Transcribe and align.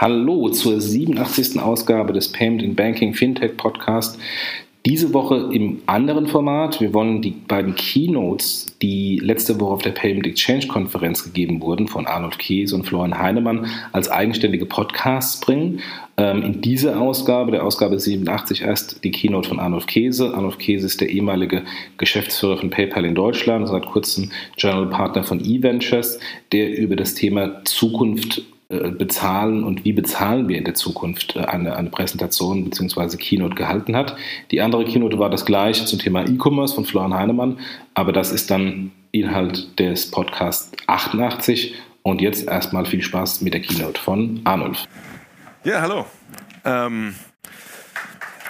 Hallo 0.00 0.48
zur 0.50 0.80
87. 0.80 1.58
Ausgabe 1.60 2.12
des 2.12 2.30
Payment 2.30 2.62
in 2.62 2.76
Banking 2.76 3.14
Fintech 3.14 3.56
Podcast. 3.56 4.16
Diese 4.86 5.12
Woche 5.12 5.50
im 5.52 5.82
anderen 5.86 6.28
Format. 6.28 6.80
Wir 6.80 6.94
wollen 6.94 7.20
die 7.20 7.32
beiden 7.32 7.74
Keynotes, 7.74 8.78
die 8.80 9.18
letzte 9.18 9.58
Woche 9.58 9.72
auf 9.72 9.82
der 9.82 9.90
Payment 9.90 10.24
Exchange 10.28 10.68
Konferenz 10.68 11.24
gegeben 11.24 11.60
wurden, 11.60 11.88
von 11.88 12.06
Arnold 12.06 12.38
Kies 12.38 12.72
und 12.72 12.84
Florian 12.84 13.18
Heinemann, 13.18 13.66
als 13.90 14.08
eigenständige 14.08 14.66
Podcasts 14.66 15.40
bringen. 15.40 15.80
Ähm, 16.16 16.42
in 16.42 16.60
dieser 16.60 17.00
Ausgabe, 17.00 17.50
der 17.50 17.64
Ausgabe 17.64 17.98
87, 17.98 18.62
erst 18.62 19.02
die 19.02 19.10
Keynote 19.10 19.48
von 19.48 19.58
Arnold 19.58 19.88
Käse. 19.88 20.32
Arnold 20.32 20.60
Käse 20.60 20.86
ist 20.86 21.00
der 21.00 21.10
ehemalige 21.10 21.64
Geschäftsführer 21.96 22.58
von 22.58 22.70
PayPal 22.70 23.04
in 23.04 23.16
Deutschland, 23.16 23.66
seit 23.66 23.84
kurzem 23.86 24.30
General 24.56 24.86
Partner 24.90 25.24
von 25.24 25.40
eVentures, 25.40 26.20
der 26.52 26.78
über 26.78 26.94
das 26.94 27.14
Thema 27.14 27.64
Zukunft 27.64 28.44
bezahlen 28.68 29.64
und 29.64 29.86
wie 29.86 29.94
bezahlen 29.94 30.46
wir 30.46 30.58
in 30.58 30.64
der 30.64 30.74
Zukunft 30.74 31.36
äh, 31.36 31.40
eine, 31.40 31.74
eine 31.76 31.88
Präsentation 31.88 32.64
bzw. 32.64 33.16
Keynote 33.16 33.54
gehalten 33.54 33.96
hat. 33.96 34.16
Die 34.50 34.60
andere 34.60 34.84
Keynote 34.84 35.18
war 35.18 35.30
das 35.30 35.46
gleiche 35.46 35.86
zum 35.86 35.98
Thema 35.98 36.26
E-Commerce 36.26 36.74
von 36.74 36.84
Florian 36.84 37.14
Heinemann, 37.14 37.60
aber 37.94 38.12
das 38.12 38.30
ist 38.30 38.50
dann 38.50 38.92
Inhalt 39.10 39.78
des 39.78 40.10
Podcasts 40.10 40.70
88 40.86 41.76
und 42.02 42.20
jetzt 42.20 42.46
erstmal 42.46 42.84
viel 42.84 43.02
Spaß 43.02 43.40
mit 43.40 43.54
der 43.54 43.62
Keynote 43.62 43.98
von 44.00 44.42
Arnulf. 44.44 44.84
Ja, 45.64 45.80
hallo. 45.80 46.04
Ähm, 46.64 47.14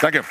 danke. 0.01 0.19
Äh, 0.19 0.23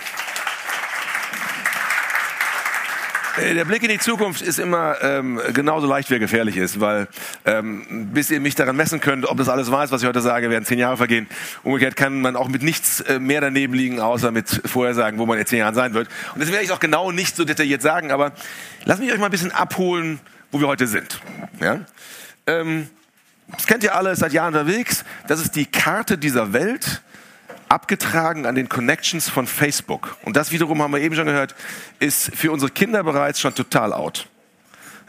der 3.37 3.65
Blick 3.65 3.83
in 3.83 3.89
die 3.89 3.99
Zukunft 3.99 4.41
ist 4.41 4.59
immer 4.59 4.95
ähm, 5.01 5.39
genauso 5.53 5.87
leicht, 5.87 6.09
wie 6.09 6.15
er 6.15 6.19
gefährlich 6.19 6.57
ist, 6.57 6.79
weil 6.79 7.07
ähm, 7.45 8.09
bis 8.11 8.31
ihr 8.31 8.39
mich 8.39 8.55
daran 8.55 8.75
messen 8.75 8.99
könnt, 8.99 9.25
ob 9.25 9.37
das 9.37 9.49
alles 9.49 9.71
weiß, 9.71 9.91
was 9.91 10.01
ich 10.01 10.07
heute 10.07 10.21
sage, 10.21 10.49
werden 10.49 10.65
zehn 10.65 10.79
Jahre 10.79 10.97
vergehen. 10.97 11.27
Umgekehrt 11.63 11.95
kann 11.95 12.21
man 12.21 12.35
auch 12.35 12.47
mit 12.47 12.63
nichts 12.63 13.01
äh, 13.01 13.19
mehr 13.19 13.41
daneben 13.41 13.73
liegen, 13.73 13.99
außer 13.99 14.31
mit 14.31 14.61
Vorhersagen, 14.65 15.19
wo 15.19 15.25
man 15.25 15.37
in 15.37 15.45
zehn 15.45 15.59
Jahren 15.59 15.75
sein 15.75 15.93
wird. 15.93 16.07
Und 16.33 16.41
das 16.41 16.51
werde 16.51 16.63
ich 16.63 16.71
auch 16.71 16.79
genau 16.79 17.11
nicht 17.11 17.35
so 17.35 17.45
detailliert 17.45 17.81
sagen, 17.81 18.11
aber 18.11 18.31
lasst 18.85 19.01
mich 19.01 19.11
euch 19.11 19.19
mal 19.19 19.25
ein 19.25 19.31
bisschen 19.31 19.51
abholen, 19.51 20.19
wo 20.51 20.59
wir 20.59 20.67
heute 20.67 20.87
sind. 20.87 21.19
Ja? 21.59 21.81
Ähm, 22.47 22.89
das 23.55 23.67
kennt 23.67 23.83
ihr 23.83 23.95
alle, 23.95 24.15
seit 24.15 24.33
Jahren 24.33 24.55
unterwegs. 24.55 25.05
Das 25.27 25.39
ist 25.39 25.55
die 25.55 25.65
Karte 25.65 26.17
dieser 26.17 26.53
Welt 26.53 27.01
abgetragen 27.69 28.45
an 28.45 28.55
den 28.55 28.69
Connections 28.69 29.29
von 29.29 29.47
Facebook. 29.47 30.17
Und 30.23 30.35
das 30.35 30.51
wiederum 30.51 30.81
haben 30.81 30.93
wir 30.93 31.01
eben 31.01 31.15
schon 31.15 31.25
gehört, 31.25 31.55
ist 31.99 32.35
für 32.35 32.51
unsere 32.51 32.71
Kinder 32.71 33.03
bereits 33.03 33.39
schon 33.39 33.55
total 33.55 33.93
out. 33.93 34.27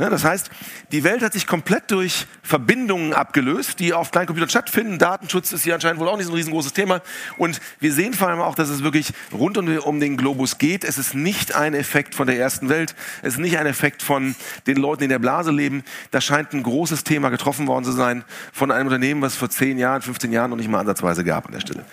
Ja, 0.01 0.09
das 0.11 0.23
heißt, 0.23 0.49
die 0.93 1.03
Welt 1.03 1.23
hat 1.23 1.33
sich 1.33 1.49
komplett 1.49 1.91
durch 1.91 2.27
Verbindungen 2.45 3.13
abgelöst, 3.13 3.81
die 3.81 3.93
auf 3.93 4.13
kleinen 4.13 4.29
Computern 4.29 4.49
stattfinden. 4.49 4.97
Datenschutz 5.01 5.51
ist 5.51 5.65
hier 5.65 5.75
anscheinend 5.75 5.99
wohl 5.99 6.07
auch 6.07 6.17
nicht 6.17 6.27
so 6.27 6.33
ein 6.33 6.37
riesengroßes 6.37 6.73
Thema. 6.73 7.01
Und 7.37 7.61
wir 7.81 7.93
sehen 7.93 8.15
vor 8.15 8.29
allem 8.29 8.39
auch, 8.39 8.55
dass 8.55 8.69
es 8.69 8.85
wirklich 8.85 9.13
rund 9.33 9.59
um 9.59 9.99
den 9.99 10.17
Globus 10.17 10.59
geht. 10.59 10.85
Es 10.85 10.99
ist 10.99 11.15
nicht 11.15 11.57
ein 11.57 11.75
Effekt 11.75 12.15
von 12.15 12.29
der 12.29 12.39
ersten 12.39 12.69
Welt. 12.69 12.95
Es 13.23 13.35
ist 13.35 13.41
nicht 13.41 13.59
ein 13.59 13.67
Effekt 13.67 14.05
von 14.05 14.37
den 14.69 14.77
Leuten, 14.77 15.01
die 15.01 15.05
in 15.07 15.11
der 15.11 15.19
Blase 15.19 15.51
leben. 15.51 15.83
Da 16.13 16.21
scheint 16.21 16.53
ein 16.53 16.63
großes 16.63 17.03
Thema 17.03 17.31
getroffen 17.31 17.67
worden 17.67 17.85
zu 17.85 17.93
sein 17.93 18.23
von 18.53 18.71
einem 18.71 18.87
Unternehmen, 18.87 19.21
was 19.21 19.33
es 19.33 19.39
vor 19.39 19.51
10 19.51 19.79
Jahren, 19.79 20.01
15 20.01 20.31
Jahren 20.31 20.51
noch 20.51 20.57
nicht 20.57 20.71
mal 20.71 20.79
ansatzweise 20.79 21.25
gab 21.25 21.47
an 21.47 21.55
der 21.55 21.61
Stelle. 21.61 21.85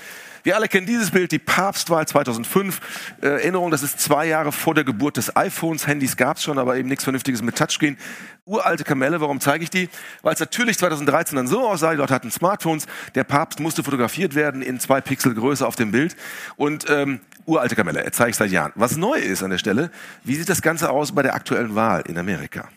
Wir 0.45 0.55
alle 0.55 0.67
kennen 0.67 0.85
dieses 0.85 1.09
Bild, 1.09 1.31
die 1.31 1.39
Papstwahl 1.39 2.07
2005. 2.07 2.79
Äh, 3.19 3.29
Erinnerung, 3.29 3.71
das 3.71 3.81
ist 3.81 3.99
zwei 3.99 4.27
Jahre 4.27 4.51
vor 4.51 4.75
der 4.75 4.83
Geburt 4.83 5.17
des 5.17 5.35
iPhones. 5.35 5.87
Handys 5.87 6.17
gab 6.17 6.37
es 6.37 6.43
schon, 6.43 6.59
aber 6.59 6.77
eben 6.77 6.87
nichts 6.87 7.03
Vernünftiges 7.03 7.41
mit 7.41 7.55
Touchscreen. 7.55 7.97
Uralte 8.45 8.83
Kamelle, 8.83 9.19
warum 9.21 9.39
zeige 9.39 9.63
ich 9.63 9.71
die? 9.71 9.89
Weil 10.21 10.35
es 10.35 10.39
natürlich 10.39 10.77
2013 10.77 11.35
dann 11.35 11.47
so 11.47 11.67
aussah, 11.67 11.89
die 11.89 11.97
Leute 11.97 12.13
hatten 12.13 12.29
Smartphones, 12.29 12.85
der 13.15 13.23
Papst 13.23 13.59
musste 13.59 13.83
fotografiert 13.83 14.35
werden 14.35 14.61
in 14.61 14.79
zwei 14.79 15.01
Pixel 15.01 15.33
Größe 15.33 15.65
auf 15.65 15.77
dem 15.77 15.89
Bild. 15.89 16.15
Und 16.57 16.85
ähm, 16.91 17.21
uralte 17.47 17.75
Kamelle, 17.75 18.05
er 18.05 18.11
zeige 18.11 18.29
ich 18.29 18.35
seit 18.35 18.51
Jahren. 18.51 18.71
Was 18.75 18.97
neu 18.97 19.17
ist 19.17 19.41
an 19.41 19.49
der 19.49 19.57
Stelle, 19.57 19.89
wie 20.23 20.35
sieht 20.35 20.49
das 20.49 20.61
Ganze 20.61 20.91
aus 20.91 21.11
bei 21.13 21.23
der 21.23 21.33
aktuellen 21.33 21.73
Wahl 21.73 22.03
in 22.07 22.19
Amerika? 22.19 22.69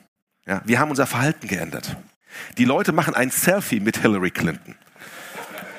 Ja, 0.47 0.63
wir 0.65 0.81
haben 0.81 0.89
unser 0.89 1.07
Verhalten 1.07 1.47
geändert. 1.49 1.99
Die 2.57 2.65
Leute 2.65 2.93
machen 2.93 3.15
ein 3.15 3.31
Selfie 3.31 3.81
mit 3.81 3.99
Hillary 3.99 4.31
Clinton. 4.31 4.75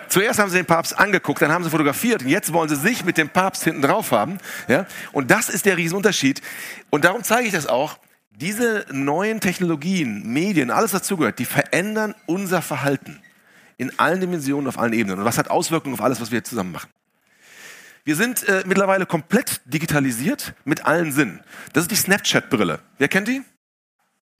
Zuerst 0.10 0.40
haben 0.40 0.50
sie 0.50 0.58
den 0.58 0.66
Papst 0.66 0.98
angeguckt, 0.98 1.42
dann 1.42 1.52
haben 1.52 1.64
sie 1.64 1.70
fotografiert 1.70 2.24
und 2.24 2.30
jetzt 2.30 2.52
wollen 2.52 2.68
sie 2.68 2.76
sich 2.76 3.06
mit 3.06 3.18
dem 3.18 3.30
Papst 3.30 3.64
hinten 3.64 3.82
drauf 3.82 4.12
haben. 4.12 4.40
Ja? 4.68 4.86
Und 5.12 5.32
das 5.32 5.50
ist 5.50 5.66
der 5.66 5.78
Riesenunterschied. 5.78 6.42
Und 6.90 7.06
darum 7.06 7.24
zeige 7.24 7.48
ich 7.48 7.54
das 7.54 7.68
auch. 7.68 8.00
Diese 8.32 8.86
neuen 8.92 9.42
Technologien, 9.42 10.24
Medien, 10.26 10.72
alles 10.72 10.92
dazugehört, 10.92 11.40
die 11.40 11.46
verändern 11.46 12.16
unser 12.26 12.62
Verhalten 12.62 13.22
in 13.78 13.98
allen 14.00 14.20
Dimensionen, 14.20 14.68
auf 14.68 14.80
allen 14.80 14.94
Ebenen. 14.94 15.20
Und 15.20 15.26
was 15.26 15.38
hat 15.38 15.50
Auswirkungen 15.50 15.96
auf 15.96 16.02
alles, 16.02 16.22
was 16.22 16.32
wir 16.32 16.44
zusammen 16.44 16.72
machen? 16.72 16.90
Wir 18.04 18.16
sind 18.16 18.48
äh, 18.48 18.64
mittlerweile 18.66 19.06
komplett 19.06 19.62
digitalisiert 19.66 20.54
mit 20.66 20.86
allen 20.86 21.12
Sinnen. 21.12 21.42
Das 21.74 21.84
ist 21.84 21.92
die 21.92 21.96
Snapchat-Brille. 21.96 22.80
Wer 22.98 23.08
kennt 23.08 23.28
die? 23.28 23.42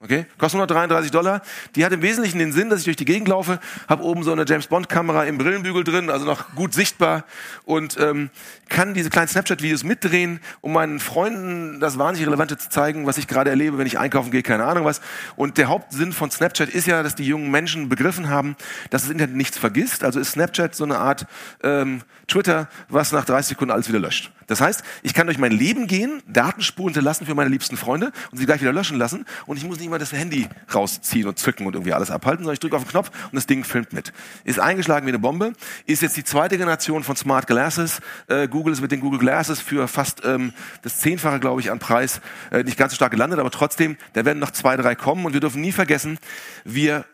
Okay, 0.02 0.26
kostet 0.38 0.62
133 0.62 1.12
Dollar. 1.12 1.42
Die 1.76 1.84
hat 1.84 1.92
im 1.92 2.02
Wesentlichen 2.02 2.40
den 2.40 2.54
Sinn, 2.54 2.70
dass 2.70 2.80
ich 2.80 2.86
durch 2.86 2.96
die 2.96 3.04
Gegend 3.04 3.28
laufe, 3.28 3.60
habe 3.90 4.02
oben 4.04 4.24
so 4.24 4.32
eine 4.32 4.46
James 4.48 4.68
Bond 4.68 4.88
Kamera 4.88 5.26
im 5.26 5.38
Brillenbügel 5.38 5.84
drin, 5.84 6.10
also 6.10 6.26
noch 6.26 6.56
gut 6.56 6.74
sichtbar 6.74 7.26
und 7.66 7.98
ähm, 8.00 8.30
kann 8.70 8.94
diese 8.94 9.10
kleinen 9.10 9.28
Snapchat-Videos 9.28 9.84
mitdrehen, 9.84 10.40
um 10.62 10.72
meinen 10.72 11.02
Freunden 11.02 11.82
das 11.82 12.00
wahnsinnig 12.00 12.30
Relevante 12.30 12.58
zu 12.58 12.70
zeigen, 12.70 13.08
was 13.08 13.18
ich 13.18 13.28
gerade 13.28 13.50
erlebe, 13.50 13.78
wenn 13.78 13.88
ich 13.88 14.00
einkaufen 14.00 14.32
gehe, 14.32 14.42
keine 14.42 14.64
Ahnung 14.64 14.86
was. 14.86 15.02
Und 15.36 15.58
der 15.58 15.68
Hauptsinn 15.68 16.14
von 16.14 16.32
Snapchat 16.32 16.70
ist 16.70 16.88
ja, 16.88 17.04
dass 17.04 17.16
die 17.16 17.26
jungen 17.26 17.52
Menschen 17.52 17.90
begriffen 17.90 18.30
haben, 18.30 18.56
dass 18.92 19.02
das 19.02 19.12
Internet 19.12 19.36
nichts 19.36 19.58
vergisst. 19.58 20.06
Also 20.06 20.22
ist 20.22 20.32
Snapchat 20.32 20.76
so 20.76 20.86
eine 20.86 20.98
Art 20.98 21.26
ähm, 21.62 22.04
Twitter, 22.30 22.70
was 22.88 23.12
nach 23.12 23.26
30 23.26 23.50
Sekunden 23.50 23.74
alles 23.74 23.90
wieder 23.90 24.00
löscht. 24.00 24.32
Das 24.50 24.62
heißt, 24.62 24.84
ich 25.04 25.14
kann 25.14 25.28
durch 25.28 25.38
mein 25.38 25.52
Leben 25.52 25.86
gehen, 25.86 26.24
Datenspuren 26.28 26.90
hinterlassen 26.90 27.28
für 27.28 27.36
meine 27.36 27.52
liebsten 27.52 27.78
Freunde 27.78 28.12
und 28.32 28.40
sie 28.40 28.48
gleich 28.48 28.62
wieder 28.62 28.74
löschen 28.74 28.98
lassen 28.98 29.26
und 29.46 29.58
ich 29.58 29.64
muss 29.64 29.80
nicht 29.80 29.90
mal 29.90 30.00
das 30.00 30.12
Handy 30.12 30.50
rausziehen 30.74 31.28
und 31.28 31.38
zücken 31.38 31.68
und 31.68 31.76
irgendwie 31.76 31.94
alles 31.94 32.10
abhalten, 32.10 32.44
sondern 32.44 32.56
ich 32.56 32.60
drücke 32.60 32.76
auf 32.76 32.84
den 32.84 32.90
Knopf 32.90 33.12
und 33.26 33.36
das 33.36 33.46
Ding 33.46 33.64
filmt 33.64 33.94
mit. 33.94 34.12
Ist 34.44 34.60
eingeschlagen 34.60 35.06
wie 35.06 35.12
eine 35.12 35.20
Bombe, 35.20 35.54
ist 35.86 36.02
jetzt 36.02 36.18
die 36.18 36.24
zweite 36.24 36.58
Generation 36.58 37.04
von 37.04 37.16
Smart 37.16 37.46
Glasses. 37.46 38.00
Äh, 38.28 38.48
Google 38.48 38.74
ist 38.74 38.82
mit 38.82 38.92
den 38.92 39.02
Google 39.02 39.20
Glasses 39.20 39.62
für 39.62 39.88
fast 39.88 40.26
ähm, 40.26 40.52
das 40.82 40.98
Zehnfache, 40.98 41.40
glaube 41.40 41.62
ich, 41.62 41.70
an 41.70 41.78
Preis 41.78 42.20
äh, 42.52 42.64
nicht 42.64 42.78
ganz 42.78 42.94
so 42.94 42.96
stark 42.96 43.12
gelandet, 43.12 43.40
aber 43.40 43.52
trotzdem, 43.52 43.98
da 44.14 44.26
werden 44.26 44.40
noch 44.40 44.52
zwei, 44.52 44.76
drei 44.78 44.96
kommen 44.96 45.28
und 45.28 45.34
wir 45.34 45.42
dürfen 45.42 45.62
nie 45.62 45.72
vergessen, 45.72 46.18
wir 46.66 47.06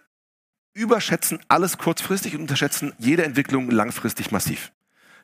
überschätzen 0.74 1.40
alles 1.50 1.78
kurzfristig 1.78 2.36
und 2.36 2.42
unterschätzen 2.42 2.94
jede 2.98 3.26
Entwicklung 3.26 3.70
langfristig 3.70 4.32
massiv. 4.32 4.72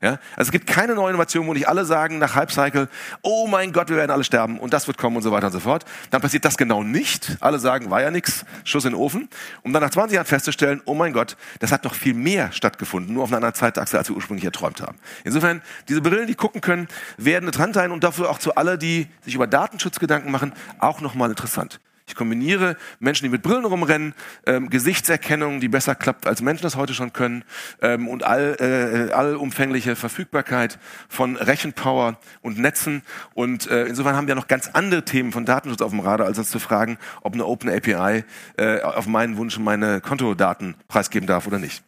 Ja? 0.01 0.19
Also 0.35 0.49
es 0.49 0.51
gibt 0.51 0.67
keine 0.67 0.95
neue 0.95 1.09
Innovation, 1.09 1.45
wo 1.47 1.53
nicht 1.53 1.67
alle 1.67 1.85
sagen 1.85 2.17
nach 2.17 2.35
Halbcycle, 2.35 2.89
oh 3.21 3.47
mein 3.47 3.71
Gott, 3.71 3.89
wir 3.89 3.97
werden 3.97 4.11
alle 4.11 4.23
sterben 4.23 4.59
und 4.59 4.73
das 4.73 4.87
wird 4.87 4.97
kommen 4.97 5.15
und 5.15 5.21
so 5.21 5.31
weiter 5.31 5.47
und 5.47 5.53
so 5.53 5.59
fort. 5.59 5.85
Dann 6.09 6.21
passiert 6.21 6.43
das 6.43 6.57
genau 6.57 6.83
nicht. 6.83 7.37
Alle 7.39 7.59
sagen, 7.59 7.91
war 7.91 8.01
ja 8.01 8.09
nix, 8.09 8.45
Schuss 8.63 8.85
in 8.85 8.91
den 8.91 8.99
Ofen. 8.99 9.29
Um 9.61 9.73
dann 9.73 9.83
nach 9.83 9.91
20 9.91 10.15
Jahren 10.15 10.25
festzustellen, 10.25 10.81
oh 10.85 10.95
mein 10.95 11.13
Gott, 11.13 11.37
das 11.59 11.71
hat 11.71 11.83
noch 11.83 11.93
viel 11.93 12.15
mehr 12.15 12.51
stattgefunden, 12.51 13.13
nur 13.13 13.23
auf 13.23 13.29
einer 13.29 13.37
anderen 13.37 13.55
Zeitachse, 13.55 13.97
als 13.97 14.09
wir 14.09 14.15
ursprünglich 14.15 14.45
erträumt 14.45 14.81
haben. 14.81 14.97
Insofern, 15.23 15.61
diese 15.87 16.01
Brillen, 16.01 16.27
die 16.27 16.35
gucken 16.35 16.61
können, 16.61 16.87
werden 17.17 17.51
dran 17.51 17.73
sein 17.73 17.91
und 17.91 18.03
dafür 18.03 18.29
auch 18.29 18.39
zu 18.39 18.55
alle, 18.55 18.77
die 18.77 19.07
sich 19.23 19.35
über 19.35 19.47
Datenschutz 19.47 19.99
Gedanken 19.99 20.31
machen, 20.31 20.53
auch 20.79 21.01
nochmal 21.01 21.29
interessant. 21.29 21.79
Ich 22.11 22.15
kombiniere 22.15 22.75
Menschen, 22.99 23.23
die 23.23 23.29
mit 23.29 23.41
Brillen 23.41 23.63
rumrennen, 23.63 24.13
ähm, 24.45 24.69
Gesichtserkennung, 24.69 25.61
die 25.61 25.69
besser 25.69 25.95
klappt, 25.95 26.27
als 26.27 26.41
Menschen 26.41 26.63
das 26.63 26.75
heute 26.75 26.93
schon 26.93 27.13
können, 27.13 27.45
ähm, 27.81 28.09
und 28.09 28.25
all, 28.25 28.57
äh, 28.59 29.13
allumfängliche 29.13 29.95
Verfügbarkeit 29.95 30.77
von 31.07 31.37
Rechenpower 31.37 32.19
und 32.41 32.59
Netzen. 32.59 33.03
Und 33.33 33.71
äh, 33.71 33.85
insofern 33.85 34.17
haben 34.17 34.27
wir 34.27 34.35
noch 34.35 34.49
ganz 34.49 34.67
andere 34.73 35.05
Themen 35.05 35.31
von 35.31 35.45
Datenschutz 35.45 35.81
auf 35.81 35.91
dem 35.91 36.01
Radar, 36.01 36.27
als 36.27 36.37
uns 36.37 36.49
zu 36.49 36.59
fragen, 36.59 36.97
ob 37.21 37.33
eine 37.33 37.45
Open 37.45 37.69
API 37.69 38.25
äh, 38.57 38.81
auf 38.81 39.07
meinen 39.07 39.37
Wunsch 39.37 39.57
meine 39.57 40.01
Kontodaten 40.01 40.75
preisgeben 40.89 41.27
darf 41.27 41.47
oder 41.47 41.59
nicht. 41.59 41.81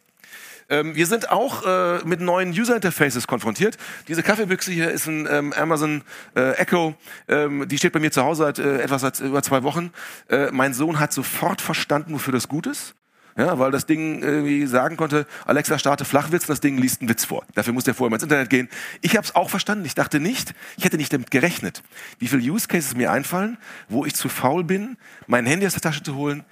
Ähm, 0.68 0.94
wir 0.94 1.06
sind 1.06 1.30
auch 1.30 1.64
äh, 1.66 2.04
mit 2.04 2.20
neuen 2.20 2.50
User 2.50 2.74
Interfaces 2.74 3.26
konfrontiert. 3.26 3.76
Diese 4.08 4.22
Kaffeebüchse 4.22 4.72
hier 4.72 4.90
ist 4.90 5.06
ein 5.06 5.28
ähm, 5.30 5.52
Amazon 5.52 6.02
äh, 6.36 6.52
Echo. 6.52 6.94
Ähm, 7.28 7.68
die 7.68 7.78
steht 7.78 7.92
bei 7.92 8.00
mir 8.00 8.10
zu 8.10 8.22
Hause 8.22 8.44
seit 8.44 8.58
äh, 8.58 8.82
etwas 8.82 9.02
seit 9.02 9.20
über 9.20 9.42
zwei 9.42 9.62
Wochen. 9.62 9.92
Äh, 10.28 10.50
mein 10.52 10.74
Sohn 10.74 11.00
hat 11.00 11.12
sofort 11.12 11.60
verstanden, 11.60 12.14
wofür 12.14 12.32
das 12.32 12.48
gut 12.48 12.66
ist. 12.66 12.94
Ja, 13.36 13.58
weil 13.58 13.72
das 13.72 13.84
Ding 13.84 14.22
irgendwie 14.22 14.64
sagen 14.66 14.96
konnte, 14.96 15.26
Alexa 15.44 15.76
starte 15.76 16.04
Flachwitz 16.04 16.44
und 16.44 16.50
das 16.50 16.60
Ding 16.60 16.78
liest 16.78 17.00
einen 17.00 17.10
Witz 17.10 17.24
vor. 17.24 17.44
Dafür 17.54 17.72
muss 17.72 17.82
der 17.82 17.92
vorher 17.92 18.10
mal 18.10 18.16
ins 18.16 18.22
Internet 18.22 18.48
gehen. 18.48 18.68
Ich 19.00 19.16
habe 19.16 19.26
es 19.26 19.34
auch 19.34 19.50
verstanden. 19.50 19.84
Ich 19.84 19.96
dachte 19.96 20.20
nicht, 20.20 20.54
ich 20.76 20.84
hätte 20.84 20.96
nicht 20.96 21.12
damit 21.12 21.32
gerechnet, 21.32 21.82
wie 22.20 22.28
viele 22.28 22.42
Use 22.42 22.68
Cases 22.68 22.94
mir 22.94 23.10
einfallen, 23.10 23.58
wo 23.88 24.04
ich 24.04 24.14
zu 24.14 24.28
faul 24.28 24.62
bin, 24.62 24.96
mein 25.26 25.46
Handy 25.46 25.66
aus 25.66 25.72
der 25.72 25.82
Tasche 25.82 26.04
zu 26.04 26.14
holen, 26.14 26.44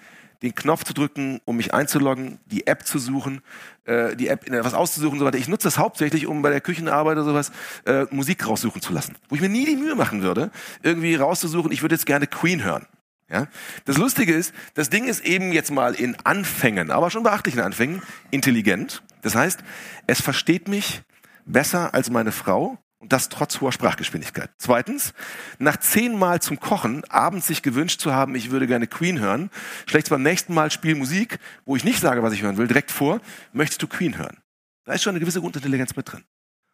den 0.43 0.55
Knopf 0.55 0.85
zu 0.85 0.93
drücken, 0.93 1.41
um 1.45 1.57
mich 1.57 1.73
einzuloggen, 1.73 2.39
die 2.47 2.67
App 2.67 2.85
zu 2.87 2.99
suchen, 2.99 3.41
äh, 3.85 4.17
die 4.17 4.29
App 4.29 4.45
was 4.49 4.75
auszusuchen 4.75 5.15
und 5.15 5.19
so 5.21 5.25
weiter. 5.25 5.39
Ich 5.39 5.49
nutze 5.49 5.69
das 5.69 5.79
hauptsächlich, 5.79 6.27
um 6.27 6.43
bei 6.43 6.51
der 6.51 6.61
Küchenarbeit 6.61 7.17
oder 7.17 7.25
sowas 7.25 7.53
äh, 7.87 8.07
Musik 8.11 8.47
raussuchen 8.47 8.83
zu 8.83 8.93
lassen. 8.93 9.17
Wo 9.29 9.35
ich 9.35 9.41
mir 9.41 9.49
nie 9.49 9.65
die 9.65 9.77
Mühe 9.77 9.95
machen 9.95 10.23
würde, 10.23 10.51
irgendwie 10.83 11.15
rauszusuchen, 11.15 11.73
ich 11.73 11.83
würde 11.83 11.95
jetzt 11.95 12.07
gerne 12.07 12.27
Queen 12.27 12.65
hören. 12.65 12.87
Ja? 13.31 13.47
Das 13.85 13.97
Lustige 13.97 14.35
ist, 14.35 14.53
das 14.75 14.91
Ding 14.91 15.07
ist 15.07 15.25
eben 15.25 15.53
jetzt 15.53 15.71
mal 15.71 15.95
in 15.95 16.17
Anfängen, 16.25 16.91
aber 16.91 17.11
schon 17.11 17.23
beachtlichen 17.23 17.61
Anfängen, 17.61 18.03
intelligent. 18.31 19.03
Das 19.23 19.35
heißt, 19.35 19.61
es 20.07 20.21
versteht 20.21 20.69
mich 20.69 21.03
besser 21.47 21.95
als 21.95 22.11
meine 22.11 22.33
Frau 22.33 22.79
und 23.03 23.13
das 23.13 23.29
trotz 23.29 23.61
hoher 23.61 23.73
Sprachgeschwindigkeit. 23.73 24.51
Zweitens, 24.59 25.13
nach 25.59 25.77
zehnmal 25.77 26.41
zum 26.41 26.61
Kochen 26.61 27.05
abends 27.11 27.49
sich 27.49 27.63
gewünscht 27.63 28.01
zu 28.01 28.15
haben, 28.15 28.37
ich 28.37 28.53
würde 28.53 28.69
gerne 28.69 28.87
Queen 28.87 29.19
hören, 29.19 29.51
schlägt 29.87 30.09
beim 30.09 30.23
nächsten 30.23 30.55
Mal 30.55 30.71
Spiel 30.71 30.95
Musik, 30.95 31.39
wo 31.67 31.75
ich 31.75 31.83
nicht 31.83 32.01
sage, 32.01 32.23
was 32.23 32.33
ich 32.33 32.43
hören 32.43 32.57
will, 32.57 32.69
direkt 32.69 32.93
vor, 32.93 33.21
möchtest 33.53 33.83
du 33.83 33.89
Queen 33.89 34.17
hören? 34.17 34.39
Da 34.85 34.93
ist 34.93 35.03
schon 35.03 35.11
eine 35.11 35.21
gewisse 35.21 35.41
Grundintelligenz 35.41 35.97
mit 35.97 36.11
drin. 36.11 36.23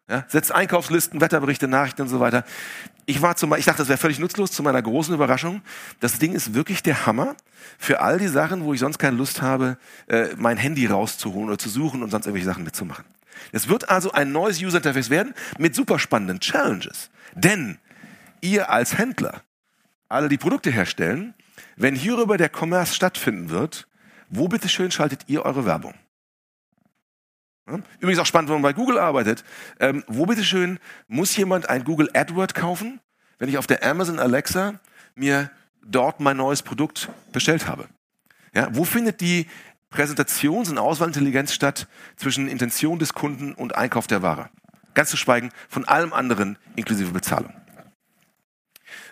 Ja, 0.07 0.25
setzt 0.27 0.51
Einkaufslisten, 0.51 1.19
Wetterberichte, 1.19 1.67
Nachrichten 1.67 2.03
und 2.03 2.09
so 2.09 2.19
weiter. 2.19 2.43
Ich 3.05 3.21
war 3.21 3.35
zum, 3.35 3.53
ich 3.55 3.65
dachte, 3.65 3.79
das 3.79 3.89
wäre 3.89 3.97
völlig 3.97 4.19
nutzlos. 4.19 4.51
Zu 4.51 4.63
meiner 4.63 4.81
großen 4.81 5.13
Überraschung, 5.13 5.61
das 5.99 6.17
Ding 6.17 6.33
ist 6.33 6.53
wirklich 6.53 6.81
der 6.81 7.05
Hammer 7.05 7.35
für 7.77 8.01
all 8.01 8.17
die 8.17 8.27
Sachen, 8.27 8.63
wo 8.63 8.73
ich 8.73 8.79
sonst 8.79 8.97
keine 8.97 9.17
Lust 9.17 9.41
habe, 9.41 9.77
äh, 10.07 10.29
mein 10.37 10.57
Handy 10.57 10.87
rauszuholen 10.87 11.49
oder 11.49 11.59
zu 11.59 11.69
suchen 11.69 12.01
und 12.01 12.09
sonst 12.09 12.25
irgendwelche 12.25 12.47
Sachen 12.47 12.63
mitzumachen. 12.63 13.05
Es 13.51 13.67
wird 13.67 13.89
also 13.89 14.11
ein 14.11 14.31
neues 14.31 14.61
User 14.61 14.77
Interface 14.77 15.09
werden 15.09 15.33
mit 15.57 15.75
super 15.75 15.99
spannenden 15.99 16.39
Challenges. 16.39 17.09
Denn 17.33 17.77
ihr 18.41 18.69
als 18.69 18.97
Händler, 18.97 19.41
alle 20.07 20.29
die 20.29 20.37
Produkte 20.37 20.71
herstellen, 20.71 21.33
wenn 21.75 21.95
hierüber 21.95 22.37
der 22.37 22.49
Commerce 22.53 22.93
stattfinden 22.93 23.49
wird, 23.49 23.87
wo 24.29 24.47
bitteschön 24.47 24.91
schaltet 24.91 25.23
ihr 25.27 25.45
eure 25.45 25.65
Werbung? 25.65 25.93
Übrigens 27.99 28.19
auch 28.19 28.25
spannend, 28.25 28.49
wenn 28.49 28.61
man 28.61 28.71
bei 28.71 28.73
Google 28.73 28.97
arbeitet. 28.97 29.43
Ähm, 29.79 30.03
wo 30.07 30.25
bitteschön 30.25 30.79
muss 31.07 31.35
jemand 31.35 31.69
ein 31.69 31.83
Google 31.83 32.09
AdWord 32.13 32.55
kaufen, 32.55 32.99
wenn 33.37 33.49
ich 33.49 33.57
auf 33.57 33.67
der 33.67 33.83
Amazon 33.83 34.19
Alexa 34.19 34.79
mir 35.15 35.51
dort 35.83 36.19
mein 36.19 36.37
neues 36.37 36.63
Produkt 36.63 37.09
bestellt 37.31 37.67
habe? 37.67 37.87
Ja, 38.53 38.69
wo 38.71 38.83
findet 38.83 39.21
die 39.21 39.47
Präsentations- 39.91 40.69
und 40.69 40.77
Auswahlintelligenz 40.77 41.53
statt 41.53 41.87
zwischen 42.15 42.47
Intention 42.47 42.99
des 42.99 43.13
Kunden 43.13 43.53
und 43.53 43.75
Einkauf 43.75 44.07
der 44.07 44.21
Ware? 44.21 44.49
Ganz 44.93 45.09
zu 45.09 45.17
schweigen 45.17 45.51
von 45.67 45.85
allem 45.85 46.13
anderen 46.13 46.57
inklusive 46.75 47.11
Bezahlung. 47.11 47.53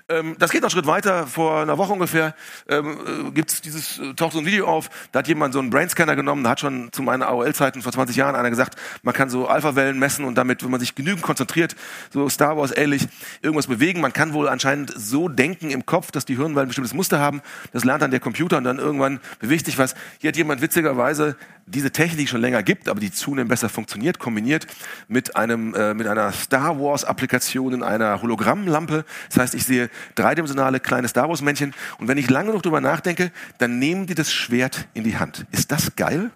Ähm, 0.10 0.38
das 0.40 0.52
geht 0.52 0.62
noch 0.62 0.68
einen 0.68 0.72
Schritt 0.72 0.88
weiter. 0.88 1.28
Vor 1.28 1.62
einer 1.62 1.78
Woche 1.78 1.92
ungefähr 1.92 2.34
ähm, 2.70 3.28
äh, 3.28 3.32
gibt's 3.32 3.62
dieses, 3.62 4.00
äh, 4.00 4.14
taucht 4.14 4.34
so 4.34 4.40
ein 4.40 4.46
Video 4.46 4.66
auf, 4.66 4.90
da 5.12 5.20
hat 5.20 5.28
jemand 5.28 5.54
so 5.54 5.60
einen 5.60 5.70
Brainscanner 5.70 6.16
genommen, 6.16 6.46
da 6.46 6.52
hat 6.52 6.62
schon 6.62 6.94
zu 6.94 7.02
meinen 7.02 7.24
AOL-Zeiten 7.24 7.82
vor 7.82 7.92
20 7.92 8.16
Jahren 8.16 8.34
einer 8.34 8.50
gesagt, 8.50 8.80
man 9.04 9.14
kann 9.14 9.30
so 9.30 9.48
Alpha-Wellen 9.48 10.00
messen 10.00 10.24
und 10.24 10.36
damit, 10.36 10.64
wenn 10.64 10.72
man 10.72 10.80
sich 10.80 10.96
genügend 10.96 11.24
konzentriert, 11.24 11.76
so 12.10 12.30
Star 12.30 12.56
Wars 12.56 12.72
ähnlich, 12.74 13.06
irgendwas 13.42 13.68
bewegen. 13.68 14.00
Man 14.00 14.14
kann 14.14 14.32
wohl 14.32 14.48
anscheinend 14.48 14.94
so 14.96 15.28
denken 15.28 15.72
im 15.72 15.86
Kopf, 15.86 16.12
dass 16.12 16.24
die 16.24 16.38
Hirnwellen 16.38 16.68
ein 16.68 16.70
bestimmtes 16.70 16.94
Muster 16.94 17.20
haben. 17.20 17.42
Das 17.74 17.84
lernt 17.84 18.02
dann 18.02 18.12
der 18.12 18.22
Computer 18.22 18.60
und 18.60 18.64
dann 18.64 18.80
irgendwann 18.80 19.20
bewegt 19.40 19.66
sich 19.66 19.78
was. 19.78 19.94
Hier 20.20 20.30
hat 20.30 20.38
jemand 20.38 20.62
witzigerweise 20.62 21.36
diese 21.66 21.92
Technik, 21.92 22.30
schon 22.30 22.40
länger 22.40 22.64
gibt, 22.64 22.88
aber 22.88 23.02
die 23.02 23.12
zunehmend 23.12 23.50
besser 23.50 23.68
funktioniert, 23.68 24.20
kombiniert 24.20 24.68
mit 25.10 25.36
einem 25.36 25.74
äh, 25.76 25.94
mit 25.94 26.08
einer 26.08 26.32
Star 26.32 26.80
Wars 26.80 27.04
Applikation 27.04 27.74
in 27.74 27.84
einer 27.84 28.22
Hologrammlampe. 28.22 29.04
Das 29.28 29.38
heißt, 29.38 29.54
ich 29.54 29.66
sehe 29.66 29.90
dreidimensionale 30.16 30.80
kleine 30.80 31.08
Star 31.08 31.30
Wars 31.30 31.42
Männchen 31.42 31.74
und 31.98 32.08
wenn 32.08 32.18
ich 32.18 32.30
lange 32.30 32.52
noch 32.52 32.62
drüber 32.62 32.82
nachdenke, 32.82 33.32
dann 33.58 33.80
nehmen 33.80 34.08
die 34.08 34.16
das 34.16 34.32
Schwert 34.32 34.88
in 34.94 35.04
die 35.04 35.18
Hand. 35.18 35.46
Ist 35.52 35.72
das 35.72 35.96
geil? 35.96 36.32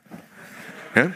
Ja? 0.96 1.12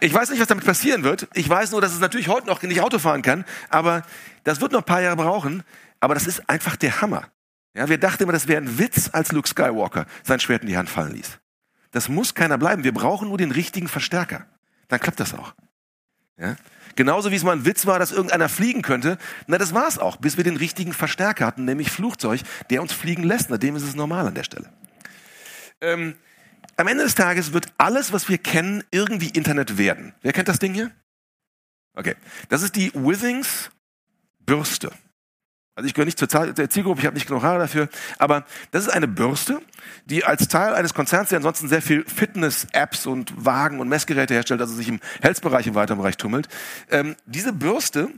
Ich 0.00 0.14
weiß 0.14 0.30
nicht, 0.30 0.40
was 0.40 0.46
damit 0.46 0.64
passieren 0.64 1.02
wird. 1.02 1.26
Ich 1.34 1.48
weiß 1.48 1.72
nur, 1.72 1.80
dass 1.80 1.92
es 1.92 2.00
natürlich 2.00 2.28
heute 2.28 2.46
noch 2.46 2.62
nicht 2.62 2.80
Auto 2.80 2.98
fahren 2.98 3.22
kann, 3.22 3.44
aber 3.68 4.02
das 4.44 4.60
wird 4.60 4.72
noch 4.72 4.80
ein 4.80 4.84
paar 4.84 5.00
Jahre 5.00 5.16
brauchen. 5.16 5.64
Aber 6.00 6.14
das 6.14 6.26
ist 6.26 6.48
einfach 6.48 6.76
der 6.76 7.00
Hammer. 7.00 7.28
Ja, 7.74 7.88
wir 7.88 7.98
dachten 7.98 8.22
immer, 8.22 8.32
das 8.32 8.48
wäre 8.48 8.62
ein 8.62 8.78
Witz, 8.78 9.10
als 9.12 9.32
Luke 9.32 9.48
Skywalker 9.48 10.06
sein 10.22 10.40
Schwert 10.40 10.62
in 10.62 10.68
die 10.68 10.76
Hand 10.76 10.88
fallen 10.88 11.12
ließ. 11.12 11.38
Das 11.90 12.08
muss 12.08 12.34
keiner 12.34 12.58
bleiben. 12.58 12.84
Wir 12.84 12.92
brauchen 12.92 13.28
nur 13.28 13.38
den 13.38 13.50
richtigen 13.50 13.88
Verstärker. 13.88 14.46
Dann 14.88 15.00
klappt 15.00 15.20
das 15.20 15.34
auch. 15.34 15.54
Ja? 16.36 16.56
Genauso 16.98 17.30
wie 17.30 17.36
es 17.36 17.44
mal 17.44 17.52
ein 17.52 17.64
Witz 17.64 17.86
war, 17.86 18.00
dass 18.00 18.10
irgendeiner 18.10 18.48
fliegen 18.48 18.82
könnte. 18.82 19.18
Na, 19.46 19.56
das 19.56 19.72
war 19.72 19.86
es 19.86 20.00
auch, 20.00 20.16
bis 20.16 20.36
wir 20.36 20.42
den 20.42 20.56
richtigen 20.56 20.92
Verstärker 20.92 21.46
hatten, 21.46 21.64
nämlich 21.64 21.92
Flugzeug, 21.92 22.40
der 22.70 22.82
uns 22.82 22.92
fliegen 22.92 23.22
lässt. 23.22 23.50
Na, 23.50 23.56
dem 23.56 23.76
ist 23.76 23.84
es 23.84 23.94
normal 23.94 24.26
an 24.26 24.34
der 24.34 24.42
Stelle. 24.42 24.68
Ähm, 25.80 26.16
am 26.76 26.88
Ende 26.88 27.04
des 27.04 27.14
Tages 27.14 27.52
wird 27.52 27.68
alles, 27.78 28.12
was 28.12 28.28
wir 28.28 28.38
kennen, 28.38 28.82
irgendwie 28.90 29.28
Internet 29.28 29.78
werden. 29.78 30.12
Wer 30.22 30.32
kennt 30.32 30.48
das 30.48 30.58
Ding 30.58 30.74
hier? 30.74 30.90
Okay. 31.94 32.16
Das 32.48 32.62
ist 32.62 32.74
die 32.74 32.92
Withings 32.92 33.70
Bürste. 34.40 34.90
Also 35.78 35.86
ich 35.86 35.94
gehöre 35.94 36.06
nicht 36.06 36.18
zur 36.18 36.28
Zielgruppe, 36.28 36.98
ich 36.98 37.06
habe 37.06 37.14
nicht 37.14 37.28
genug 37.28 37.44
Haare 37.44 37.60
dafür, 37.60 37.88
aber 38.18 38.44
das 38.72 38.82
ist 38.82 38.88
eine 38.88 39.06
Bürste, 39.06 39.62
die 40.06 40.24
als 40.24 40.48
Teil 40.48 40.74
eines 40.74 40.92
Konzerns, 40.92 41.28
der 41.28 41.36
ansonsten 41.36 41.68
sehr 41.68 41.82
viel 41.82 42.04
Fitness-Apps 42.04 43.06
und 43.06 43.32
Wagen 43.44 43.78
und 43.78 43.88
Messgeräte 43.88 44.34
herstellt, 44.34 44.60
also 44.60 44.74
sich 44.74 44.88
im 44.88 44.98
Health-Bereich 45.22 45.68
im 45.68 45.76
weiteren 45.76 45.98
Bereich 45.98 46.16
tummelt. 46.16 46.48
Ähm, 46.90 47.14
diese 47.26 47.52
Bürste 47.52 48.08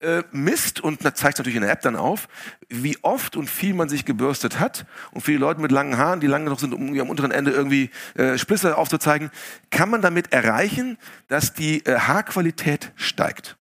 äh, 0.00 0.22
misst 0.32 0.80
und 0.80 1.02
zeigt 1.02 1.36
natürlich 1.36 1.56
in 1.56 1.60
der 1.60 1.72
App 1.72 1.82
dann 1.82 1.96
auf, 1.96 2.26
wie 2.70 2.96
oft 3.02 3.36
und 3.36 3.50
viel 3.50 3.74
man 3.74 3.90
sich 3.90 4.06
gebürstet 4.06 4.58
hat. 4.58 4.86
Und 5.10 5.20
für 5.20 5.32
die 5.32 5.36
Leute 5.36 5.60
mit 5.60 5.72
langen 5.72 5.98
Haaren, 5.98 6.20
die 6.20 6.26
lange 6.26 6.48
noch 6.48 6.58
sind, 6.58 6.72
um 6.72 6.98
am 6.98 7.10
unteren 7.10 7.32
Ende 7.32 7.50
irgendwie 7.50 7.90
äh, 8.14 8.38
Splisse 8.38 8.78
aufzuzeigen, 8.78 9.30
kann 9.70 9.90
man 9.90 10.00
damit 10.00 10.32
erreichen, 10.32 10.96
dass 11.28 11.52
die 11.52 11.84
äh, 11.84 11.98
Haarqualität 11.98 12.92
steigt. 12.96 13.58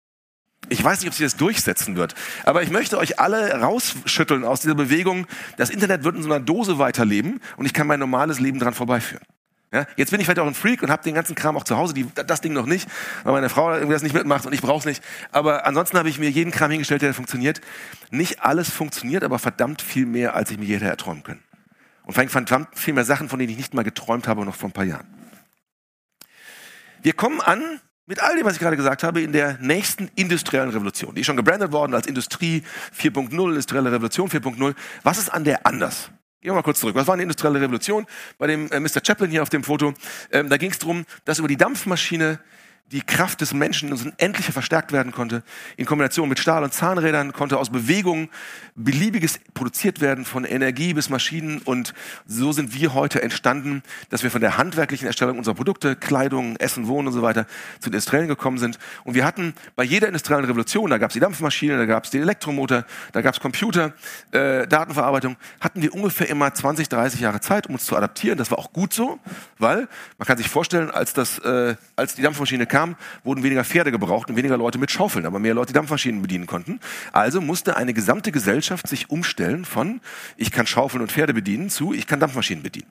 Ich 0.73 0.83
weiß 0.83 1.01
nicht, 1.01 1.09
ob 1.09 1.15
sich 1.15 1.27
das 1.27 1.37
durchsetzen 1.37 1.97
wird, 1.97 2.15
aber 2.45 2.63
ich 2.63 2.71
möchte 2.71 2.97
euch 2.97 3.21
alle 3.21 3.61
rausschütteln 3.61 4.43
aus 4.43 4.63
dieser 4.63 4.75
Bewegung. 4.75 5.27
Das 5.59 5.69
Internet 5.69 6.03
wird 6.03 6.17
in 6.17 6.23
so 6.23 6.33
einer 6.33 6.43
Dose 6.43 6.79
weiterleben 6.79 7.41
und 7.59 7.67
ich 7.67 7.75
kann 7.75 7.87
mein 7.87 8.01
normales 8.01 8.41
Leben 8.41 8.59
dran 8.59 8.73
vorbeiführen. 8.73 9.23
Ja, 9.71 9.87
jetzt 9.97 10.11
bin 10.11 10.21
ich 10.21 10.27
vielleicht 10.27 10.39
auch 10.39 10.47
ein 10.47 10.55
Freak 10.55 10.83
und 10.83 10.91
habe 10.91 11.03
den 11.03 11.15
ganzen 11.15 11.35
Kram 11.35 11.59
auch 11.59 11.65
zu 11.65 11.77
Hause, 11.77 11.93
die, 11.93 12.07
das 12.15 12.41
Ding 12.41 12.55
noch 12.55 12.65
nicht, 12.65 12.89
weil 13.23 13.35
meine 13.35 13.51
Frau 13.51 13.71
irgendwie 13.73 13.93
das 13.93 14.03
nicht 14.03 14.15
mitmacht 14.15 14.47
und 14.47 14.55
ich 14.55 14.63
brauche 14.63 14.79
es 14.79 14.85
nicht. 14.87 15.03
Aber 15.31 15.67
ansonsten 15.67 15.99
habe 15.99 16.09
ich 16.09 16.19
mir 16.19 16.31
jeden 16.31 16.53
Kram 16.53 16.71
hingestellt, 16.71 17.03
der 17.03 17.13
funktioniert. 17.13 17.61
Nicht 18.11 18.43
alles 18.43 18.71
funktioniert, 18.71 19.25
aber 19.25 19.39
verdammt 19.39 19.83
viel 19.83 20.07
mehr, 20.07 20.35
als 20.35 20.51
ich 20.51 20.59
mir 20.59 20.65
jeder 20.65 20.87
erträumen 20.87 21.23
können. 21.23 21.43
Und 22.05 22.15
vor 22.15 22.23
allem 22.23 22.31
verdammt 22.31 22.79
viel 22.79 22.95
mehr 22.95 23.05
Sachen, 23.05 23.29
von 23.29 23.39
denen 23.39 23.51
ich 23.51 23.59
nicht 23.59 23.75
mal 23.75 23.85
geträumt 23.85 24.27
habe, 24.27 24.43
noch 24.47 24.55
vor 24.55 24.71
ein 24.71 24.73
paar 24.73 24.85
Jahren. 24.85 25.07
Wir 27.03 27.13
kommen 27.13 27.43
an 27.43 27.81
mit 28.13 28.23
all 28.23 28.37
dem, 28.37 28.45
was 28.45 28.53
ich 28.53 28.61
gerade 28.61 28.77
gesagt 28.77 29.05
habe, 29.05 29.23
in 29.23 29.33
der 29.33 29.57
nächsten 29.63 30.11
industriellen 30.17 30.69
Revolution. 30.69 31.15
Die 31.15 31.23
ist 31.23 31.27
schon 31.27 31.37
gebrandet 31.39 31.73
worden 31.73 31.95
als 31.95 32.07
Industrie 32.07 32.63
4.0, 32.95 33.49
industrielle 33.49 33.91
Revolution 33.91 34.29
4.0. 34.29 34.75
Was 35.03 35.17
ist 35.17 35.31
an 35.31 35.45
der 35.45 35.65
anders? 35.65 36.11
Gehen 36.43 36.51
wir 36.51 36.57
mal 36.57 36.63
kurz 36.63 36.81
zurück. 36.81 36.95
Was 36.95 37.07
war 37.07 37.15
eine 37.15 37.23
industrielle 37.23 37.59
Revolution? 37.59 38.05
Bei 38.37 38.49
dem 38.49 38.71
äh, 38.71 38.81
Mr. 38.81 39.01
Chaplin 39.03 39.31
hier 39.31 39.43
auf 39.43 39.49
dem 39.49 39.65
Foto, 39.65 39.95
ähm, 40.31 40.51
da 40.51 40.59
ging 40.59 40.71
es 40.71 40.79
darum, 40.79 41.07
dass 41.25 41.39
über 41.39 41.49
die 41.49 41.57
Dampfmaschine 41.57 42.39
die 42.93 43.01
Kraft 43.01 43.41
des 43.41 43.55
Menschen 43.55 43.89
ins 43.89 44.03
Unendliche 44.03 44.53
verstärkt 44.53 44.93
werden 44.93 45.13
konnte. 45.13 45.43
In 45.77 45.87
Kombination 45.87 46.29
mit 46.29 46.39
Stahl- 46.39 46.63
und 46.63 46.75
Zahnrädern 46.75 47.33
konnte 47.33 47.59
aus 47.59 47.71
Bewegung 47.71 48.29
beliebiges 48.75 49.41
produziert 49.55 50.01
werden, 50.01 50.27
von 50.27 50.45
Energie 50.45 50.93
bis 50.93 51.09
Maschinen. 51.09 51.63
Und 51.63 51.95
so 52.27 52.53
sind 52.53 52.75
wir 52.75 52.93
heute 52.93 53.23
entstanden, 53.23 53.83
dass 54.11 54.23
wir 54.23 54.31
von 54.31 54.43
der 54.43 54.59
handwerklichen 54.59 55.07
Erstellung 55.07 55.39
unserer 55.39 55.55
Produkte, 55.55 55.97
Kleidung, 55.97 56.57
Essen, 56.57 56.87
Wohnen 56.87 57.09
und 57.09 57.15
so 57.15 57.23
weiter 57.23 57.47
zu 57.81 57.89
den 57.89 57.95
Industriellen 57.95 58.29
gekommen 58.29 58.59
sind. 58.59 58.79
Und 59.05 59.15
wir 59.15 59.25
hatten 59.25 59.55
bei 59.75 59.85
jeder 59.85 60.07
industriellen 60.07 60.45
Revolution, 60.45 60.91
da 60.91 60.99
gab 60.99 61.11
es 61.11 61.15
die 61.15 61.21
Dampfmaschine, 61.21 61.79
da 61.79 61.87
gab 61.87 62.05
es 62.05 62.11
den 62.11 62.23
Elektromotor, 62.23 62.85
da 63.13 63.23
gab 63.23 63.35
es 63.35 63.41
Computer, 63.41 63.95
äh, 64.33 64.67
Datenverarbeitung, 64.67 65.37
hatten 65.61 65.81
wir 65.81 65.95
ungefähr 65.95 66.29
immer 66.29 66.53
20, 66.53 66.91
30 66.91 67.21
Jahre 67.21 67.41
Zeit, 67.41 67.69
um 67.69 67.75
uns 67.75 67.87
zu 67.87 67.97
adaptieren. 67.97 68.37
Das 68.37 68.51
war 68.51 68.59
auch 68.59 68.73
gut 68.73 68.93
so, 68.93 69.19
weil 69.59 69.89
man 70.19 70.27
kann 70.27 70.37
sich 70.37 70.49
vorstellen, 70.49 70.91
als, 70.91 71.15
das, 71.15 71.39
äh, 71.39 71.75
als 71.97 72.15
die 72.15 72.23
Dampfmaschine 72.23 72.67
kam, 72.73 72.97
wurden 73.23 73.43
weniger 73.43 73.65
Pferde 73.65 73.93
gebraucht 73.93 74.31
und 74.31 74.37
weniger 74.37 74.57
Leute 74.57 74.79
mit 74.79 74.91
Schaufeln, 74.91 75.27
aber 75.27 75.39
mehr 75.39 75.55
Leute 75.55 75.75
Dampfmaschinen 75.75 76.23
bedienen 76.23 76.47
konnten. 76.47 76.81
Also 77.13 77.41
musste 77.41 77.77
eine 77.77 77.93
gesamte 77.93 78.33
Gesellschaft 78.33 78.89
sich 78.89 79.11
umstellen 79.11 79.65
von 79.65 80.01
ich 80.37 80.51
kann 80.51 80.67
Schaufeln 80.67 81.03
und 81.03 81.13
Pferde 81.13 81.35
bedienen 81.35 81.69
zu 81.69 81.93
ich 81.93 82.07
kann 82.07 82.19
Dampfmaschinen 82.19 82.63
bedienen. 82.63 82.91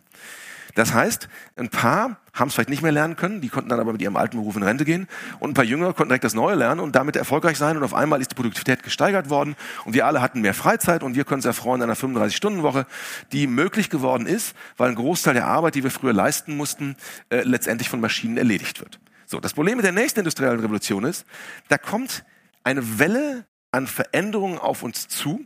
Das 0.75 0.93
heißt, 0.93 1.27
ein 1.57 1.69
paar 1.69 2.17
haben 2.33 2.47
es 2.47 2.53
vielleicht 2.53 2.69
nicht 2.69 2.81
mehr 2.81 2.93
lernen 2.93 3.17
können, 3.17 3.41
die 3.41 3.49
konnten 3.49 3.69
dann 3.69 3.79
aber 3.79 3.91
mit 3.91 4.01
ihrem 4.01 4.15
alten 4.15 4.37
Beruf 4.37 4.55
in 4.55 4.63
Rente 4.63 4.85
gehen 4.85 5.07
und 5.39 5.51
ein 5.51 5.53
paar 5.53 5.65
Jünger 5.65 5.87
konnten 5.87 6.09
direkt 6.09 6.23
das 6.23 6.33
Neue 6.33 6.55
lernen 6.55 6.79
und 6.79 6.95
damit 6.95 7.17
erfolgreich 7.17 7.57
sein 7.57 7.75
und 7.75 7.83
auf 7.83 7.93
einmal 7.93 8.21
ist 8.21 8.31
die 8.31 8.35
Produktivität 8.35 8.83
gesteigert 8.83 9.29
worden 9.29 9.55
und 9.83 9.93
wir 9.93 10.05
alle 10.05 10.21
hatten 10.21 10.41
mehr 10.41 10.53
Freizeit 10.53 11.03
und 11.03 11.15
wir 11.15 11.25
können 11.25 11.39
uns 11.39 11.45
erfreuen 11.45 11.81
einer 11.81 11.95
35-Stunden-Woche, 11.95 12.85
die 13.33 13.47
möglich 13.47 13.89
geworden 13.89 14.27
ist, 14.27 14.55
weil 14.77 14.89
ein 14.89 14.95
Großteil 14.95 15.33
der 15.33 15.47
Arbeit, 15.47 15.75
die 15.75 15.83
wir 15.83 15.91
früher 15.91 16.13
leisten 16.13 16.55
mussten, 16.55 16.95
äh, 17.29 17.41
letztendlich 17.41 17.89
von 17.89 17.99
Maschinen 17.99 18.37
erledigt 18.37 18.79
wird. 18.79 18.99
So, 19.31 19.39
das 19.39 19.53
Problem 19.53 19.77
mit 19.77 19.85
der 19.85 19.93
nächsten 19.93 20.19
industriellen 20.19 20.59
Revolution 20.59 21.05
ist, 21.05 21.25
da 21.69 21.77
kommt 21.77 22.25
eine 22.65 22.99
Welle 22.99 23.45
an 23.71 23.87
Veränderungen 23.87 24.57
auf 24.57 24.83
uns 24.83 25.07
zu 25.07 25.45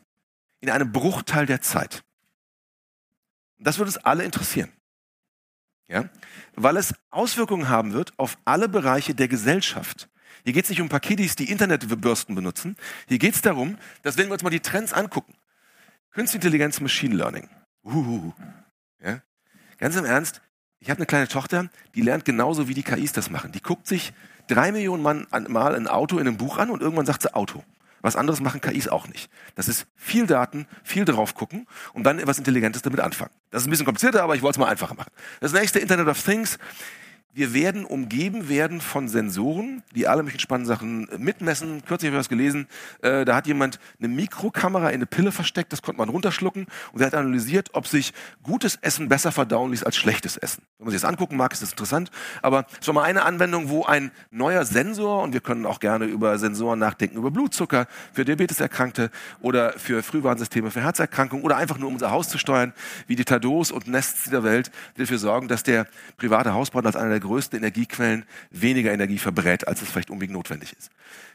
in 0.59 0.71
einem 0.71 0.91
Bruchteil 0.91 1.45
der 1.45 1.61
Zeit. 1.61 2.03
Das 3.59 3.77
wird 3.77 3.87
uns 3.87 3.97
alle 3.97 4.23
interessieren. 4.23 4.71
Ja? 5.87 6.09
Weil 6.55 6.77
es 6.77 6.95
Auswirkungen 7.11 7.69
haben 7.69 7.93
wird 7.93 8.17
auf 8.17 8.39
alle 8.43 8.67
Bereiche 8.67 9.13
der 9.13 9.27
Gesellschaft. 9.27 10.09
Hier 10.43 10.53
geht 10.53 10.63
es 10.63 10.71
nicht 10.71 10.81
um 10.81 10.89
Paketis, 10.89 11.35
die 11.35 11.51
Internetbürsten 11.51 12.33
benutzen. 12.33 12.77
Hier 13.07 13.19
geht 13.19 13.35
es 13.35 13.43
darum, 13.43 13.77
dass 14.01 14.17
wenn 14.17 14.29
wir 14.29 14.33
uns 14.33 14.41
mal 14.41 14.49
die 14.49 14.61
Trends 14.61 14.93
angucken, 14.93 15.35
Künstliche 16.09 16.37
Intelligenz, 16.47 16.79
Machine 16.79 17.15
Learning, 17.15 17.49
Uh, 17.83 18.31
ja? 18.99 19.21
Ganz 19.77 19.95
im 19.95 20.05
Ernst, 20.05 20.41
ich 20.79 20.89
habe 20.89 20.99
eine 20.99 21.05
kleine 21.05 21.27
Tochter, 21.27 21.69
die 21.95 22.01
lernt 22.01 22.25
genauso, 22.25 22.67
wie 22.67 22.73
die 22.73 22.83
KIs 22.83 23.11
das 23.11 23.29
machen. 23.29 23.51
Die 23.51 23.61
guckt 23.61 23.87
sich 23.87 24.13
drei 24.47 24.71
Millionen 24.71 25.03
Mal 25.03 25.75
ein 25.75 25.87
Auto 25.87 26.17
in 26.17 26.27
einem 26.27 26.37
Buch 26.37 26.57
an 26.57 26.69
und 26.69 26.81
irgendwann 26.81 27.05
sagt 27.05 27.23
sie 27.23 27.33
Auto. 27.33 27.63
Was 28.01 28.15
anderes 28.15 28.39
machen 28.39 28.61
KIs 28.61 28.87
auch 28.87 29.07
nicht. 29.07 29.31
Das 29.55 29.67
ist 29.67 29.87
viel 29.95 30.27
Daten, 30.27 30.67
viel 30.83 31.05
drauf 31.05 31.33
gucken 31.33 31.65
und 31.93 32.03
dann 32.03 32.19
etwas 32.19 32.37
Intelligentes 32.37 32.83
damit 32.83 32.99
anfangen. 32.99 33.31
Das 33.49 33.63
ist 33.63 33.67
ein 33.67 33.71
bisschen 33.71 33.85
komplizierter, 33.85 34.21
aber 34.21 34.35
ich 34.35 34.43
wollte 34.43 34.57
es 34.57 34.59
mal 34.59 34.69
einfacher 34.69 34.93
machen. 34.93 35.11
Das 35.39 35.53
nächste 35.53 35.79
Internet 35.79 36.07
of 36.07 36.21
Things 36.21 36.59
wir 37.35 37.53
werden 37.53 37.83
umgeben 37.83 38.47
werden 38.47 38.79
von 38.79 39.09
Sensoren, 39.09 39.83
die 39.93 40.07
alle 40.07 40.23
möglichen 40.23 40.39
spannenden 40.39 40.73
Sachen 40.73 41.09
mitmessen. 41.17 41.83
Kürzlich 41.85 42.09
habe 42.09 42.15
ich 42.15 42.19
was 42.21 42.29
gelesen, 42.29 42.65
äh, 43.01 43.25
da 43.25 43.35
hat 43.35 43.45
jemand 43.45 43.77
eine 43.99 44.07
Mikrokamera 44.07 44.87
in 44.87 44.95
eine 44.95 45.05
Pille 45.05 45.33
versteckt, 45.33 45.73
das 45.73 45.81
konnte 45.81 45.97
man 45.97 46.07
runterschlucken 46.07 46.65
und 46.93 47.01
er 47.01 47.07
hat 47.07 47.13
analysiert, 47.13 47.71
ob 47.73 47.87
sich 47.87 48.13
gutes 48.41 48.77
Essen 48.77 49.09
besser 49.09 49.33
verdauen 49.33 49.71
ließ 49.71 49.83
als 49.83 49.97
schlechtes 49.97 50.37
Essen. 50.37 50.63
Wenn 50.77 50.85
man 50.85 50.91
sich 50.93 51.01
das 51.01 51.09
angucken 51.09 51.35
mag, 51.35 51.51
ist 51.51 51.61
das 51.61 51.71
interessant, 51.71 52.09
aber 52.41 52.67
es 52.79 52.87
war 52.87 52.93
mal 52.93 53.03
eine 53.03 53.23
Anwendung, 53.23 53.67
wo 53.67 53.83
ein 53.83 54.11
neuer 54.31 54.63
Sensor, 54.63 55.21
und 55.21 55.33
wir 55.33 55.41
können 55.41 55.65
auch 55.65 55.81
gerne 55.81 56.05
über 56.05 56.39
Sensoren 56.39 56.79
nachdenken, 56.79 57.17
über 57.17 57.31
Blutzucker 57.31 57.87
für 58.13 58.23
Diabeteserkrankte 58.23 59.11
oder 59.41 59.73
für 59.73 60.03
Frühwarnsysteme 60.03 60.71
für 60.71 60.81
Herzerkrankungen 60.81 61.43
oder 61.43 61.57
einfach 61.57 61.77
nur 61.79 61.89
um 61.89 61.95
unser 61.95 62.11
Haus 62.11 62.29
zu 62.29 62.37
steuern, 62.37 62.71
wie 63.07 63.17
die 63.17 63.25
Tados 63.25 63.71
und 63.71 63.89
Nests 63.89 64.23
dieser 64.23 64.45
Welt, 64.45 64.71
die 64.95 65.01
dafür 65.01 65.17
sorgen, 65.17 65.49
dass 65.49 65.63
der 65.63 65.85
private 66.15 66.53
Hausbrand 66.53 66.87
als 66.87 66.95
einer 66.95 67.09
der 67.09 67.24
größten 67.25 67.57
Energiequellen 67.57 68.25
weniger 68.49 68.93
Energie 68.93 69.17
verbrät, 69.17 69.67
als 69.67 69.81
es 69.81 69.89
vielleicht 69.89 70.09
unbedingt 70.09 70.33
notwendig 70.33 70.73
ist. 70.77 70.89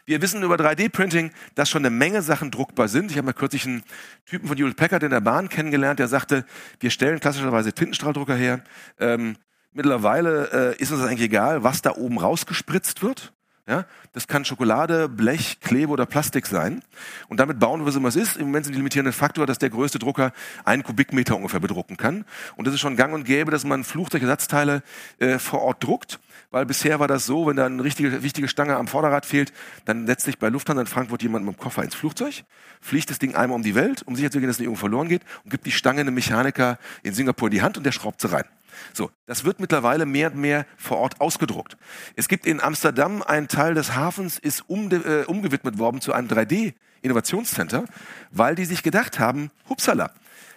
Wir 0.06 0.22
wissen 0.22 0.42
über 0.42 0.56
3D-Printing, 0.56 1.30
dass 1.54 1.68
schon 1.68 1.82
eine 1.84 1.94
Menge 1.94 2.22
Sachen 2.22 2.50
druckbar 2.50 2.88
sind. 2.88 3.10
Ich 3.10 3.16
habe 3.16 3.26
mal 3.26 3.32
kürzlich 3.32 3.66
einen 3.66 3.82
Typen 4.26 4.48
von 4.48 4.56
Hewlett 4.56 4.76
Packard 4.76 5.02
in 5.02 5.10
der 5.10 5.20
Bahn 5.20 5.48
kennengelernt, 5.48 5.98
der 5.98 6.08
sagte, 6.08 6.44
wir 6.80 6.90
stellen 6.90 7.20
klassischerweise 7.20 7.72
Tintenstrahldrucker 7.72 8.34
her. 8.34 8.62
Ähm, 8.98 9.36
mittlerweile 9.72 10.74
äh, 10.76 10.82
ist 10.82 10.90
uns 10.90 11.00
das 11.00 11.08
eigentlich 11.08 11.26
egal, 11.26 11.62
was 11.62 11.82
da 11.82 11.92
oben 11.96 12.18
rausgespritzt 12.18 13.02
wird. 13.02 13.32
Ja, 13.70 13.84
das 14.14 14.26
kann 14.26 14.44
Schokolade, 14.44 15.08
Blech, 15.08 15.60
Klebe 15.60 15.92
oder 15.92 16.04
Plastik 16.04 16.48
sein. 16.48 16.82
Und 17.28 17.38
damit 17.38 17.60
bauen 17.60 17.80
wir, 17.80 17.86
was 17.86 17.94
immer 17.94 18.08
es 18.08 18.16
ist. 18.16 18.36
Im 18.36 18.46
Moment 18.46 18.64
sind 18.64 18.72
die 18.72 18.78
limitierenden 18.78 19.12
Faktor, 19.12 19.46
dass 19.46 19.58
der 19.58 19.70
größte 19.70 20.00
Drucker 20.00 20.32
einen 20.64 20.82
Kubikmeter 20.82 21.36
ungefähr 21.36 21.60
bedrucken 21.60 21.96
kann. 21.96 22.24
Und 22.56 22.66
das 22.66 22.74
ist 22.74 22.80
schon 22.80 22.96
gang 22.96 23.14
und 23.14 23.22
gäbe, 23.22 23.52
dass 23.52 23.62
man 23.62 23.84
Flugzeugersatzteile 23.84 24.82
äh, 25.20 25.38
vor 25.38 25.62
Ort 25.62 25.84
druckt. 25.84 26.18
Weil 26.50 26.66
bisher 26.66 26.98
war 26.98 27.06
das 27.06 27.26
so, 27.26 27.46
wenn 27.46 27.54
da 27.54 27.66
eine 27.66 27.84
richtige, 27.84 28.24
wichtige 28.24 28.48
Stange 28.48 28.74
am 28.74 28.88
Vorderrad 28.88 29.24
fehlt, 29.24 29.52
dann 29.84 30.04
setzt 30.08 30.24
sich 30.24 30.40
bei 30.40 30.48
Lufthansa 30.48 30.80
in 30.80 30.88
Frankfurt 30.88 31.22
jemand 31.22 31.46
mit 31.46 31.54
dem 31.54 31.60
Koffer 31.60 31.84
ins 31.84 31.94
Flugzeug, 31.94 32.42
fliegt 32.80 33.08
das 33.08 33.20
Ding 33.20 33.36
einmal 33.36 33.54
um 33.54 33.62
die 33.62 33.76
Welt, 33.76 34.02
um 34.02 34.16
sicherzugehen, 34.16 34.48
dass 34.48 34.58
nicht 34.58 34.66
irgendwo 34.66 34.80
verloren 34.80 35.08
geht, 35.08 35.22
und 35.44 35.50
gibt 35.50 35.64
die 35.64 35.70
Stange 35.70 36.00
einem 36.00 36.14
Mechaniker 36.14 36.80
in 37.04 37.14
Singapur 37.14 37.46
in 37.46 37.52
die 37.52 37.62
Hand 37.62 37.76
und 37.78 37.84
der 37.84 37.92
schraubt 37.92 38.20
sie 38.20 38.32
rein. 38.32 38.46
So, 38.92 39.10
das 39.26 39.44
wird 39.44 39.60
mittlerweile 39.60 40.06
mehr 40.06 40.32
und 40.32 40.40
mehr 40.40 40.66
vor 40.76 40.98
Ort 40.98 41.20
ausgedruckt. 41.20 41.76
Es 42.16 42.28
gibt 42.28 42.46
in 42.46 42.60
Amsterdam 42.60 43.22
einen 43.22 43.48
Teil 43.48 43.74
des 43.74 43.94
Hafens, 43.94 44.38
ist 44.38 44.68
um, 44.68 44.90
äh, 44.90 45.24
umgewidmet 45.24 45.78
worden 45.78 46.00
zu 46.00 46.12
einem 46.12 46.28
3D-Innovationscenter, 46.28 47.84
weil 48.30 48.54
die 48.54 48.64
sich 48.64 48.82
gedacht 48.82 49.18
haben, 49.18 49.50
hupsala, 49.68 50.12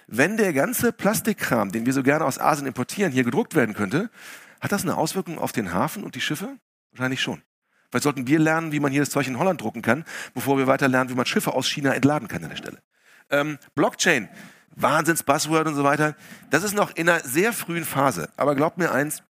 wenn 0.08 0.38
der 0.38 0.54
ganze 0.54 0.92
Plastikkram, 0.92 1.72
den 1.72 1.86
wir 1.86 1.94
so 1.94 2.04
gerne 2.04 2.26
aus 2.26 2.40
Asien 2.40 2.68
importieren, 2.68 3.12
hier 3.12 3.24
gedruckt 3.24 3.56
werden 3.56 3.74
könnte, 3.74 4.10
hat 4.60 4.72
das 4.72 4.84
eine 4.84 4.98
Auswirkung 4.98 5.40
auf 5.40 5.52
den 5.52 5.74
Hafen 5.74 6.04
und 6.04 6.16
die 6.16 6.22
Schiffe? 6.22 6.58
Wahrscheinlich 6.92 7.22
schon. 7.22 7.42
Vielleicht 7.90 8.04
sollten 8.04 8.28
wir 8.28 8.40
lernen, 8.40 8.72
wie 8.72 8.80
man 8.80 8.92
hier 8.92 9.02
das 9.02 9.12
Zeug 9.12 9.28
in 9.28 9.38
Holland 9.38 9.62
drucken 9.62 9.82
kann, 9.82 10.04
bevor 10.34 10.58
wir 10.58 10.68
weiter 10.68 10.88
lernen, 10.88 11.10
wie 11.10 11.16
man 11.16 11.26
Schiffe 11.26 11.54
aus 11.54 11.68
China 11.68 11.94
entladen 11.94 12.28
kann 12.28 12.44
an 12.44 12.50
der 12.50 12.58
Stelle. 12.58 12.80
Ähm, 13.30 13.60
Blockchain 13.76 14.30
Wahnsinns-Buzzword 14.76 15.68
und 15.68 15.76
so 15.76 15.84
weiter. 15.84 16.16
Das 16.50 16.64
ist 16.64 16.74
noch 16.74 16.96
in 16.96 17.10
einer 17.10 17.22
sehr 17.22 17.54
frühen 17.54 17.86
Phase. 17.86 18.30
Aber 18.38 18.56
glaubt 18.56 18.78
mir 18.78 18.92
eins, 18.92 19.24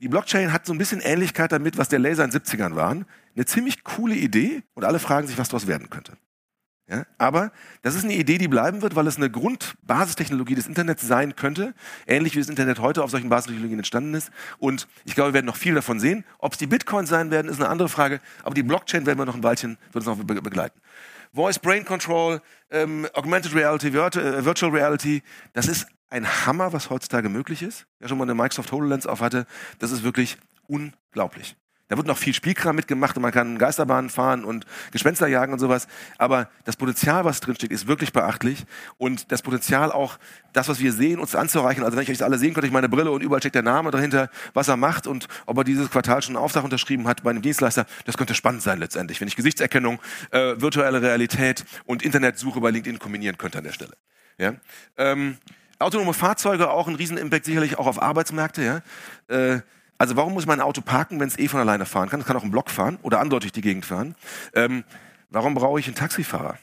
die 0.00 0.08
Blockchain 0.08 0.52
hat 0.52 0.66
so 0.66 0.72
ein 0.72 0.78
bisschen 0.78 1.00
Ähnlichkeit 1.00 1.52
damit, 1.52 1.78
was 1.78 1.88
der 1.88 2.00
Laser 2.00 2.24
in 2.24 2.30
den 2.30 2.40
70ern 2.40 2.74
waren. 2.74 3.06
Eine 3.36 3.46
ziemlich 3.46 3.84
coole 3.84 4.14
Idee 4.14 4.62
und 4.74 4.84
alle 4.84 4.98
fragen 4.98 5.28
sich, 5.28 5.38
was 5.38 5.48
daraus 5.48 5.66
werden 5.66 5.90
könnte. 5.90 6.16
Ja, 6.92 7.06
aber 7.16 7.52
das 7.82 7.94
ist 7.94 8.04
eine 8.04 8.14
Idee, 8.14 8.36
die 8.36 8.48
bleiben 8.48 8.82
wird, 8.82 8.96
weil 8.96 9.06
es 9.06 9.16
eine 9.16 9.30
Grundbasistechnologie 9.30 10.56
des 10.56 10.66
Internets 10.66 11.06
sein 11.06 11.36
könnte, 11.36 11.72
ähnlich 12.06 12.34
wie 12.34 12.40
das 12.40 12.48
Internet 12.48 12.80
heute 12.80 13.04
auf 13.04 13.10
solchen 13.10 13.28
Basistechnologien 13.28 13.78
entstanden 13.78 14.12
ist. 14.14 14.30
Und 14.58 14.88
ich 15.04 15.14
glaube, 15.14 15.30
wir 15.30 15.34
werden 15.34 15.46
noch 15.46 15.56
viel 15.56 15.74
davon 15.74 16.00
sehen. 16.00 16.24
Ob 16.38 16.52
es 16.52 16.58
die 16.58 16.66
Bitcoins 16.66 17.08
sein 17.08 17.30
werden, 17.30 17.48
ist 17.48 17.60
eine 17.60 17.68
andere 17.68 17.88
Frage. 17.88 18.20
Aber 18.42 18.54
die 18.54 18.64
Blockchain 18.64 19.06
werden 19.06 19.18
wir 19.18 19.24
noch 19.24 19.36
ein 19.36 19.42
Weilchen, 19.44 19.78
wird 19.92 20.06
uns 20.06 20.18
noch 20.18 20.22
begleiten. 20.22 20.78
Voice 21.32 21.58
Brain 21.58 21.84
Control, 21.84 22.40
ähm, 22.70 23.08
Augmented 23.14 23.54
Reality, 23.54 23.88
äh, 23.88 24.44
Virtual 24.44 24.70
Reality, 24.70 25.22
das 25.54 25.66
ist 25.66 25.86
ein 26.10 26.46
Hammer, 26.46 26.72
was 26.72 26.90
heutzutage 26.90 27.30
möglich 27.30 27.62
ist. 27.62 27.86
Wer 27.98 28.08
schon 28.08 28.18
mal 28.18 28.24
eine 28.24 28.34
Microsoft 28.34 28.70
HoloLens 28.70 29.06
auf 29.06 29.20
hatte, 29.20 29.46
das 29.78 29.92
ist 29.92 30.02
wirklich 30.02 30.36
unglaublich. 30.66 31.56
Da 31.92 31.98
wird 31.98 32.06
noch 32.06 32.16
viel 32.16 32.32
Spielkram 32.32 32.74
mitgemacht 32.74 33.16
und 33.16 33.22
man 33.22 33.32
kann 33.32 33.58
Geisterbahnen 33.58 34.08
fahren 34.08 34.46
und 34.46 34.64
Gespenster 34.92 35.26
jagen 35.26 35.52
und 35.52 35.58
sowas. 35.58 35.88
Aber 36.16 36.48
das 36.64 36.74
Potenzial, 36.74 37.26
was 37.26 37.40
drinsteckt, 37.40 37.70
ist 37.70 37.86
wirklich 37.86 38.14
beachtlich. 38.14 38.64
Und 38.96 39.30
das 39.30 39.42
Potenzial 39.42 39.92
auch, 39.92 40.16
das, 40.54 40.70
was 40.70 40.80
wir 40.80 40.90
sehen, 40.94 41.20
uns 41.20 41.34
anzureichen. 41.34 41.84
Also 41.84 41.98
wenn 41.98 42.04
ich 42.04 42.10
euch 42.10 42.24
alle 42.24 42.38
sehen 42.38 42.54
könnte, 42.54 42.66
ich 42.66 42.72
meine 42.72 42.88
Brille 42.88 43.10
und 43.10 43.22
überall 43.22 43.42
steckt 43.42 43.56
der 43.56 43.62
Name 43.62 43.90
dahinter, 43.90 44.30
was 44.54 44.68
er 44.68 44.78
macht 44.78 45.06
und 45.06 45.28
ob 45.44 45.58
er 45.58 45.64
dieses 45.64 45.90
Quartal 45.90 46.22
schon 46.22 46.34
einen 46.34 46.42
Auftrag 46.42 46.64
unterschrieben 46.64 47.06
hat 47.06 47.24
bei 47.24 47.28
einem 47.28 47.42
Dienstleister. 47.42 47.84
Das 48.06 48.16
könnte 48.16 48.34
spannend 48.34 48.62
sein 48.62 48.78
letztendlich, 48.78 49.20
wenn 49.20 49.28
ich 49.28 49.36
Gesichtserkennung, 49.36 50.00
äh, 50.30 50.58
virtuelle 50.58 51.02
Realität 51.02 51.66
und 51.84 52.02
Internetsuche 52.02 52.58
bei 52.62 52.70
LinkedIn 52.70 53.00
kombinieren 53.00 53.36
könnte 53.36 53.58
an 53.58 53.64
der 53.64 53.72
Stelle. 53.72 53.92
Ja? 54.38 54.54
Ähm, 54.96 55.36
autonome 55.78 56.14
Fahrzeuge 56.14 56.70
auch 56.70 56.88
ein 56.88 56.94
Riesenimpact 56.94 57.44
sicherlich 57.44 57.78
auch 57.78 57.86
auf 57.86 58.00
Arbeitsmärkte. 58.00 58.62
Ja? 58.62 58.80
Äh, 59.28 59.60
also 60.02 60.16
warum 60.16 60.32
muss 60.32 60.42
ich 60.42 60.48
mein 60.48 60.60
Auto 60.60 60.80
parken, 60.80 61.20
wenn 61.20 61.28
es 61.28 61.38
eh 61.38 61.46
von 61.46 61.60
alleine 61.60 61.86
fahren 61.86 62.08
kann? 62.08 62.18
Es 62.18 62.26
kann 62.26 62.36
auch 62.36 62.42
einen 62.42 62.50
Block 62.50 62.70
fahren 62.70 62.98
oder 63.02 63.20
andeutig 63.20 63.52
die 63.52 63.60
Gegend 63.60 63.86
fahren. 63.86 64.16
Ähm, 64.52 64.82
warum 65.30 65.54
brauche 65.54 65.78
ich 65.78 65.86
einen 65.86 65.94
Taxifahrer? 65.94 66.58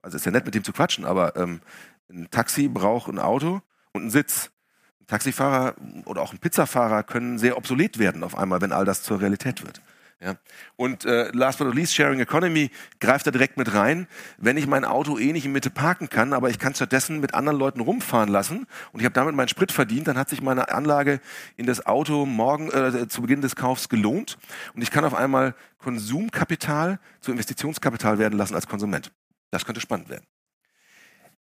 Also 0.00 0.16
ist 0.16 0.24
ja 0.24 0.30
nett, 0.30 0.44
mit 0.44 0.54
dem 0.54 0.62
zu 0.62 0.72
quatschen, 0.72 1.04
aber 1.04 1.34
ähm, 1.34 1.60
ein 2.08 2.28
Taxi 2.30 2.68
braucht 2.68 3.10
ein 3.10 3.18
Auto 3.18 3.62
und 3.92 4.02
einen 4.02 4.10
Sitz. 4.10 4.52
Ein 5.00 5.08
Taxifahrer 5.08 5.74
oder 6.04 6.22
auch 6.22 6.32
ein 6.32 6.38
Pizzafahrer 6.38 7.02
können 7.02 7.36
sehr 7.36 7.56
obsolet 7.56 7.98
werden 7.98 8.22
auf 8.22 8.38
einmal, 8.38 8.60
wenn 8.60 8.70
all 8.70 8.84
das 8.84 9.02
zur 9.02 9.20
Realität 9.20 9.66
wird. 9.66 9.82
Ja. 10.20 10.36
Und 10.76 11.04
äh, 11.04 11.30
last 11.32 11.58
but 11.58 11.66
not 11.66 11.76
least, 11.76 11.94
Sharing 11.94 12.20
Economy 12.20 12.70
greift 13.00 13.26
da 13.26 13.30
direkt 13.30 13.56
mit 13.56 13.74
rein. 13.74 14.06
Wenn 14.38 14.56
ich 14.56 14.66
mein 14.66 14.84
Auto 14.84 15.18
eh 15.18 15.32
nicht 15.32 15.44
in 15.44 15.52
Mitte 15.52 15.70
parken 15.70 16.08
kann, 16.08 16.32
aber 16.32 16.50
ich 16.50 16.58
kann 16.58 16.74
stattdessen 16.74 17.20
mit 17.20 17.34
anderen 17.34 17.58
Leuten 17.58 17.80
rumfahren 17.80 18.28
lassen 18.28 18.66
und 18.92 19.00
ich 19.00 19.04
habe 19.04 19.12
damit 19.12 19.34
meinen 19.34 19.48
Sprit 19.48 19.72
verdient, 19.72 20.08
dann 20.08 20.16
hat 20.16 20.28
sich 20.28 20.40
meine 20.40 20.70
Anlage 20.70 21.20
in 21.56 21.66
das 21.66 21.84
Auto 21.86 22.26
morgen 22.26 22.70
äh, 22.70 23.06
zu 23.08 23.22
Beginn 23.22 23.42
des 23.42 23.56
Kaufs 23.56 23.88
gelohnt 23.88 24.38
und 24.74 24.82
ich 24.82 24.90
kann 24.90 25.04
auf 25.04 25.14
einmal 25.14 25.54
Konsumkapital 25.78 26.98
zu 27.20 27.30
Investitionskapital 27.30 28.18
werden 28.18 28.38
lassen 28.38 28.54
als 28.54 28.66
Konsument. 28.66 29.12
Das 29.50 29.64
könnte 29.64 29.80
spannend 29.80 30.08
werden. 30.08 30.26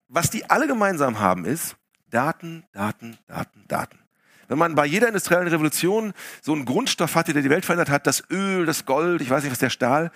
Was 0.07 0.29
die 0.29 0.50
alle 0.50 0.67
gemeinsam 0.67 1.19
haben 1.19 1.45
ist 1.45 1.75
Daten, 2.09 2.63
Daten, 2.71 3.17
Daten, 3.27 3.65
Daten. 3.67 4.07
Wenn 4.48 4.58
man 4.58 4.75
bei 4.75 4.86
jeder 4.86 5.08
industriellen 5.08 5.48
Revolution 5.48 6.13
so 6.42 6.54
einen 6.54 6.66
Grundstoff 6.66 7.16
hatte, 7.16 7.34
der 7.34 7.42
die 7.42 7.50
Welt 7.50 7.66
verändert 7.66 7.89
hat, 7.89 8.08
das 8.08 8.24
Öl, 8.30 8.66
das 8.66 8.86
Gold, 8.86 9.22
ich 9.22 9.30
weiß 9.30 9.44
nicht 9.44 9.51
was, 9.51 9.60
der 9.60 9.70
Stahl, 9.70 10.12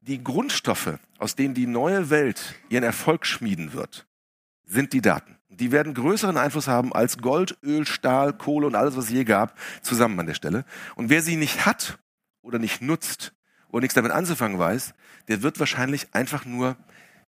die 0.00 0.22
Grundstoffe, 0.22 0.98
aus 1.18 1.36
denen 1.36 1.54
die 1.54 1.66
neue 1.66 2.10
Welt 2.10 2.54
ihren 2.68 2.84
Erfolg 2.84 3.26
schmieden 3.26 3.72
wird, 3.72 4.06
sind 4.64 4.92
die 4.92 5.02
Daten. 5.02 5.36
Die 5.48 5.72
werden 5.72 5.94
größeren 5.94 6.36
Einfluss 6.36 6.68
haben 6.68 6.92
als 6.92 7.18
Gold, 7.18 7.58
Öl, 7.62 7.86
Stahl, 7.86 8.32
Kohle 8.32 8.66
und 8.66 8.74
alles, 8.74 8.96
was 8.96 9.04
es 9.04 9.10
je 9.10 9.24
gab, 9.24 9.58
zusammen 9.82 10.18
an 10.20 10.26
der 10.26 10.34
Stelle. 10.34 10.64
Und 10.94 11.10
wer 11.10 11.22
sie 11.22 11.36
nicht 11.36 11.66
hat 11.66 11.98
oder 12.40 12.58
nicht 12.58 12.80
nutzt 12.80 13.34
oder 13.68 13.82
nichts 13.82 13.94
damit 13.94 14.12
anzufangen 14.12 14.58
weiß, 14.58 14.94
der 15.28 15.42
wird 15.42 15.58
wahrscheinlich 15.58 16.14
einfach 16.14 16.44
nur 16.44 16.76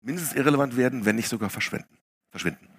mindestens 0.02 0.34
irrelevant 0.34 0.78
werden, 0.78 1.06
wenn 1.06 1.16
nicht 1.16 1.30
sogar 1.30 1.50
verschwinden. 1.50 1.98
verschwinden. 2.30 2.71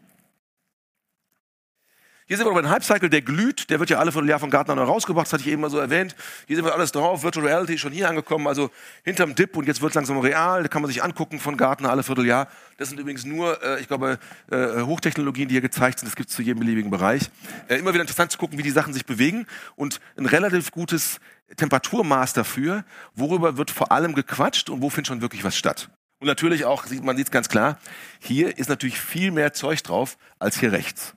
Hier 2.33 2.39
sind 2.39 2.47
wir 2.47 2.55
bei 2.55 2.61
einem 2.61 2.71
Hype-Cycle, 2.71 3.11
der 3.11 3.21
glüht. 3.21 3.69
Der 3.69 3.79
wird 3.79 3.91
ja 3.91 3.99
alle 3.99 4.11
Vierteljahr 4.11 4.39
von 4.39 4.49
Gartner 4.49 4.75
neu 4.75 4.85
rausgebracht. 4.85 5.27
Das 5.27 5.35
hatte 5.35 5.43
ich 5.43 5.51
eben 5.51 5.61
mal 5.61 5.69
so 5.69 5.77
erwähnt. 5.77 6.17
Hier 6.47 6.57
sind 6.57 6.65
wir 6.65 6.73
alles 6.73 6.91
drauf. 6.91 7.23
Virtual 7.23 7.45
Reality 7.47 7.77
schon 7.77 7.93
hier 7.93 8.09
angekommen. 8.09 8.47
Also 8.47 8.71
hinterm 9.05 9.35
Dip 9.35 9.55
und 9.55 9.67
jetzt 9.67 9.83
wird 9.83 9.91
es 9.91 9.97
langsam 9.97 10.19
real. 10.19 10.63
Da 10.63 10.69
kann 10.71 10.81
man 10.81 10.91
sich 10.91 11.05
angucken 11.05 11.39
von 11.41 11.59
Gartner 11.59 11.91
alle 11.91 12.03
Vierteljahr. 12.03 12.49
Das 12.79 12.89
sind 12.89 12.99
übrigens 12.99 13.27
nur, 13.27 13.63
äh, 13.63 13.83
ich 13.83 13.87
glaube, 13.87 14.19
äh, 14.51 14.81
Hochtechnologien, 14.81 15.49
die 15.49 15.57
hier 15.57 15.61
gezeigt 15.61 15.99
sind. 15.99 16.09
Das 16.09 16.17
gibt 16.17 16.31
es 16.31 16.35
zu 16.35 16.41
jedem 16.41 16.61
beliebigen 16.61 16.91
Bereich. 16.91 17.29
Äh, 17.69 17.77
immer 17.77 17.93
wieder 17.93 18.01
interessant 18.01 18.33
zu 18.33 18.39
gucken, 18.39 18.57
wie 18.57 18.63
die 18.63 18.71
Sachen 18.71 18.95
sich 18.95 19.05
bewegen. 19.05 19.47
Und 19.77 20.01
ein 20.17 20.25
relativ 20.25 20.71
gutes 20.71 21.21
Temperaturmaß 21.57 22.33
dafür, 22.33 22.87
worüber 23.15 23.59
wird 23.59 23.71
vor 23.71 23.93
allem 23.93 24.15
gequatscht 24.15 24.71
und 24.71 24.81
wo 24.81 24.89
findet 24.89 25.09
schon 25.09 25.21
wirklich 25.21 25.45
was 25.45 25.55
statt. 25.55 25.91
Und 26.19 26.29
natürlich 26.29 26.65
auch, 26.65 26.87
man 27.03 27.19
sieht 27.19 27.27
es 27.27 27.31
ganz 27.31 27.51
klar, 27.51 27.79
hier 28.21 28.57
ist 28.57 28.71
natürlich 28.71 28.99
viel 28.99 29.33
mehr 29.33 29.53
Zeug 29.53 29.83
drauf 29.83 30.17
als 30.39 30.59
hier 30.59 30.73
rechts. 30.73 31.13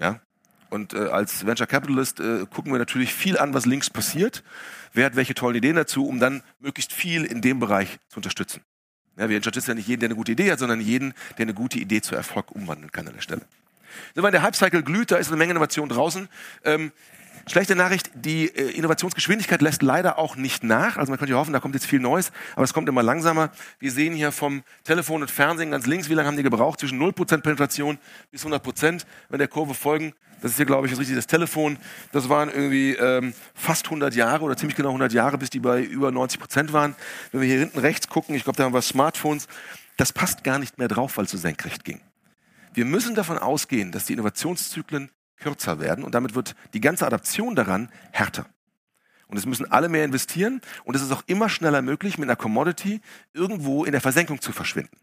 Ja, 0.00 0.20
und 0.72 0.94
äh, 0.94 1.08
als 1.08 1.44
Venture 1.44 1.66
Capitalist 1.66 2.18
äh, 2.18 2.46
gucken 2.46 2.72
wir 2.72 2.78
natürlich 2.78 3.12
viel 3.12 3.38
an, 3.38 3.52
was 3.52 3.66
links 3.66 3.90
passiert. 3.90 4.42
Wer 4.94 5.04
hat 5.04 5.16
welche 5.16 5.34
tollen 5.34 5.56
Ideen 5.56 5.76
dazu, 5.76 6.06
um 6.06 6.18
dann 6.18 6.42
möglichst 6.60 6.92
viel 6.92 7.24
in 7.24 7.42
dem 7.42 7.60
Bereich 7.60 7.98
zu 8.08 8.16
unterstützen. 8.16 8.62
Ja, 9.18 9.28
wir 9.28 9.36
unterstützen 9.36 9.72
ja 9.72 9.74
nicht 9.74 9.86
jeden, 9.86 10.00
der 10.00 10.08
eine 10.08 10.16
gute 10.16 10.32
Idee 10.32 10.50
hat, 10.50 10.58
sondern 10.58 10.80
jeden, 10.80 11.12
der 11.36 11.44
eine 11.44 11.52
gute 11.52 11.78
Idee 11.78 12.00
zu 12.00 12.14
Erfolg 12.14 12.50
umwandeln 12.52 12.90
kann 12.90 13.06
an 13.06 13.14
der 13.14 13.20
Stelle. 13.20 13.42
So, 14.14 14.22
wenn 14.22 14.32
der 14.32 14.40
Hype-Cycle 14.40 14.82
glüht, 14.82 15.10
da 15.10 15.16
ist 15.16 15.28
eine 15.28 15.36
Menge 15.36 15.50
Innovation 15.50 15.90
draußen. 15.90 16.28
Ähm, 16.64 16.92
Schlechte 17.46 17.74
Nachricht, 17.74 18.10
die 18.14 18.46
äh, 18.46 18.70
Innovationsgeschwindigkeit 18.70 19.62
lässt 19.62 19.82
leider 19.82 20.18
auch 20.18 20.36
nicht 20.36 20.62
nach. 20.62 20.96
Also 20.96 21.10
man 21.10 21.18
könnte 21.18 21.32
ja 21.32 21.38
hoffen, 21.38 21.52
da 21.52 21.60
kommt 21.60 21.74
jetzt 21.74 21.86
viel 21.86 22.00
Neues, 22.00 22.30
aber 22.54 22.64
es 22.64 22.72
kommt 22.72 22.88
immer 22.88 23.02
langsamer. 23.02 23.50
Wir 23.78 23.90
sehen 23.90 24.14
hier 24.14 24.32
vom 24.32 24.62
Telefon 24.84 25.22
und 25.22 25.30
Fernsehen 25.30 25.70
ganz 25.70 25.86
links, 25.86 26.08
wie 26.08 26.14
lange 26.14 26.28
haben 26.28 26.36
die 26.36 26.42
gebraucht? 26.42 26.80
Zwischen 26.80 27.00
0% 27.02 27.38
Penetration 27.42 27.98
bis 28.30 28.46
100%, 28.46 29.04
wenn 29.28 29.38
der 29.38 29.48
Kurve 29.48 29.74
folgen. 29.74 30.14
Das 30.40 30.52
ist 30.52 30.56
hier, 30.56 30.66
glaube 30.66 30.86
ich, 30.86 30.98
richtig 30.98 31.16
das 31.16 31.26
Telefon. 31.26 31.78
Das 32.10 32.28
waren 32.28 32.48
irgendwie 32.48 32.94
ähm, 32.94 33.32
fast 33.54 33.86
100 33.86 34.14
Jahre 34.14 34.44
oder 34.44 34.56
ziemlich 34.56 34.76
genau 34.76 34.88
100 34.90 35.12
Jahre, 35.12 35.38
bis 35.38 35.50
die 35.50 35.60
bei 35.60 35.82
über 35.82 36.08
90% 36.08 36.72
waren. 36.72 36.96
Wenn 37.30 37.40
wir 37.40 37.48
hier 37.48 37.60
hinten 37.60 37.78
rechts 37.78 38.08
gucken, 38.08 38.34
ich 38.34 38.44
glaube, 38.44 38.56
da 38.56 38.64
haben 38.64 38.74
wir 38.74 38.82
Smartphones, 38.82 39.46
das 39.96 40.12
passt 40.12 40.42
gar 40.42 40.58
nicht 40.58 40.78
mehr 40.78 40.88
drauf, 40.88 41.16
weil 41.16 41.26
es 41.26 41.30
so 41.30 41.38
senkrecht 41.38 41.84
ging. 41.84 42.00
Wir 42.74 42.84
müssen 42.84 43.14
davon 43.14 43.38
ausgehen, 43.38 43.92
dass 43.92 44.06
die 44.06 44.14
Innovationszyklen 44.14 45.10
kürzer 45.42 45.80
werden 45.80 46.04
und 46.04 46.14
damit 46.14 46.34
wird 46.34 46.54
die 46.72 46.80
ganze 46.80 47.06
Adaption 47.06 47.54
daran 47.54 47.90
härter. 48.12 48.46
Und 49.28 49.38
es 49.38 49.46
müssen 49.46 49.70
alle 49.70 49.88
mehr 49.88 50.04
investieren 50.04 50.60
und 50.84 50.94
es 50.94 51.02
ist 51.02 51.10
auch 51.10 51.22
immer 51.26 51.48
schneller 51.48 51.80
möglich, 51.80 52.18
mit 52.18 52.28
einer 52.28 52.36
Commodity 52.36 53.00
irgendwo 53.32 53.84
in 53.84 53.92
der 53.92 54.02
Versenkung 54.02 54.40
zu 54.40 54.52
verschwinden. 54.52 54.96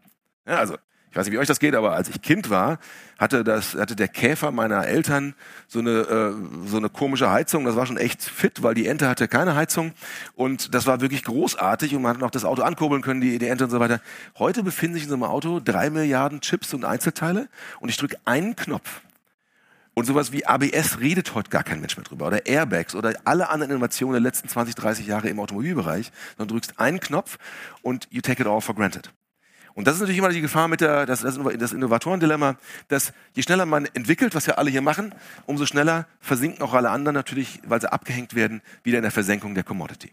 Ja, 0.46 0.56
also, 0.56 0.76
ich 1.10 1.16
weiß 1.16 1.26
nicht, 1.26 1.34
wie 1.34 1.38
euch 1.38 1.48
das 1.48 1.58
geht, 1.58 1.74
aber 1.74 1.94
als 1.94 2.08
ich 2.08 2.22
Kind 2.22 2.50
war, 2.50 2.78
hatte, 3.18 3.42
das, 3.42 3.74
hatte 3.74 3.96
der 3.96 4.06
Käfer 4.06 4.52
meiner 4.52 4.86
Eltern 4.86 5.34
so 5.66 5.80
eine, 5.80 5.90
äh, 5.90 6.32
so 6.68 6.76
eine 6.76 6.88
komische 6.88 7.30
Heizung. 7.30 7.64
Das 7.64 7.74
war 7.74 7.84
schon 7.86 7.96
echt 7.96 8.22
fit, 8.22 8.62
weil 8.62 8.74
die 8.74 8.86
Ente 8.86 9.08
hatte 9.08 9.26
keine 9.26 9.56
Heizung. 9.56 9.92
Und 10.36 10.72
das 10.72 10.86
war 10.86 11.00
wirklich 11.00 11.24
großartig 11.24 11.96
und 11.96 12.02
man 12.02 12.14
hat 12.14 12.20
noch 12.20 12.30
das 12.30 12.44
Auto 12.44 12.62
ankurbeln 12.62 13.02
können, 13.02 13.20
die, 13.20 13.40
die 13.40 13.48
Ente 13.48 13.64
und 13.64 13.70
so 13.70 13.80
weiter. 13.80 14.00
Heute 14.38 14.62
befinden 14.62 14.94
sich 14.94 15.02
in 15.02 15.08
so 15.08 15.16
einem 15.16 15.24
Auto 15.24 15.58
drei 15.58 15.90
Milliarden 15.90 16.40
Chips 16.40 16.72
und 16.72 16.84
Einzelteile 16.84 17.48
und 17.80 17.88
ich 17.88 17.96
drücke 17.96 18.16
einen 18.24 18.54
Knopf 18.54 19.00
und 19.94 20.06
sowas 20.06 20.32
wie 20.32 20.46
ABS 20.46 21.00
redet 21.00 21.34
heute 21.34 21.50
gar 21.50 21.64
kein 21.64 21.80
Mensch 21.80 21.96
mehr 21.96 22.04
drüber. 22.04 22.26
Oder 22.26 22.46
Airbags 22.46 22.94
oder 22.94 23.14
alle 23.24 23.48
anderen 23.48 23.72
Innovationen 23.72 24.14
der 24.14 24.20
letzten 24.20 24.48
20, 24.48 24.74
30 24.74 25.06
Jahre 25.06 25.28
im 25.28 25.40
Automobilbereich. 25.40 26.10
Dann 26.38 26.48
drückst 26.48 26.78
einen 26.78 27.00
Knopf 27.00 27.38
und 27.82 28.06
you 28.10 28.20
take 28.20 28.40
it 28.40 28.48
all 28.48 28.60
for 28.60 28.74
granted. 28.74 29.12
Und 29.74 29.86
das 29.86 29.94
ist 29.94 30.00
natürlich 30.00 30.18
immer 30.18 30.28
die 30.30 30.40
Gefahr 30.40 30.68
mit 30.68 30.80
der, 30.80 31.06
das, 31.06 31.20
das, 31.20 31.38
das 31.58 31.72
Innovatorendilemma, 31.72 32.56
dass 32.88 33.12
je 33.34 33.42
schneller 33.42 33.66
man 33.66 33.86
entwickelt, 33.86 34.34
was 34.34 34.46
wir 34.46 34.58
alle 34.58 34.70
hier 34.70 34.82
machen, 34.82 35.14
umso 35.46 35.64
schneller 35.64 36.06
versinken 36.18 36.62
auch 36.62 36.74
alle 36.74 36.90
anderen 36.90 37.14
natürlich, 37.14 37.60
weil 37.64 37.80
sie 37.80 37.92
abgehängt 37.92 38.34
werden, 38.34 38.62
wieder 38.82 38.98
in 38.98 39.02
der 39.02 39.12
Versenkung 39.12 39.54
der 39.54 39.64
Commodity. 39.64 40.12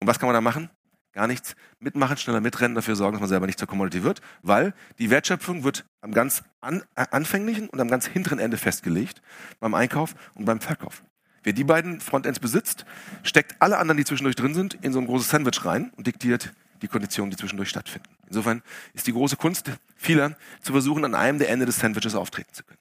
Und 0.00 0.06
was 0.06 0.18
kann 0.18 0.26
man 0.26 0.34
da 0.34 0.40
machen? 0.40 0.70
Gar 1.12 1.26
nichts 1.26 1.56
mitmachen, 1.80 2.16
schneller 2.16 2.40
mitrennen, 2.40 2.74
dafür 2.74 2.96
sorgen, 2.96 3.14
dass 3.14 3.20
man 3.20 3.28
selber 3.28 3.46
nicht 3.46 3.58
zur 3.58 3.68
Commodity 3.68 4.02
wird, 4.02 4.20
weil 4.42 4.74
die 4.98 5.10
Wertschöpfung 5.10 5.64
wird 5.64 5.84
am 6.00 6.12
ganz 6.12 6.42
an, 6.60 6.82
äh, 6.94 7.06
anfänglichen 7.10 7.68
und 7.68 7.80
am 7.80 7.88
ganz 7.88 8.06
hinteren 8.06 8.38
Ende 8.38 8.56
festgelegt, 8.56 9.22
beim 9.60 9.74
Einkauf 9.74 10.14
und 10.34 10.44
beim 10.44 10.60
Verkauf. 10.60 11.02
Wer 11.42 11.52
die 11.52 11.64
beiden 11.64 12.00
Frontends 12.00 12.40
besitzt, 12.40 12.84
steckt 13.22 13.56
alle 13.60 13.78
anderen, 13.78 13.96
die 13.96 14.04
zwischendurch 14.04 14.36
drin 14.36 14.54
sind, 14.54 14.74
in 14.82 14.92
so 14.92 14.98
ein 14.98 15.06
großes 15.06 15.30
Sandwich 15.30 15.64
rein 15.64 15.92
und 15.96 16.06
diktiert 16.06 16.52
die 16.82 16.88
Konditionen, 16.88 17.30
die 17.30 17.36
zwischendurch 17.36 17.70
stattfinden. 17.70 18.08
Insofern 18.26 18.62
ist 18.94 19.06
die 19.06 19.12
große 19.12 19.36
Kunst 19.36 19.70
vieler, 19.96 20.36
zu 20.62 20.72
versuchen, 20.72 21.04
an 21.04 21.14
einem 21.14 21.38
der 21.38 21.48
Ende 21.48 21.66
des 21.66 21.78
Sandwiches 21.78 22.14
auftreten 22.14 22.52
zu 22.52 22.64
können. 22.64 22.77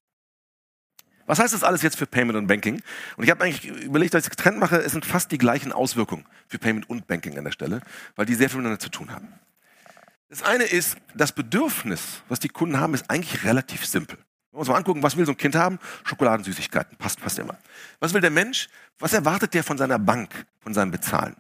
Was 1.28 1.40
heißt 1.40 1.54
das 1.54 1.64
alles 1.64 1.82
jetzt 1.82 1.98
für 1.98 2.08
Payment 2.08 2.38
und 2.38 2.48
Banking? 2.48 2.82
Und 3.18 3.24
ich 3.24 3.30
habe 3.30 3.44
eigentlich 3.44 3.66
überlegt, 3.68 4.14
dass 4.14 4.24
ich 4.24 4.32
es 4.32 4.36
getrennt 4.36 4.58
mache, 4.58 4.78
es 4.78 4.94
sind 4.94 5.06
fast 5.06 5.32
die 5.32 5.38
gleichen 5.38 5.72
Auswirkungen 5.72 6.26
für 6.48 6.58
Payment 6.58 6.90
und 6.90 7.06
Banking 7.06 7.38
an 7.38 7.44
der 7.44 7.52
Stelle, 7.52 7.82
weil 8.16 8.26
die 8.26 8.34
sehr 8.34 8.50
viel 8.50 8.58
miteinander 8.58 8.80
zu 8.80 8.90
tun 8.90 9.12
haben. 9.12 9.28
Das 10.30 10.42
eine 10.42 10.64
ist, 10.64 10.98
das 11.16 11.34
Bedürfnis, 11.34 12.24
was 12.28 12.40
die 12.40 12.50
Kunden 12.50 12.80
haben, 12.80 12.94
ist 12.94 13.10
eigentlich 13.10 13.44
relativ 13.44 13.86
simpel. 13.86 14.18
Wenn 14.52 14.58
wir 14.58 14.60
uns 14.60 14.70
mal 14.70 14.76
angucken, 14.76 15.04
was 15.04 15.16
will 15.16 15.26
so 15.26 15.34
ein 15.34 15.38
Kind 15.38 15.56
haben? 15.56 15.80
Schokoladensüßigkeiten, 16.04 16.98
passt 16.98 17.20
fast 17.20 17.40
immer. 17.40 17.58
Was 18.00 18.14
will 18.14 18.22
der 18.22 18.32
Mensch? 18.32 18.70
Was 19.00 19.14
erwartet 19.14 19.54
der 19.54 19.64
von 19.64 19.78
seiner 19.78 20.00
Bank, 20.00 20.46
von 20.60 20.74
seinem 20.74 20.92
Bezahlen? 20.92 21.36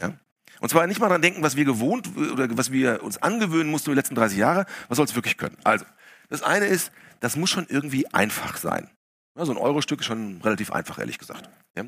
Ja? 0.00 0.12
Und 0.60 0.68
zwar 0.68 0.86
nicht 0.86 1.00
mal 1.00 1.08
daran 1.08 1.22
denken, 1.22 1.42
was 1.42 1.56
wir 1.56 1.64
gewohnt 1.64 2.16
oder 2.16 2.48
was 2.56 2.70
wir 2.70 3.02
uns 3.02 3.18
angewöhnen 3.18 3.70
mussten 3.70 3.90
die 3.90 3.96
letzten 3.96 4.14
30 4.14 4.38
Jahre, 4.38 4.66
was 4.88 4.96
soll 4.96 5.06
es 5.06 5.14
wirklich 5.14 5.36
können? 5.36 5.56
Also, 5.64 5.84
das 6.28 6.42
eine 6.42 6.66
ist, 6.66 6.92
das 7.20 7.36
muss 7.36 7.50
schon 7.50 7.66
irgendwie 7.68 8.12
einfach 8.12 8.56
sein. 8.56 8.90
Ja, 9.36 9.44
so 9.44 9.52
ein 9.52 9.58
Euro-Stück 9.58 10.00
ist 10.00 10.06
schon 10.06 10.40
relativ 10.42 10.70
einfach, 10.70 10.98
ehrlich 10.98 11.18
gesagt. 11.18 11.48
Ja. 11.76 11.84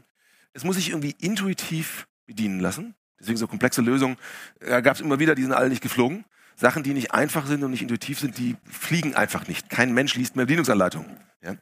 Es 0.53 0.65
muss 0.65 0.77
sich 0.77 0.91
irgendwie 0.91 1.15
intuitiv 1.21 2.09
bedienen 2.27 2.61
lassen. 2.61 2.95
Deswegen 3.21 3.39
so 3.39 3.47
komplexe 3.47 3.81
Lösungen. 3.81 4.17
Da 4.61 4.81
gab 4.81 4.97
es 4.97 5.01
immer 5.01 5.19
wieder, 5.19 5.35
die 5.35 5.43
sind 5.43 5.53
alle 5.53 5.69
nicht 5.69 5.83
geflogen. 5.83 6.25
Sachen, 6.57 6.83
die 6.83 6.95
nicht 6.95 7.13
einfach 7.13 7.47
sind 7.47 7.63
und 7.63 7.71
nicht 7.71 7.83
intuitiv 7.83 8.19
sind, 8.19 8.39
die 8.39 8.57
fliegen 8.65 9.15
einfach 9.15 9.47
nicht. 9.47 9.69
Kein 9.69 9.93
Mensch 9.93 10.15
liest 10.15 10.37
mehr 10.37 10.47
Bedienungsanleitungen. 10.47 11.17
Ja. 11.43 11.57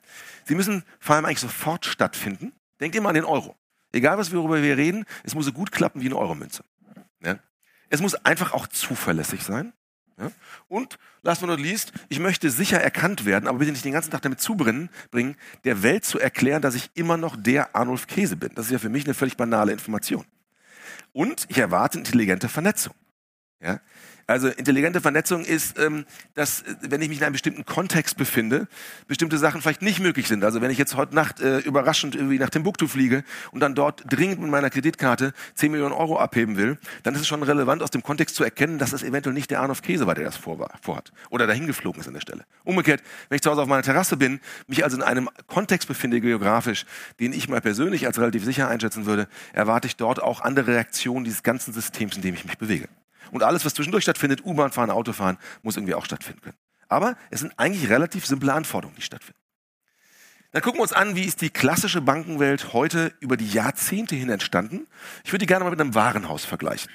Sie 0.44 0.54
müssen 0.54 0.84
vor 1.00 1.16
allem 1.16 1.24
eigentlich 1.24 1.40
sofort 1.40 1.84
stattfinden. 1.84 2.52
Denkt 2.80 2.96
immer 2.96 3.08
an 3.08 3.14
den 3.14 3.24
Euro. 3.24 3.56
Egal, 3.92 4.18
was 4.18 4.32
wir, 4.32 4.38
worüber 4.38 4.62
wir 4.62 4.76
reden, 4.76 5.04
es 5.22 5.34
muss 5.34 5.44
so 5.44 5.52
gut 5.52 5.70
klappen 5.70 6.00
wie 6.00 6.06
eine 6.06 6.16
Euromünze. 6.16 6.64
Ja. 7.22 7.38
Es 7.88 8.00
muss 8.00 8.14
einfach 8.14 8.52
auch 8.52 8.66
zuverlässig 8.66 9.42
sein. 9.42 9.72
Ja? 10.18 10.30
Und, 10.68 10.98
last 11.22 11.40
but 11.40 11.50
not 11.50 11.60
least, 11.60 11.92
ich 12.08 12.18
möchte 12.18 12.50
sicher 12.50 12.80
erkannt 12.80 13.24
werden, 13.24 13.48
aber 13.48 13.58
bitte 13.58 13.72
nicht 13.72 13.84
den 13.84 13.92
ganzen 13.92 14.10
Tag 14.10 14.22
damit 14.22 14.40
zubringen, 14.40 14.90
bringen, 15.10 15.36
der 15.64 15.82
Welt 15.82 16.04
zu 16.04 16.18
erklären, 16.18 16.62
dass 16.62 16.74
ich 16.74 16.90
immer 16.94 17.16
noch 17.16 17.36
der 17.36 17.74
Arnulf 17.74 18.06
Käse 18.06 18.36
bin. 18.36 18.50
Das 18.54 18.66
ist 18.66 18.72
ja 18.72 18.78
für 18.78 18.88
mich 18.88 19.04
eine 19.04 19.14
völlig 19.14 19.36
banale 19.36 19.72
Information. 19.72 20.24
Und 21.12 21.46
ich 21.48 21.58
erwarte 21.58 21.98
intelligente 21.98 22.48
Vernetzung. 22.48 22.94
Ja? 23.60 23.80
Also 24.26 24.48
intelligente 24.48 25.00
Vernetzung 25.00 25.44
ist, 25.44 25.78
ähm, 25.78 26.06
dass 26.34 26.62
äh, 26.62 26.74
wenn 26.80 27.02
ich 27.02 27.08
mich 27.08 27.18
in 27.18 27.24
einem 27.24 27.32
bestimmten 27.32 27.64
Kontext 27.64 28.16
befinde, 28.16 28.68
bestimmte 29.06 29.38
Sachen 29.38 29.60
vielleicht 29.60 29.82
nicht 29.82 30.00
möglich 30.00 30.28
sind. 30.28 30.44
Also 30.44 30.60
wenn 30.60 30.70
ich 30.70 30.78
jetzt 30.78 30.96
heute 30.96 31.14
Nacht 31.14 31.40
äh, 31.40 31.58
überraschend 31.58 32.14
irgendwie 32.14 32.38
nach 32.38 32.50
Timbuktu 32.50 32.86
fliege 32.86 33.24
und 33.52 33.60
dann 33.60 33.74
dort 33.74 34.02
dringend 34.10 34.40
mit 34.40 34.50
meiner 34.50 34.70
Kreditkarte 34.70 35.32
10 35.54 35.72
Millionen 35.72 35.92
Euro 35.92 36.18
abheben 36.18 36.56
will, 36.56 36.78
dann 37.02 37.14
ist 37.14 37.20
es 37.20 37.26
schon 37.26 37.42
relevant, 37.42 37.82
aus 37.82 37.90
dem 37.90 38.02
Kontext 38.02 38.36
zu 38.36 38.44
erkennen, 38.44 38.78
dass 38.78 38.92
es 38.92 39.02
eventuell 39.02 39.34
nicht 39.34 39.50
der 39.50 39.60
Arnold 39.60 39.82
Käse 39.82 40.06
war, 40.06 40.14
der 40.14 40.24
das 40.24 40.36
vor, 40.36 40.68
vorhat 40.80 41.12
oder 41.30 41.46
dahin 41.46 41.66
geflogen 41.66 42.00
ist 42.00 42.08
an 42.08 42.14
der 42.14 42.20
Stelle. 42.20 42.44
Umgekehrt, 42.64 43.02
wenn 43.28 43.36
ich 43.36 43.42
zu 43.42 43.50
Hause 43.50 43.62
auf 43.62 43.68
meiner 43.68 43.82
Terrasse 43.82 44.16
bin, 44.16 44.40
mich 44.66 44.84
also 44.84 44.96
in 44.96 45.02
einem 45.02 45.28
Kontext 45.46 45.88
befinde 45.88 46.20
geografisch, 46.20 46.86
den 47.20 47.32
ich 47.32 47.48
mal 47.48 47.60
persönlich 47.60 48.06
als 48.06 48.18
relativ 48.18 48.44
sicher 48.44 48.68
einschätzen 48.68 49.06
würde, 49.06 49.28
erwarte 49.52 49.86
ich 49.86 49.96
dort 49.96 50.22
auch 50.22 50.40
andere 50.40 50.68
Reaktionen 50.68 51.24
dieses 51.24 51.42
ganzen 51.42 51.72
Systems, 51.74 52.16
in 52.16 52.22
dem 52.22 52.34
ich 52.34 52.44
mich 52.44 52.58
bewege. 52.58 52.88
Und 53.34 53.42
alles, 53.42 53.64
was 53.64 53.74
zwischendurch 53.74 54.04
stattfindet, 54.04 54.44
U-Bahn 54.44 54.70
fahren, 54.70 54.90
Auto 54.90 55.12
fahren, 55.12 55.38
muss 55.64 55.76
irgendwie 55.76 55.94
auch 55.94 56.04
stattfinden 56.04 56.40
können. 56.40 56.56
Aber 56.86 57.16
es 57.30 57.40
sind 57.40 57.52
eigentlich 57.56 57.90
relativ 57.90 58.24
simple 58.26 58.52
Anforderungen, 58.52 58.94
die 58.94 59.02
stattfinden. 59.02 59.40
Dann 60.52 60.62
gucken 60.62 60.78
wir 60.78 60.82
uns 60.82 60.92
an, 60.92 61.16
wie 61.16 61.24
ist 61.24 61.40
die 61.40 61.50
klassische 61.50 62.00
Bankenwelt 62.00 62.72
heute 62.72 63.12
über 63.18 63.36
die 63.36 63.48
Jahrzehnte 63.48 64.14
hin 64.14 64.30
entstanden. 64.30 64.86
Ich 65.24 65.32
würde 65.32 65.40
die 65.40 65.46
gerne 65.46 65.64
mal 65.64 65.70
mit 65.70 65.80
einem 65.80 65.96
Warenhaus 65.96 66.44
vergleichen. 66.44 66.92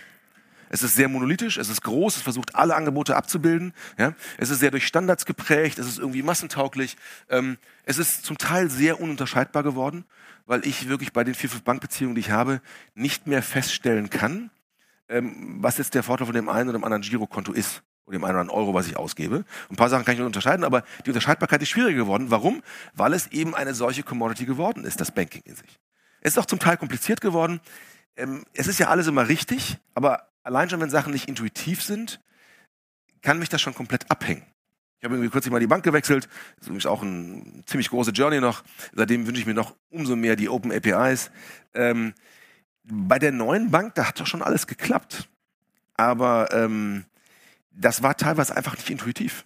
Es 0.70 0.82
ist 0.82 0.96
sehr 0.96 1.10
monolithisch, 1.10 1.58
es 1.58 1.68
ist 1.68 1.82
groß, 1.82 2.16
es 2.16 2.22
versucht 2.22 2.56
alle 2.56 2.74
Angebote 2.74 3.18
abzubilden. 3.18 3.74
Ja? 3.98 4.14
Es 4.38 4.50
ist 4.50 4.60
sehr 4.60 4.72
durch 4.72 4.88
Standards 4.88 5.26
geprägt, 5.26 5.78
es 5.78 5.88
ist 5.88 6.00
irgendwie 6.00 6.24
massentauglich. 6.24 6.96
Ähm, 7.28 7.58
es 7.84 7.98
ist 7.98 8.24
zum 8.24 8.38
Teil 8.38 8.70
sehr 8.70 9.02
ununterscheidbar 9.02 9.64
geworden, 9.64 10.06
weil 10.46 10.66
ich 10.66 10.88
wirklich 10.88 11.12
bei 11.12 11.26
den 11.26 11.36
vier, 11.36 11.50
fünf 11.50 11.64
Bankbeziehungen, 11.64 12.16
die 12.16 12.22
ich 12.22 12.32
habe, 12.32 12.62
nicht 12.96 13.28
mehr 13.28 13.44
feststellen 13.44 14.10
kann, 14.10 14.52
ähm, 15.10 15.58
was 15.60 15.78
jetzt 15.78 15.94
der 15.96 16.04
Vorteil 16.04 16.26
von 16.26 16.36
dem 16.36 16.50
einen 16.50 16.70
oder 16.70 16.78
dem 16.78 16.84
anderen 16.84 17.02
Girokonto 17.02 17.52
ist 17.52 17.84
oder 18.06 18.18
dem 18.18 18.24
einen 18.24 18.36
oder 18.36 18.42
anderen 18.42 18.60
Euro, 18.60 18.74
was 18.74 18.88
ich 18.88 18.98
ausgebe. 18.98 19.44
Ein 19.70 19.76
paar 19.76 19.90
Sachen 19.90 20.06
kann 20.06 20.16
ich 20.16 20.22
unterscheiden, 20.22 20.64
aber 20.64 20.84
die 21.06 21.10
Unterscheidbarkeit 21.10 21.62
ist 21.62 21.70
schwieriger 21.70 21.98
geworden. 21.98 22.28
Warum? 22.30 22.62
Weil 22.94 23.14
es 23.14 23.28
eben 23.28 23.56
eine 23.56 23.74
solche 23.74 24.04
Commodity 24.04 24.46
geworden 24.46 24.86
ist, 24.86 25.02
das 25.02 25.12
Banking 25.12 25.42
in 25.46 25.56
sich. 25.56 25.80
Es 26.22 26.34
ist 26.34 26.38
auch 26.38 26.46
zum 26.46 26.60
Teil 26.60 26.78
kompliziert 26.78 27.22
geworden. 27.22 27.60
Ähm, 28.16 28.44
es 28.54 28.68
ist 28.68 28.80
ja 28.80 28.88
alles 28.88 29.08
immer 29.08 29.28
richtig, 29.28 29.78
aber 29.94 30.30
allein 30.44 30.70
schon, 30.70 30.80
wenn 30.80 30.90
Sachen 30.90 31.14
nicht 31.14 31.28
intuitiv 31.28 31.82
sind, 31.84 32.22
kann 33.22 33.40
mich 33.40 33.50
das 33.50 33.62
schon 33.62 33.74
komplett 33.74 34.10
abhängen. 34.10 34.46
Ich 35.00 35.06
habe 35.06 35.16
irgendwie 35.16 35.32
kürzlich 35.32 35.52
mal 35.52 35.62
die 35.62 35.68
Bank 35.68 35.84
gewechselt. 35.84 36.26
Das 36.26 36.64
ist 36.64 36.68
übrigens 36.68 36.86
auch 36.86 37.02
ein 37.02 37.64
ziemlich 37.66 37.90
große 37.90 38.12
Journey 38.12 38.42
noch. 38.42 38.64
Seitdem 38.94 39.26
wünsche 39.26 39.40
ich 39.40 39.48
mir 39.48 39.54
noch 39.54 39.76
umso 39.90 40.18
mehr 40.18 40.36
die 40.36 40.50
Open 40.50 40.74
APIs. 40.74 41.32
Ähm, 41.74 42.14
bei 42.90 43.20
der 43.20 43.32
neuen 43.32 43.72
Bank, 43.72 43.96
da 43.96 44.08
hat 44.08 44.20
doch 44.20 44.28
schon 44.28 44.42
alles 44.42 44.68
geklappt. 44.68 45.30
Aber 45.96 46.50
ähm, 46.54 47.06
das 47.72 48.04
war 48.04 48.18
teilweise 48.18 48.56
einfach 48.56 48.76
nicht 48.76 48.90
intuitiv. 48.90 49.46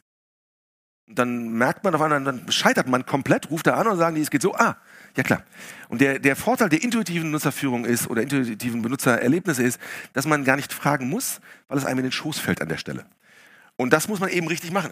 Und 1.08 1.20
dann 1.20 1.50
merkt 1.54 1.84
man 1.84 1.94
auf 1.94 2.02
einmal, 2.02 2.24
dann 2.24 2.50
scheitert 2.52 2.88
man 2.88 3.06
komplett, 3.06 3.50
ruft 3.52 3.68
er 3.68 3.78
an 3.78 3.88
und 3.88 3.98
sagen 3.98 4.16
die, 4.16 4.22
es 4.22 4.32
geht 4.32 4.42
so, 4.42 4.56
ah, 4.56 4.78
ja 5.18 5.24
klar. 5.24 5.44
Und 5.90 6.00
der, 6.00 6.20
der 6.20 6.36
Vorteil 6.36 6.70
der 6.70 6.82
intuitiven 6.82 7.30
Nutzerführung 7.32 7.86
ist 7.86 8.10
oder 8.10 8.22
intuitiven 8.22 8.82
Benutzererlebnisse 8.82 9.64
ist, 9.64 9.80
dass 10.14 10.26
man 10.26 10.46
gar 10.46 10.56
nicht 10.56 10.72
fragen 10.72 11.10
muss, 11.10 11.42
weil 11.68 11.78
es 11.78 11.86
einem 11.86 12.00
in 12.00 12.06
den 12.06 12.12
Schoß 12.12 12.40
fällt 12.40 12.62
an 12.62 12.70
der 12.70 12.78
Stelle. 12.78 13.06
Und 13.76 13.92
das 13.92 14.08
muss 14.08 14.20
man 14.20 14.30
eben 14.30 14.48
richtig 14.48 14.72
machen. 14.72 14.92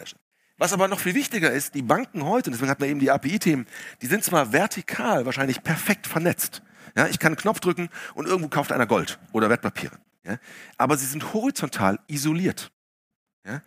Was 0.58 0.72
aber 0.72 0.86
noch 0.86 1.00
viel 1.00 1.14
wichtiger 1.14 1.50
ist, 1.50 1.74
die 1.74 1.82
Banken 1.82 2.24
heute, 2.24 2.50
deswegen 2.50 2.70
hat 2.70 2.78
man 2.78 2.88
eben 2.88 3.00
die 3.00 3.10
API-Themen, 3.10 3.66
die 4.02 4.06
sind 4.06 4.22
zwar 4.22 4.52
vertikal 4.52 5.24
wahrscheinlich 5.24 5.62
perfekt 5.62 6.06
vernetzt, 6.06 6.62
ja, 6.96 7.06
ich 7.06 7.18
kann 7.18 7.32
einen 7.32 7.36
Knopf 7.36 7.60
drücken 7.60 7.88
und 8.14 8.26
irgendwo 8.26 8.48
kauft 8.48 8.72
einer 8.72 8.86
Gold 8.86 9.18
oder 9.32 9.48
Wertpapiere. 9.48 9.98
Ja, 10.24 10.38
aber 10.78 10.96
sie 10.96 11.06
sind 11.06 11.32
horizontal 11.32 11.98
isoliert. 12.06 12.70
Ja. 13.44 13.62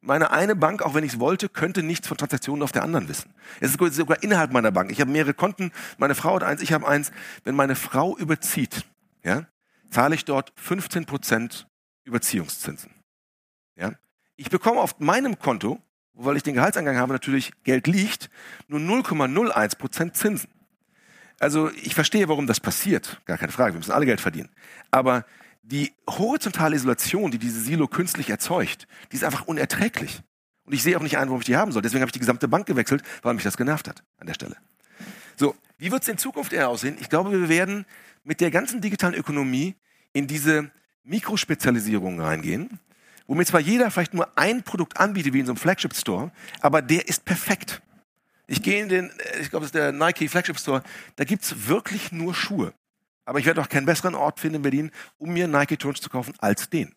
Meine 0.00 0.30
eine 0.30 0.54
Bank, 0.54 0.82
auch 0.82 0.94
wenn 0.94 1.02
ich 1.02 1.14
es 1.14 1.20
wollte, 1.20 1.48
könnte 1.48 1.82
nichts 1.82 2.06
von 2.06 2.16
Transaktionen 2.16 2.62
auf 2.62 2.70
der 2.70 2.84
anderen 2.84 3.08
wissen. 3.08 3.34
Es 3.58 3.74
ist 3.74 3.94
sogar 3.94 4.22
innerhalb 4.22 4.52
meiner 4.52 4.70
Bank. 4.70 4.92
Ich 4.92 5.00
habe 5.00 5.10
mehrere 5.10 5.34
Konten. 5.34 5.72
Meine 5.98 6.14
Frau 6.14 6.36
hat 6.36 6.44
eins, 6.44 6.62
ich 6.62 6.72
habe 6.72 6.86
eins. 6.86 7.10
Wenn 7.42 7.56
meine 7.56 7.74
Frau 7.74 8.16
überzieht, 8.16 8.84
ja, 9.24 9.46
zahle 9.90 10.14
ich 10.14 10.24
dort 10.24 10.52
15 10.56 11.06
Prozent 11.06 11.66
Überziehungszinsen. 12.04 12.92
Ja. 13.74 13.92
Ich 14.36 14.48
bekomme 14.48 14.80
auf 14.80 15.00
meinem 15.00 15.40
Konto, 15.40 15.82
weil 16.12 16.36
ich 16.36 16.44
den 16.44 16.54
Gehaltsangang 16.54 16.98
habe, 16.98 17.12
natürlich 17.12 17.52
Geld 17.64 17.88
liegt, 17.88 18.30
nur 18.68 18.78
0,01 18.78 19.76
Prozent 19.76 20.16
Zinsen. 20.16 20.50
Also 21.38 21.70
ich 21.82 21.94
verstehe, 21.94 22.28
warum 22.28 22.46
das 22.46 22.60
passiert. 22.60 23.20
Gar 23.26 23.38
keine 23.38 23.52
Frage. 23.52 23.74
Wir 23.74 23.78
müssen 23.78 23.92
alle 23.92 24.06
Geld 24.06 24.20
verdienen. 24.20 24.48
Aber 24.90 25.24
die 25.62 25.92
horizontale 26.08 26.76
Isolation, 26.76 27.30
die 27.30 27.38
diese 27.38 27.60
Silo 27.60 27.88
künstlich 27.88 28.30
erzeugt, 28.30 28.86
die 29.10 29.16
ist 29.16 29.24
einfach 29.24 29.46
unerträglich. 29.46 30.22
Und 30.64 30.72
ich 30.72 30.82
sehe 30.82 30.96
auch 30.96 31.02
nicht 31.02 31.18
ein, 31.18 31.28
warum 31.28 31.40
ich 31.40 31.46
die 31.46 31.56
haben 31.56 31.72
soll. 31.72 31.82
Deswegen 31.82 32.00
habe 32.00 32.08
ich 32.08 32.14
die 32.14 32.18
gesamte 32.18 32.48
Bank 32.48 32.66
gewechselt, 32.66 33.02
weil 33.22 33.34
mich 33.34 33.44
das 33.44 33.56
genervt 33.56 33.88
hat 33.88 34.02
an 34.18 34.26
der 34.26 34.34
Stelle. 34.34 34.56
So, 35.36 35.54
wie 35.78 35.92
wird 35.92 36.02
es 36.02 36.08
in 36.08 36.18
Zukunft 36.18 36.52
eher 36.52 36.68
aussehen? 36.68 36.96
Ich 37.00 37.08
glaube, 37.08 37.30
wir 37.30 37.48
werden 37.48 37.84
mit 38.24 38.40
der 38.40 38.50
ganzen 38.50 38.80
digitalen 38.80 39.14
Ökonomie 39.14 39.74
in 40.12 40.26
diese 40.26 40.70
Mikrospezialisierung 41.04 42.20
reingehen, 42.20 42.80
womit 43.26 43.48
zwar 43.48 43.60
jeder 43.60 43.90
vielleicht 43.90 44.14
nur 44.14 44.36
ein 44.36 44.62
Produkt 44.62 44.98
anbietet, 44.98 45.34
wie 45.34 45.40
in 45.40 45.46
so 45.46 45.52
einem 45.52 45.58
Flagship 45.58 45.94
Store, 45.94 46.32
aber 46.60 46.82
der 46.82 47.08
ist 47.08 47.24
perfekt. 47.24 47.82
Ich 48.46 48.62
gehe 48.62 48.82
in 48.82 48.88
den, 48.88 49.10
ich 49.40 49.50
glaube, 49.50 49.64
das 49.64 49.68
ist 49.68 49.74
der 49.74 49.92
Nike 49.92 50.28
Flagship 50.28 50.58
Store, 50.58 50.82
da 51.16 51.24
gibt's 51.24 51.68
wirklich 51.68 52.12
nur 52.12 52.34
Schuhe. 52.34 52.72
Aber 53.24 53.40
ich 53.40 53.46
werde 53.46 53.60
auch 53.60 53.68
keinen 53.68 53.86
besseren 53.86 54.14
Ort 54.14 54.38
finden 54.38 54.56
in 54.56 54.62
Berlin, 54.62 54.90
um 55.18 55.32
mir 55.32 55.48
Nike 55.48 55.76
Turns 55.76 56.00
zu 56.00 56.08
kaufen, 56.08 56.32
als 56.38 56.70
den. 56.70 56.94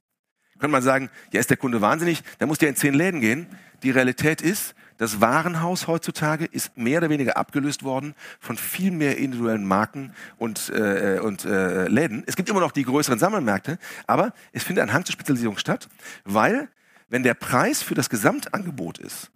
Könnte 0.59 0.73
man 0.73 0.83
sagen, 0.83 1.09
ja, 1.31 1.39
ist 1.39 1.49
der 1.49 1.57
Kunde 1.57 1.81
wahnsinnig, 1.81 2.21
dann 2.37 2.49
muss 2.49 2.57
der 2.57 2.69
in 2.69 2.75
zehn 2.75 2.93
Läden 2.93 3.21
gehen. 3.21 3.47
Die 3.81 3.91
Realität 3.91 4.41
ist, 4.41 4.75
das 4.97 5.21
Warenhaus 5.21 5.87
heutzutage 5.87 6.43
ist 6.43 6.77
mehr 6.77 6.97
oder 6.97 7.09
weniger 7.09 7.37
abgelöst 7.37 7.83
worden 7.83 8.13
von 8.41 8.57
viel 8.57 8.91
mehr 8.91 9.17
individuellen 9.17 9.65
Marken 9.65 10.13
und, 10.37 10.69
äh, 10.69 11.19
und 11.23 11.45
äh, 11.45 11.87
Läden. 11.87 12.23
Es 12.27 12.35
gibt 12.35 12.49
immer 12.49 12.59
noch 12.59 12.73
die 12.73 12.83
größeren 12.83 13.17
Sammelmärkte, 13.17 13.79
aber 14.05 14.33
es 14.51 14.63
findet 14.63 14.83
ein 14.83 14.93
Hang 14.93 15.05
zur 15.05 15.13
Spezialisierung 15.13 15.57
statt, 15.57 15.87
weil 16.25 16.67
wenn 17.07 17.23
der 17.23 17.33
Preis 17.33 17.81
für 17.81 17.95
das 17.95 18.09
Gesamtangebot 18.09 18.97
ist, 18.97 19.31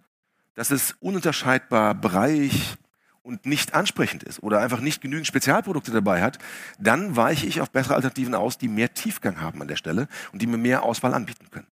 dass 0.55 0.71
es 0.71 0.95
ununterscheidbar 0.99 1.95
breiig, 1.95 2.77
und 3.23 3.45
nicht 3.45 3.73
ansprechend 3.73 4.21
ist 4.23 4.43
oder 4.43 4.59
einfach 4.59 4.81
nicht 4.81 5.01
genügend 5.01 5.25
Spezialprodukte 5.25 5.91
dabei 5.91 6.21
hat, 6.21 6.39
dann 6.77 7.15
weiche 7.15 7.47
ich 7.47 7.61
auf 7.61 7.71
bessere 7.71 7.95
Alternativen 7.95 8.35
aus, 8.35 8.57
die 8.57 8.67
mehr 8.67 8.93
Tiefgang 8.93 9.41
haben 9.41 9.61
an 9.61 9.67
der 9.67 9.77
Stelle 9.77 10.07
und 10.33 10.41
die 10.41 10.47
mir 10.47 10.57
mehr 10.57 10.83
Auswahl 10.83 11.13
anbieten 11.13 11.49
können. 11.49 11.67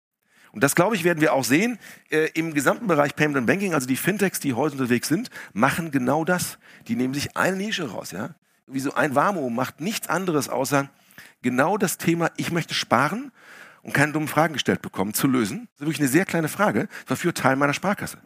Und 0.53 0.65
das, 0.65 0.75
glaube 0.75 0.97
ich, 0.97 1.05
werden 1.05 1.21
wir 1.21 1.33
auch 1.33 1.45
sehen 1.45 1.79
äh, 2.11 2.29
im 2.35 2.55
gesamten 2.55 2.87
Bereich 2.87 3.15
Payment 3.15 3.39
and 3.39 3.47
Banking. 3.47 3.75
Also 3.75 3.87
die 3.87 3.97
Fintechs, 3.97 4.41
die 4.41 4.55
heute 4.55 4.77
unterwegs 4.77 5.07
sind, 5.09 5.31
machen 5.53 5.91
genau 5.91 6.25
das. 6.25 6.59
Die 6.89 6.97
nehmen 6.97 7.15
sich 7.15 7.37
eine 7.37 7.57
Nische 7.57 7.91
raus. 7.91 8.11
Ja? 8.11 8.35
Wie 8.67 8.81
so 8.81 8.95
ein 8.95 9.15
Warmo 9.15 9.49
macht 9.51 9.81
nichts 9.81 10.09
anderes 10.09 10.49
außer 10.49 10.89
genau 11.43 11.79
das 11.79 11.99
Thema, 11.99 12.31
ich 12.37 12.51
möchte 12.51 12.75
sparen 12.75 13.33
und 13.83 13.93
keine 13.93 14.13
dummen 14.13 14.29
Fragen 14.29 14.55
gestellt 14.55 14.83
bekommen, 14.83 15.15
zu 15.15 15.27
lösen. 15.27 15.69
Das 15.73 15.81
ist 15.81 15.87
wirklich 15.87 16.01
eine 16.01 16.09
sehr 16.09 16.25
kleine 16.25 16.49
Frage. 16.49 16.89
Das 17.03 17.11
war 17.11 17.17
für 17.17 17.35
Teil 17.35 17.57
meiner 17.57 17.75
Sparkasse. 17.75 18.19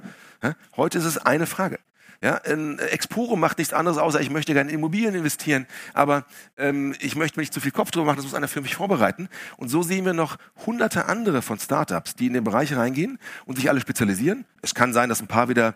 Ja? 0.43 0.55
Heute 0.77 0.99
ist 0.99 1.05
es 1.05 1.19
eine 1.19 1.47
Frage. 1.47 1.79
Ja, 2.23 2.41
ein 2.47 2.79
Exporo 2.79 3.37
macht 3.37 3.59
nichts 3.59 3.75
anderes, 3.75 3.99
außer 3.99 4.19
ich 4.19 4.31
möchte 4.31 4.55
gerne 4.55 4.71
in 4.71 4.77
Immobilien 4.77 5.15
investieren, 5.15 5.67
aber 5.93 6.25
ähm, 6.57 6.95
ich 7.01 7.17
möchte 7.17 7.39
mir 7.39 7.43
nicht 7.43 7.53
zu 7.53 7.61
viel 7.61 7.71
Kopf 7.71 7.91
drüber 7.91 8.07
machen, 8.07 8.17
das 8.17 8.25
muss 8.25 8.33
einer 8.33 8.49
für 8.49 8.63
mich 8.63 8.77
vorbereiten. 8.77 9.29
Und 9.59 9.69
so 9.69 9.83
sehen 9.83 10.07
wir 10.07 10.15
noch 10.15 10.39
hunderte 10.65 11.05
andere 11.05 11.43
von 11.43 11.59
Startups, 11.59 12.15
die 12.15 12.27
in 12.27 12.33
den 12.33 12.43
Bereich 12.43 12.75
reingehen 12.75 13.19
und 13.45 13.57
sich 13.57 13.69
alle 13.69 13.79
spezialisieren. 13.79 14.47
Es 14.63 14.75
kann 14.75 14.95
sein, 14.95 15.11
dass 15.11 15.21
ein 15.21 15.27
paar 15.27 15.51
wieder 15.51 15.75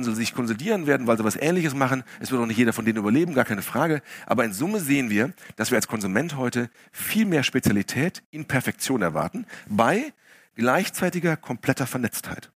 sich 0.00 0.34
konsolidieren 0.34 0.86
werden, 0.86 1.06
weil 1.06 1.16
sie 1.16 1.24
was 1.24 1.36
Ähnliches 1.36 1.74
machen. 1.74 2.04
Es 2.20 2.30
wird 2.30 2.40
auch 2.40 2.46
nicht 2.46 2.56
jeder 2.56 2.72
von 2.72 2.84
denen 2.84 2.98
überleben, 2.98 3.34
gar 3.34 3.44
keine 3.44 3.62
Frage. 3.62 4.02
Aber 4.26 4.44
in 4.44 4.52
Summe 4.52 4.80
sehen 4.80 5.10
wir, 5.10 5.32
dass 5.56 5.70
wir 5.70 5.76
als 5.76 5.86
Konsument 5.86 6.36
heute 6.36 6.70
viel 6.90 7.26
mehr 7.26 7.42
Spezialität 7.42 8.22
in 8.30 8.46
Perfektion 8.46 9.02
erwarten, 9.02 9.46
bei 9.68 10.12
gleichzeitiger 10.54 11.36
kompletter 11.36 11.86
Vernetztheit. 11.86 12.50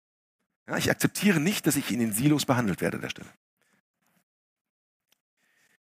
Ja, 0.67 0.77
ich 0.77 0.89
akzeptiere 0.89 1.39
nicht, 1.39 1.67
dass 1.67 1.75
ich 1.75 1.91
in 1.91 1.99
den 1.99 2.13
Silos 2.13 2.45
behandelt 2.45 2.81
werde 2.81 2.97
an 2.97 3.01
der 3.01 3.09
Stelle. 3.09 3.29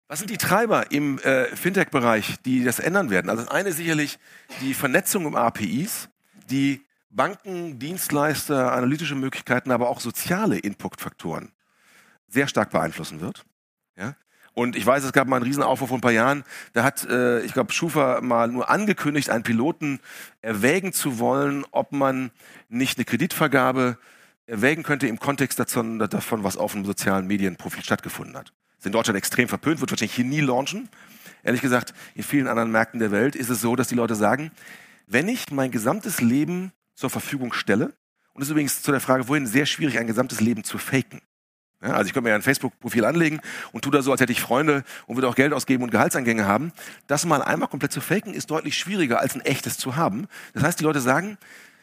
Was 0.09 0.20
sind 0.20 0.30
die 0.30 0.38
Treiber 0.38 0.92
im 0.92 1.18
äh, 1.18 1.46
Fintech-Bereich, 1.56 2.37
die 2.44 2.62
das 2.62 2.78
ändern 2.78 3.11
werden? 3.11 3.28
Also 3.28 3.42
das 3.42 3.52
eine 3.52 3.70
ist 3.70 3.76
sicherlich 3.76 4.18
die 4.61 4.72
Vernetzung 4.72 5.26
um 5.26 5.35
APIs, 5.35 6.09
die 6.48 6.86
Banken, 7.11 7.79
Dienstleister, 7.79 8.73
analytische 8.73 9.14
Möglichkeiten, 9.14 9.71
aber 9.71 9.88
auch 9.88 10.01
soziale 10.01 10.59
Inputfaktoren 10.59 11.53
sehr 12.29 12.49
stark 12.49 12.71
beeinflussen 12.71 13.21
wird. 13.21 13.45
Ja? 13.97 14.14
Und 14.53 14.75
ich 14.75 14.87
weiß, 14.87 15.05
es 15.05 15.12
gab 15.12 15.29
mal 15.29 15.37
einen 15.37 15.45
Riesenaufruf 15.45 15.88
vor 15.88 15.99
ein 15.99 16.03
paar 16.03 16.12
Jahren. 16.12 16.45
Da 16.73 16.83
hat, 16.83 17.05
äh, 17.05 17.40
ich 17.40 17.53
glaube, 17.53 17.73
Schufa 17.73 18.21
mal 18.23 18.49
nur 18.49 18.71
angekündigt, 18.71 19.29
einen 19.31 19.42
Piloten 19.42 20.01
erwägen 20.40 20.92
zu 20.92 21.19
wollen, 21.19 21.64
ob 21.73 21.92
man 21.92 22.31
nicht 22.69 22.97
eine 22.97 23.05
Kreditvergabe 23.05 23.99
erwägen 24.47 24.83
könnte 24.83 25.09
im 25.09 25.19
Kontext 25.19 25.59
davon, 25.59 25.99
davon, 25.99 26.42
was 26.42 26.57
auf 26.57 26.73
dem 26.73 26.85
sozialen 26.85 27.27
Medienprofil 27.27 27.85
stattgefunden 27.85 28.37
hat. 28.37 28.53
Ist 28.79 28.87
in 28.87 28.92
Deutschland 28.92 29.19
extrem 29.19 29.49
verpönt, 29.49 29.81
wird 29.81 29.90
wahrscheinlich 29.90 30.14
hier 30.14 30.25
nie 30.25 30.40
launchen. 30.40 30.88
Ehrlich 31.42 31.61
gesagt, 31.61 31.92
in 32.14 32.23
vielen 32.23 32.49
anderen 32.49 32.71
Märkten 32.71 32.99
der 32.99 33.11
Welt 33.11 33.37
ist 33.37 33.51
es 33.51 33.61
so, 33.61 33.77
dass 33.77 33.88
die 33.88 33.95
Leute 33.95 34.14
sagen, 34.14 34.53
wenn 35.07 35.29
ich 35.29 35.51
mein 35.51 35.71
gesamtes 35.71 36.21
Leben 36.21 36.73
zur 36.96 37.11
Verfügung 37.11 37.52
stelle, 37.52 37.94
und 38.32 38.40
das 38.40 38.48
ist 38.48 38.52
übrigens 38.52 38.82
zu 38.82 38.90
der 38.90 39.00
Frage 39.00 39.28
wohin 39.28 39.46
sehr 39.46 39.64
schwierig, 39.64 39.98
ein 39.98 40.06
gesamtes 40.06 40.40
Leben 40.40 40.62
zu 40.62 40.76
faken. 40.76 41.22
Ja, 41.82 41.92
also 41.92 42.06
ich 42.06 42.12
könnte 42.12 42.24
mir 42.24 42.30
ja 42.30 42.35
ein 42.35 42.42
Facebook-Profil 42.42 43.04
anlegen 43.04 43.40
und 43.72 43.82
tu 43.82 43.90
da 43.90 44.02
so, 44.02 44.12
als 44.12 44.20
hätte 44.20 44.32
ich 44.32 44.40
Freunde 44.40 44.82
und 45.06 45.16
würde 45.16 45.28
auch 45.28 45.35
Geld 45.35 45.52
ausgeben 45.52 45.82
und 45.82 45.90
Gehaltsangänge 45.90 46.46
haben. 46.46 46.72
Das 47.06 47.24
mal 47.24 47.42
einmal 47.42 47.68
komplett 47.68 47.92
zu 47.92 48.00
faken, 48.00 48.35
ist 48.35 48.50
deutlich 48.50 48.76
schwieriger, 48.76 49.20
als 49.20 49.35
ein 49.35 49.40
echtes 49.42 49.78
zu 49.78 49.96
haben. 49.96 50.26
Das 50.52 50.62
heißt, 50.62 50.80
die 50.80 50.85
Leute 50.85 51.00
sagen, 51.00 51.38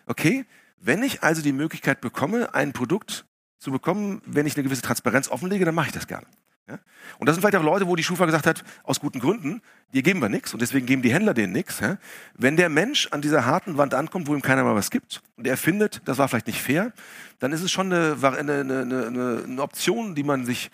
okay, 0.06 0.45
wenn 0.80 1.02
ich 1.02 1.23
also 1.23 1.41
die 1.41 1.54
Möglichkeit 1.54 2.02
bekomme, 2.02 2.54
ein 2.54 2.73
Produkt 2.73 3.26
zu 3.58 3.71
bekommen, 3.71 4.21
wenn 4.26 4.45
ich 4.45 4.56
eine 4.56 4.63
gewisse 4.63 4.82
Transparenz 4.82 5.30
offenlege, 5.30 5.63
dann 5.65 5.73
mache 5.73 5.88
ich 5.88 5.93
das 5.93 6.08
gerne. 6.08 6.28
Ja? 6.67 6.80
Und 7.19 7.28
das 7.28 7.36
sind 7.36 7.41
vielleicht 7.41 7.56
auch 7.58 7.63
Leute, 7.63 7.88
wo 7.88 7.95
die 7.95 8.04
Schufa 8.04 8.26
gesagt 8.26 8.47
hat, 8.47 8.63
aus 8.84 8.99
guten 8.99 9.19
Gründen, 9.19 9.62
dir 9.93 10.02
geben 10.02 10.21
wir 10.21 10.30
nichts 10.30 10.54
und 10.54 10.62
deswegen 10.62 10.86
geben 10.86 11.02
die 11.02 11.13
Händler 11.13 11.34
denen 11.34 11.54
nichts. 11.54 11.80
Ja? 11.80 11.97
Wenn 12.36 12.58
der 12.58 12.69
Mensch 12.69 13.08
an 13.12 13.21
dieser 13.21 13.45
harten 13.45 13.78
Wand 13.78 13.93
ankommt, 13.93 14.28
wo 14.28 14.34
ihm 14.34 14.41
keiner 14.41 14.63
mal 14.63 14.76
was 14.76 14.91
gibt 14.91 15.21
und 15.36 15.47
er 15.47 15.58
findet, 15.58 16.02
das 16.06 16.17
war 16.17 16.28
vielleicht 16.28 16.47
nicht 16.47 16.62
fair, 16.62 16.93
dann 17.39 17.52
ist 17.52 17.62
es 17.62 17.71
schon 17.71 17.91
eine, 17.91 18.17
eine, 18.21 18.60
eine, 18.62 19.43
eine 19.45 19.62
Option, 19.62 20.15
die 20.15 20.23
man 20.23 20.45
sich 20.45 20.71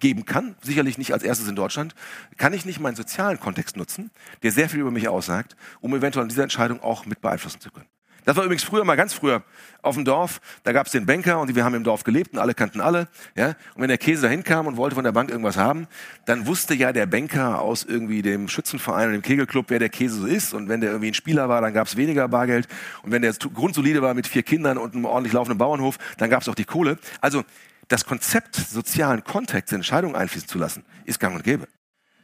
geben 0.00 0.24
kann, 0.24 0.56
sicherlich 0.62 0.98
nicht 0.98 1.12
als 1.12 1.22
erstes 1.22 1.48
in 1.48 1.54
Deutschland, 1.54 1.94
kann 2.36 2.52
ich 2.52 2.64
nicht 2.64 2.80
meinen 2.80 2.96
sozialen 2.96 3.38
Kontext 3.38 3.76
nutzen, 3.76 4.10
der 4.42 4.50
sehr 4.50 4.68
viel 4.68 4.80
über 4.80 4.90
mich 4.90 5.08
aussagt, 5.08 5.56
um 5.80 5.94
eventuell 5.94 6.24
an 6.24 6.28
dieser 6.28 6.42
Entscheidung 6.42 6.82
auch 6.82 7.06
mit 7.06 7.20
beeinflussen 7.20 7.60
zu 7.60 7.70
können. 7.70 7.86
Das 8.24 8.36
war 8.36 8.44
übrigens 8.44 8.62
früher 8.62 8.84
mal 8.84 8.96
ganz 8.96 9.12
früher 9.12 9.42
auf 9.82 9.96
dem 9.96 10.04
Dorf. 10.04 10.40
Da 10.62 10.72
gab 10.72 10.86
es 10.86 10.92
den 10.92 11.06
Banker 11.06 11.40
und 11.40 11.54
wir 11.54 11.64
haben 11.64 11.74
im 11.74 11.84
Dorf 11.84 12.04
gelebt 12.04 12.32
und 12.32 12.38
alle 12.38 12.54
kannten 12.54 12.80
alle. 12.80 13.08
Ja? 13.34 13.48
Und 13.74 13.82
wenn 13.82 13.88
der 13.88 13.98
Käse 13.98 14.22
dahin 14.22 14.44
kam 14.44 14.66
und 14.66 14.76
wollte 14.76 14.94
von 14.94 15.04
der 15.04 15.12
Bank 15.12 15.30
irgendwas 15.30 15.56
haben, 15.56 15.88
dann 16.24 16.46
wusste 16.46 16.74
ja 16.74 16.92
der 16.92 17.06
Banker 17.06 17.60
aus 17.60 17.84
irgendwie 17.84 18.22
dem 18.22 18.48
Schützenverein 18.48 19.08
oder 19.08 19.18
dem 19.18 19.22
Kegelclub, 19.22 19.66
wer 19.68 19.78
der 19.78 19.88
Käse 19.88 20.20
so 20.20 20.26
ist. 20.26 20.54
Und 20.54 20.68
wenn 20.68 20.80
der 20.80 20.90
irgendwie 20.90 21.10
ein 21.10 21.14
Spieler 21.14 21.48
war, 21.48 21.60
dann 21.60 21.74
gab 21.74 21.88
es 21.88 21.96
weniger 21.96 22.28
Bargeld. 22.28 22.68
Und 23.02 23.10
wenn 23.10 23.22
der 23.22 23.32
grundsolide 23.32 24.02
war 24.02 24.14
mit 24.14 24.26
vier 24.26 24.42
Kindern 24.42 24.78
und 24.78 24.94
einem 24.94 25.04
ordentlich 25.04 25.32
laufenden 25.32 25.58
Bauernhof, 25.58 25.98
dann 26.18 26.30
gab 26.30 26.42
es 26.42 26.48
auch 26.48 26.54
die 26.54 26.64
Kohle. 26.64 26.98
Also 27.20 27.42
das 27.88 28.06
Konzept 28.06 28.54
sozialen 28.54 29.24
Kontext 29.24 29.72
Entscheidungen 29.72 30.14
einfließen 30.14 30.48
zu 30.48 30.58
lassen, 30.58 30.84
ist 31.04 31.18
gang 31.18 31.34
und 31.34 31.44
gäbe. 31.44 31.66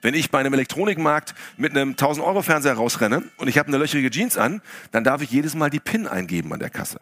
Wenn 0.00 0.14
ich 0.14 0.30
bei 0.30 0.38
einem 0.38 0.52
Elektronikmarkt 0.52 1.34
mit 1.56 1.72
einem 1.72 1.90
1000 1.90 2.24
Euro 2.24 2.42
Fernseher 2.42 2.74
rausrenne 2.74 3.24
und 3.36 3.48
ich 3.48 3.58
habe 3.58 3.68
eine 3.68 3.78
löcherige 3.78 4.10
Jeans 4.10 4.36
an, 4.36 4.62
dann 4.92 5.04
darf 5.04 5.22
ich 5.22 5.30
jedes 5.30 5.54
Mal 5.54 5.70
die 5.70 5.80
PIN 5.80 6.06
eingeben 6.06 6.52
an 6.52 6.60
der 6.60 6.70
Kasse. 6.70 7.00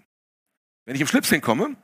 Wenn 0.87 0.95
ich 0.95 1.01
im 1.01 1.07
Schlips 1.07 1.29
hinkomme, 1.29 1.77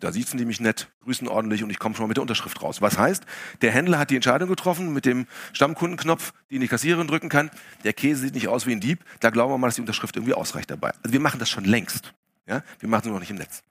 da 0.00 0.12
sitzen 0.12 0.38
die 0.38 0.46
mich 0.46 0.60
nett, 0.60 0.88
grüßen 1.04 1.28
ordentlich 1.28 1.62
und 1.62 1.70
ich 1.70 1.78
komme 1.78 1.94
schon 1.94 2.04
mal 2.04 2.08
mit 2.08 2.16
der 2.16 2.22
Unterschrift 2.22 2.62
raus. 2.62 2.80
Was 2.80 2.96
heißt, 2.96 3.24
der 3.60 3.70
Händler 3.70 3.98
hat 3.98 4.10
die 4.10 4.16
Entscheidung 4.16 4.48
getroffen 4.48 4.92
mit 4.94 5.04
dem 5.04 5.26
Stammkundenknopf, 5.52 6.32
den 6.50 6.62
die 6.62 6.68
Kassiererin 6.68 7.06
drücken 7.06 7.28
kann. 7.28 7.50
Der 7.84 7.92
Käse 7.92 8.22
sieht 8.22 8.34
nicht 8.34 8.48
aus 8.48 8.66
wie 8.66 8.72
ein 8.72 8.80
Dieb. 8.80 9.04
Da 9.20 9.28
glauben 9.28 9.52
wir 9.52 9.58
mal, 9.58 9.68
dass 9.68 9.74
die 9.74 9.82
Unterschrift 9.82 10.16
irgendwie 10.16 10.32
ausreicht 10.34 10.70
dabei. 10.70 10.92
Also 11.02 11.12
wir 11.12 11.20
machen 11.20 11.38
das 11.38 11.50
schon 11.50 11.64
längst. 11.64 12.14
Ja? 12.46 12.62
Wir 12.78 12.88
machen 12.88 13.02
es 13.04 13.12
noch 13.12 13.20
nicht 13.20 13.30
im 13.30 13.36
Netz. 13.36 13.62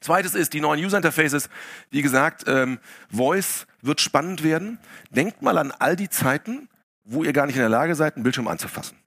Zweites 0.00 0.34
ist 0.34 0.52
die 0.52 0.60
neuen 0.60 0.84
User 0.84 0.96
Interfaces. 0.96 1.48
Wie 1.90 2.02
gesagt, 2.02 2.44
ähm, 2.46 2.78
Voice 3.10 3.66
wird 3.82 4.00
spannend 4.00 4.42
werden. 4.42 4.78
Denkt 5.10 5.42
mal 5.42 5.58
an 5.58 5.72
all 5.72 5.96
die 5.96 6.08
Zeiten, 6.08 6.68
wo 7.04 7.24
ihr 7.24 7.32
gar 7.32 7.46
nicht 7.46 7.56
in 7.56 7.60
der 7.62 7.68
Lage 7.68 7.94
seid, 7.94 8.14
einen 8.14 8.22
Bildschirm 8.22 8.48
anzufassen. 8.48 8.98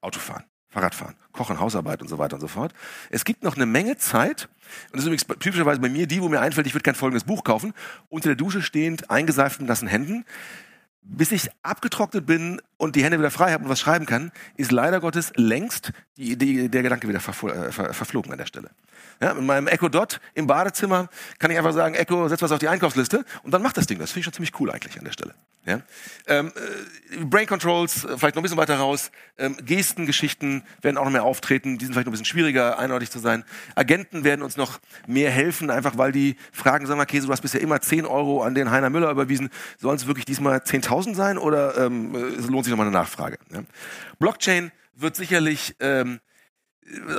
Autofahren, 0.00 0.44
Fahrradfahren, 0.68 1.16
Kochen, 1.32 1.60
Hausarbeit 1.60 2.00
und 2.00 2.08
so 2.08 2.16
weiter 2.16 2.34
und 2.34 2.40
so 2.40 2.48
fort. 2.48 2.72
Es 3.10 3.24
gibt 3.24 3.42
noch 3.42 3.56
eine 3.56 3.66
Menge 3.66 3.98
Zeit, 3.98 4.48
und 4.86 4.94
das 4.94 5.00
ist 5.00 5.06
übrigens 5.06 5.26
typischerweise 5.40 5.80
bei 5.80 5.88
mir 5.88 6.06
die, 6.06 6.22
wo 6.22 6.28
mir 6.28 6.40
einfällt, 6.40 6.66
ich 6.66 6.74
würde 6.74 6.84
kein 6.84 6.94
folgendes 6.94 7.24
Buch 7.24 7.44
kaufen, 7.44 7.74
unter 8.08 8.30
der 8.30 8.36
Dusche 8.36 8.62
stehend, 8.62 9.10
eingeseift 9.10 9.60
mit 9.60 9.68
nassen 9.68 9.88
Händen. 9.88 10.24
Bis 11.02 11.32
ich 11.32 11.48
abgetrocknet 11.62 12.26
bin 12.26 12.60
und 12.76 12.96
die 12.96 13.02
Hände 13.02 13.18
wieder 13.18 13.30
frei 13.30 13.52
habe 13.52 13.64
und 13.64 13.70
was 13.70 13.80
schreiben 13.80 14.06
kann, 14.06 14.32
ist 14.56 14.70
leider 14.70 15.00
Gottes 15.00 15.32
längst 15.36 15.92
die 16.16 16.32
Idee, 16.32 16.68
der 16.68 16.82
Gedanke 16.82 17.08
wieder 17.08 17.18
äh, 17.18 17.72
verflogen 17.72 18.32
an 18.32 18.38
der 18.38 18.46
Stelle. 18.46 18.70
Ja, 19.20 19.34
mit 19.34 19.44
meinem 19.44 19.66
Echo 19.66 19.88
Dot 19.88 20.20
im 20.34 20.46
Badezimmer 20.46 21.08
kann 21.38 21.50
ich 21.50 21.58
einfach 21.58 21.72
sagen, 21.72 21.94
Echo, 21.94 22.28
setz 22.28 22.42
was 22.42 22.52
auf 22.52 22.58
die 22.58 22.68
Einkaufsliste 22.68 23.24
und 23.42 23.52
dann 23.52 23.62
macht 23.62 23.76
das 23.76 23.86
Ding. 23.86 23.98
Das 23.98 24.10
finde 24.10 24.20
ich 24.20 24.24
schon 24.24 24.34
ziemlich 24.34 24.60
cool 24.60 24.70
eigentlich 24.70 24.98
an 24.98 25.04
der 25.04 25.12
Stelle. 25.12 25.34
Ja? 25.66 25.82
Ähm, 26.26 26.52
äh, 27.12 27.24
Brain 27.24 27.46
Controls, 27.46 28.04
äh, 28.04 28.16
vielleicht 28.16 28.34
noch 28.34 28.40
ein 28.40 28.42
bisschen 28.42 28.56
weiter 28.56 28.76
raus. 28.76 29.10
Ähm, 29.36 29.56
Gestengeschichten 29.64 30.62
werden 30.80 30.96
auch 30.96 31.04
noch 31.04 31.12
mehr 31.12 31.24
auftreten. 31.24 31.76
Die 31.76 31.84
sind 31.84 31.92
vielleicht 31.92 32.06
noch 32.06 32.12
ein 32.12 32.18
bisschen 32.18 32.26
schwieriger, 32.26 32.78
eindeutig 32.78 33.10
zu 33.10 33.18
sein. 33.18 33.44
Agenten 33.74 34.24
werden 34.24 34.42
uns 34.42 34.56
noch 34.56 34.80
mehr 35.06 35.30
helfen, 35.30 35.70
einfach 35.70 35.98
weil 35.98 36.12
die 36.12 36.36
fragen, 36.52 36.86
sag 36.86 36.96
mal, 36.96 37.04
Käse, 37.04 37.26
du 37.26 37.32
hast 37.32 37.42
bisher 37.42 37.60
immer 37.60 37.80
10 37.80 38.06
Euro 38.06 38.42
an 38.42 38.54
den 38.54 38.70
Heiner 38.70 38.90
Müller 38.90 39.10
überwiesen. 39.10 39.50
Sollen 39.78 39.96
es 39.96 40.06
wirklich 40.06 40.24
diesmal 40.24 40.58
10.000 40.58 41.14
sein 41.14 41.36
oder 41.38 41.76
ähm, 41.76 42.12
lohnt 42.48 42.64
sich 42.64 42.70
nochmal 42.70 42.86
eine 42.86 42.96
Nachfrage? 42.96 43.38
Ja? 43.52 43.62
Blockchain 44.18 44.72
wird 44.94 45.16
sicherlich 45.16 45.76
ähm, 45.80 46.20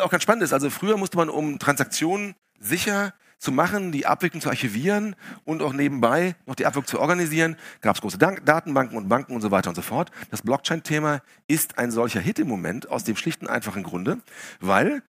auch 0.02 0.10
ganz 0.10 0.24
spannend 0.24 0.44
ist. 0.44 0.54
Also 0.54 0.70
früher 0.70 0.98
musste 0.98 1.18
man, 1.18 1.30
um 1.30 1.60
Transaktionen 1.60 2.36
sicher 2.60 3.14
zu 3.42 3.52
machen, 3.52 3.92
die 3.92 4.06
Abwicklung 4.06 4.40
zu 4.40 4.50
archivieren 4.50 5.16
und 5.46 5.64
auch 5.64 5.74
nebenbei 5.74 6.36
noch 6.46 6.54
die 6.54 6.68
Abwicklung 6.68 6.86
zu 6.86 7.00
organisieren, 7.00 7.58
gab 7.82 7.96
es 7.96 8.02
große 8.02 8.20
Datenbanken 8.20 8.96
und 8.96 9.10
Banken 9.10 9.34
und 9.34 9.42
so 9.42 9.50
weiter 9.50 9.70
und 9.70 9.76
so 9.76 9.82
fort. 9.82 10.12
Das 10.30 10.44
Blockchain-Thema 10.44 11.22
ist 11.48 11.80
ein 11.80 11.90
solcher 11.90 12.20
Hit 12.20 12.38
im 12.38 12.48
Moment 12.48 12.90
aus 12.90 13.04
dem 13.04 13.16
schlichten 13.16 13.48
einfachen 13.48 13.82
Grunde, 13.82 14.20
weil 14.60 15.02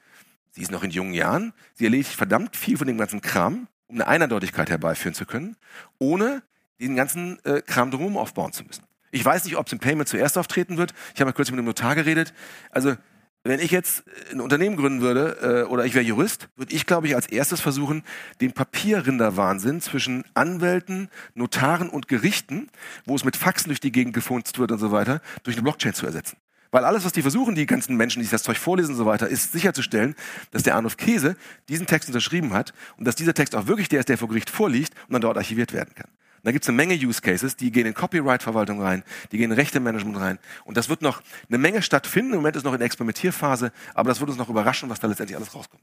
sie 0.50 0.62
ist 0.62 0.70
noch 0.70 0.82
in 0.82 0.90
jungen 0.90 1.12
Jahren, 1.12 1.52
sie 1.74 1.84
erledigt 1.84 2.10
verdammt 2.12 2.56
viel 2.56 2.78
von 2.78 2.86
dem 2.86 2.96
ganzen 2.96 3.20
Kram, 3.20 3.68
um 3.86 3.96
eine 4.00 4.06
Eindeutigkeit 4.06 4.70
herbeiführen 4.70 5.14
zu 5.14 5.26
können, 5.26 5.56
ohne 5.98 6.42
den 6.80 6.96
ganzen 6.96 7.38
äh, 7.44 7.60
Kram 7.60 7.90
drumherum 7.90 8.16
aufbauen 8.16 8.54
zu 8.54 8.64
müssen. 8.64 8.84
Ich 9.10 9.22
weiß 9.22 9.44
nicht, 9.44 9.56
ob 9.56 9.66
es 9.66 9.74
im 9.74 9.78
Payment 9.78 10.08
zuerst 10.08 10.38
auftreten 10.38 10.78
wird. 10.78 10.94
Ich 11.14 11.20
habe 11.20 11.26
mal 11.26 11.34
kurz 11.34 11.50
mit 11.50 11.58
dem 11.58 11.66
Notar 11.66 11.94
geredet. 11.94 12.32
Also 12.70 12.96
wenn 13.44 13.58
ich 13.58 13.72
jetzt 13.72 14.04
ein 14.30 14.40
Unternehmen 14.40 14.76
gründen 14.76 15.00
würde 15.00 15.64
äh, 15.66 15.68
oder 15.68 15.84
ich 15.84 15.94
wäre 15.94 16.04
Jurist, 16.04 16.48
würde 16.56 16.74
ich, 16.74 16.86
glaube 16.86 17.08
ich, 17.08 17.16
als 17.16 17.26
erstes 17.26 17.60
versuchen, 17.60 18.04
den 18.40 18.52
Papierrinderwahnsinn 18.52 19.80
zwischen 19.80 20.24
Anwälten, 20.34 21.08
Notaren 21.34 21.88
und 21.88 22.06
Gerichten, 22.06 22.68
wo 23.04 23.16
es 23.16 23.24
mit 23.24 23.36
Faxen 23.36 23.68
durch 23.68 23.80
die 23.80 23.90
Gegend 23.90 24.14
gefunzt 24.14 24.58
wird 24.58 24.70
und 24.70 24.78
so 24.78 24.92
weiter, 24.92 25.20
durch 25.42 25.56
eine 25.56 25.64
Blockchain 25.64 25.94
zu 25.94 26.06
ersetzen. 26.06 26.36
Weil 26.70 26.84
alles, 26.84 27.04
was 27.04 27.12
die 27.12 27.22
versuchen, 27.22 27.54
die 27.54 27.66
ganzen 27.66 27.96
Menschen, 27.96 28.20
die 28.20 28.24
sich 28.24 28.30
das 28.30 28.44
Zeug 28.44 28.56
vorlesen 28.56 28.92
und 28.92 28.96
so 28.96 29.06
weiter, 29.06 29.28
ist 29.28 29.52
sicherzustellen, 29.52 30.14
dass 30.52 30.62
der 30.62 30.76
Arnulf 30.76 30.96
Käse 30.96 31.36
diesen 31.68 31.86
Text 31.86 32.08
unterschrieben 32.08 32.54
hat 32.54 32.72
und 32.96 33.06
dass 33.06 33.16
dieser 33.16 33.34
Text 33.34 33.54
auch 33.56 33.66
wirklich 33.66 33.88
der 33.88 34.00
ist, 34.00 34.08
der 34.08 34.16
vor 34.16 34.28
Gericht 34.28 34.50
vorliegt 34.50 34.94
und 35.08 35.14
dann 35.14 35.20
dort 35.20 35.36
archiviert 35.36 35.72
werden 35.72 35.94
kann 35.94 36.08
da 36.42 36.50
gibt 36.50 36.64
es 36.64 36.68
eine 36.68 36.76
Menge 36.76 36.94
Use 36.94 37.20
Cases, 37.20 37.54
die 37.56 37.70
gehen 37.70 37.86
in 37.86 37.94
Copyright-Verwaltung 37.94 38.82
rein, 38.82 39.04
die 39.30 39.38
gehen 39.38 39.50
in 39.50 39.56
Rechte-Management 39.56 40.18
rein. 40.18 40.38
Und 40.64 40.76
das 40.76 40.88
wird 40.88 41.00
noch 41.00 41.22
eine 41.48 41.58
Menge 41.58 41.82
stattfinden. 41.82 42.32
Im 42.32 42.38
Moment 42.38 42.56
ist 42.56 42.64
noch 42.64 42.72
in 42.72 42.78
der 42.78 42.86
Experimentierphase, 42.86 43.72
aber 43.94 44.08
das 44.08 44.20
wird 44.20 44.30
uns 44.30 44.38
noch 44.38 44.48
überraschen, 44.48 44.90
was 44.90 44.98
da 44.98 45.06
letztendlich 45.06 45.36
alles 45.36 45.54
rauskommt. 45.54 45.82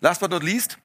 Last 0.00 0.20
but 0.20 0.30
not 0.30 0.42
least, 0.42 0.78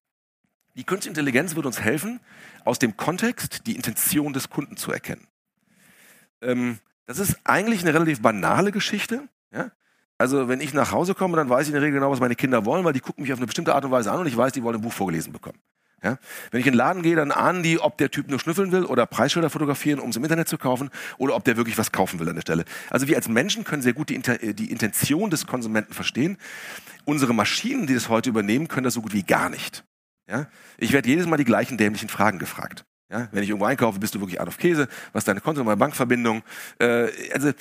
die 0.75 0.83
Künstliche 0.83 1.11
Intelligenz 1.11 1.55
wird 1.55 1.65
uns 1.65 1.81
helfen, 1.81 2.19
aus 2.63 2.79
dem 2.79 2.95
Kontext 2.95 3.65
die 3.65 3.75
Intention 3.75 4.33
des 4.33 4.49
Kunden 4.49 4.77
zu 4.77 4.91
erkennen. 4.91 5.27
Ähm, 6.41 6.79
das 7.07 7.19
ist 7.19 7.39
eigentlich 7.43 7.81
eine 7.81 7.93
relativ 7.93 8.21
banale 8.21 8.71
Geschichte. 8.71 9.27
Ja? 9.51 9.71
Also 10.17 10.47
wenn 10.47 10.61
ich 10.61 10.73
nach 10.73 10.91
Hause 10.91 11.15
komme, 11.15 11.35
dann 11.35 11.49
weiß 11.49 11.63
ich 11.63 11.69
in 11.69 11.73
der 11.73 11.81
Regel 11.81 11.95
genau, 11.95 12.11
was 12.11 12.19
meine 12.19 12.35
Kinder 12.35 12.65
wollen, 12.65 12.85
weil 12.85 12.93
die 12.93 12.99
gucken 12.99 13.23
mich 13.23 13.33
auf 13.33 13.39
eine 13.39 13.47
bestimmte 13.47 13.73
Art 13.73 13.83
und 13.83 13.91
Weise 13.91 14.11
an 14.11 14.19
und 14.19 14.27
ich 14.27 14.37
weiß, 14.37 14.53
die 14.53 14.63
wollen 14.63 14.75
ein 14.75 14.81
Buch 14.81 14.93
vorgelesen 14.93 15.33
bekommen. 15.33 15.57
Ja? 16.03 16.17
Wenn 16.49 16.61
ich 16.61 16.67
in 16.67 16.73
den 16.73 16.77
Laden 16.77 17.03
gehe, 17.03 17.15
dann 17.15 17.31
ahnen 17.31 17.63
die, 17.63 17.79
ob 17.79 17.97
der 17.97 18.09
Typ 18.09 18.29
nur 18.29 18.39
schnüffeln 18.39 18.71
will 18.71 18.85
oder 18.85 19.05
Preisschilder 19.05 19.49
fotografieren, 19.49 19.99
um 19.99 20.09
es 20.09 20.15
im 20.15 20.23
Internet 20.23 20.47
zu 20.47 20.57
kaufen, 20.57 20.89
oder 21.17 21.35
ob 21.35 21.43
der 21.43 21.57
wirklich 21.57 21.77
was 21.77 21.91
kaufen 21.91 22.19
will 22.19 22.27
an 22.27 22.35
der 22.35 22.41
Stelle. 22.41 22.65
Also 22.89 23.07
wir 23.07 23.15
als 23.15 23.27
Menschen 23.29 23.63
können 23.63 23.81
sehr 23.81 23.93
gut 23.93 24.09
die, 24.09 24.15
äh, 24.15 24.53
die 24.53 24.71
Intention 24.71 25.29
des 25.29 25.45
Konsumenten 25.45 25.93
verstehen. 25.93 26.37
Unsere 27.05 27.33
Maschinen, 27.33 27.87
die 27.87 27.93
das 27.93 28.09
heute 28.09 28.29
übernehmen, 28.29 28.67
können 28.67 28.83
das 28.83 28.95
so 28.95 29.01
gut 29.01 29.13
wie 29.13 29.23
gar 29.23 29.49
nicht. 29.49 29.83
Ja? 30.29 30.47
Ich 30.77 30.91
werde 30.91 31.07
jedes 31.07 31.27
Mal 31.27 31.37
die 31.37 31.45
gleichen 31.45 31.77
dämlichen 31.77 32.09
Fragen 32.09 32.39
gefragt. 32.39 32.83
Ja? 33.11 33.27
Wenn 33.31 33.43
ich 33.43 33.49
irgendwo 33.49 33.65
einkaufe, 33.65 33.99
bist 33.99 34.15
du 34.15 34.21
wirklich 34.21 34.39
of 34.39 34.57
Käse? 34.57 34.87
Was 35.13 35.21
ist 35.21 35.27
deine 35.27 35.41
Konto- 35.41 35.61
und 35.61 35.79
Bankverbindung? 35.79 36.41
Äh, 36.79 37.09
also 37.33 37.51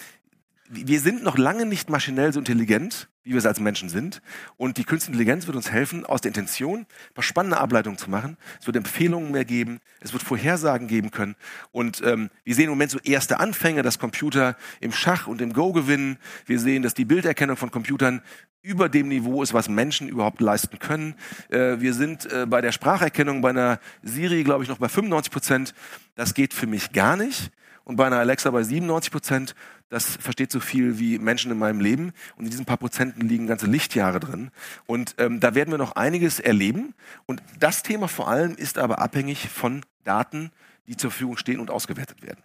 wir 0.73 1.01
sind 1.01 1.25
noch 1.25 1.37
lange 1.37 1.67
nicht 1.67 1.91
maschinell 1.91 2.33
so 2.33 2.39
intelligent, 2.39 3.09
wie 3.25 3.33
wir 3.33 3.39
es 3.39 3.47
als 3.47 3.59
Menschen 3.59 3.89
sind. 3.89 4.23
Und 4.57 4.77
die 4.77 4.85
Künstliche 4.85 5.15
Intelligenz 5.15 5.49
wird 5.49 5.57
uns 5.57 5.73
helfen, 5.73 6.07
aus 6.07 6.21
der 6.21 6.29
Intention 6.29 6.87
spannende 7.19 7.59
Ableitungen 7.59 7.99
zu 7.99 8.09
machen. 8.09 8.37
Es 8.61 8.67
wird 8.67 8.77
Empfehlungen 8.77 9.33
mehr 9.33 9.45
geben, 9.45 9.81
es 9.99 10.13
wird 10.13 10.23
Vorhersagen 10.23 10.87
geben 10.87 11.11
können. 11.11 11.35
Und 11.73 12.03
ähm, 12.05 12.31
wir 12.45 12.55
sehen 12.55 12.67
im 12.67 12.71
Moment 12.71 12.93
so 12.93 13.01
erste 13.01 13.41
Anfänge, 13.41 13.83
dass 13.83 13.99
Computer 13.99 14.57
im 14.81 14.93
Schach 14.93 15.27
und 15.27 15.41
im 15.41 15.53
Go 15.53 15.73
gewinnen. 15.73 16.19
Wir 16.47 16.61
sehen, 16.61 16.83
dass 16.83 16.95
die 16.95 17.05
Bilderkennung 17.05 17.57
von 17.57 17.73
Computern 17.73 18.23
über 18.63 18.89
dem 18.89 19.09
Niveau 19.09 19.43
ist, 19.43 19.53
was 19.53 19.69
Menschen 19.69 20.09
überhaupt 20.09 20.41
leisten 20.41 20.79
können. 20.79 21.15
Äh, 21.49 21.81
wir 21.81 21.95
sind 21.95 22.31
äh, 22.33 22.47
bei 22.47 22.61
der 22.61 22.71
Spracherkennung 22.71 23.41
bei 23.41 23.51
einer 23.51 23.81
Siri, 24.03 24.45
glaube 24.45 24.63
ich, 24.63 24.71
noch 24.71 24.79
bei 24.79 24.89
95 24.89 25.33
Prozent. 25.33 25.75
Das 26.15 26.33
geht 26.33 26.55
für 26.55 26.69
mich 26.69 26.93
gar 26.93 27.17
nicht 27.17 27.51
und 27.91 27.97
bei 27.97 28.07
einer 28.07 28.21
Alexa 28.21 28.51
bei 28.53 28.63
97 28.63 29.11
Prozent. 29.11 29.55
Das 29.89 30.07
versteht 30.07 30.53
so 30.53 30.61
viel 30.61 31.01
wie 31.01 31.19
Menschen 31.19 31.51
in 31.51 31.59
meinem 31.59 31.81
Leben. 31.81 32.13
Und 32.37 32.45
in 32.45 32.51
diesen 32.51 32.65
paar 32.65 32.77
Prozenten 32.77 33.29
liegen 33.29 33.49
ganze 33.49 33.67
Lichtjahre 33.67 34.21
drin. 34.21 34.53
Und 34.87 35.17
ähm, 35.19 35.41
da 35.41 35.57
werden 35.57 35.73
wir 35.73 35.79
noch 35.79 35.97
einiges 35.97 36.39
erleben. 36.39 36.95
Und 37.27 37.43
das 37.59 37.83
Thema 37.83 38.07
vor 38.07 38.29
allem 38.29 38.55
ist 38.55 38.79
aber 38.79 39.01
abhängig 39.01 39.49
von 39.49 39.85
Daten, 40.05 40.53
die 40.87 40.97
zur 40.97 41.11
Verfügung 41.11 41.37
stehen 41.37 41.59
und 41.59 41.73
ausgewertet 41.73 42.23
werden. 42.23 42.41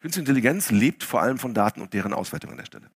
Künstliche 0.00 0.28
Intelligenz 0.28 0.70
lebt 0.70 1.02
vor 1.02 1.22
allem 1.22 1.38
von 1.38 1.54
Daten 1.54 1.80
und 1.80 1.94
deren 1.94 2.12
Auswertung 2.12 2.50
an 2.50 2.58
der 2.58 2.66
Stelle. 2.66 2.90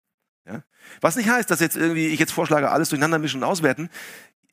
Ja? 0.46 0.62
Was 1.00 1.16
nicht 1.16 1.30
heißt, 1.30 1.50
dass 1.50 1.62
jetzt 1.62 1.78
irgendwie 1.78 2.08
ich 2.08 2.20
jetzt 2.20 2.34
vorschlage, 2.34 2.70
alles 2.70 2.90
durcheinander 2.90 3.18
mischen 3.18 3.42
und 3.42 3.50
auswerten 3.50 3.90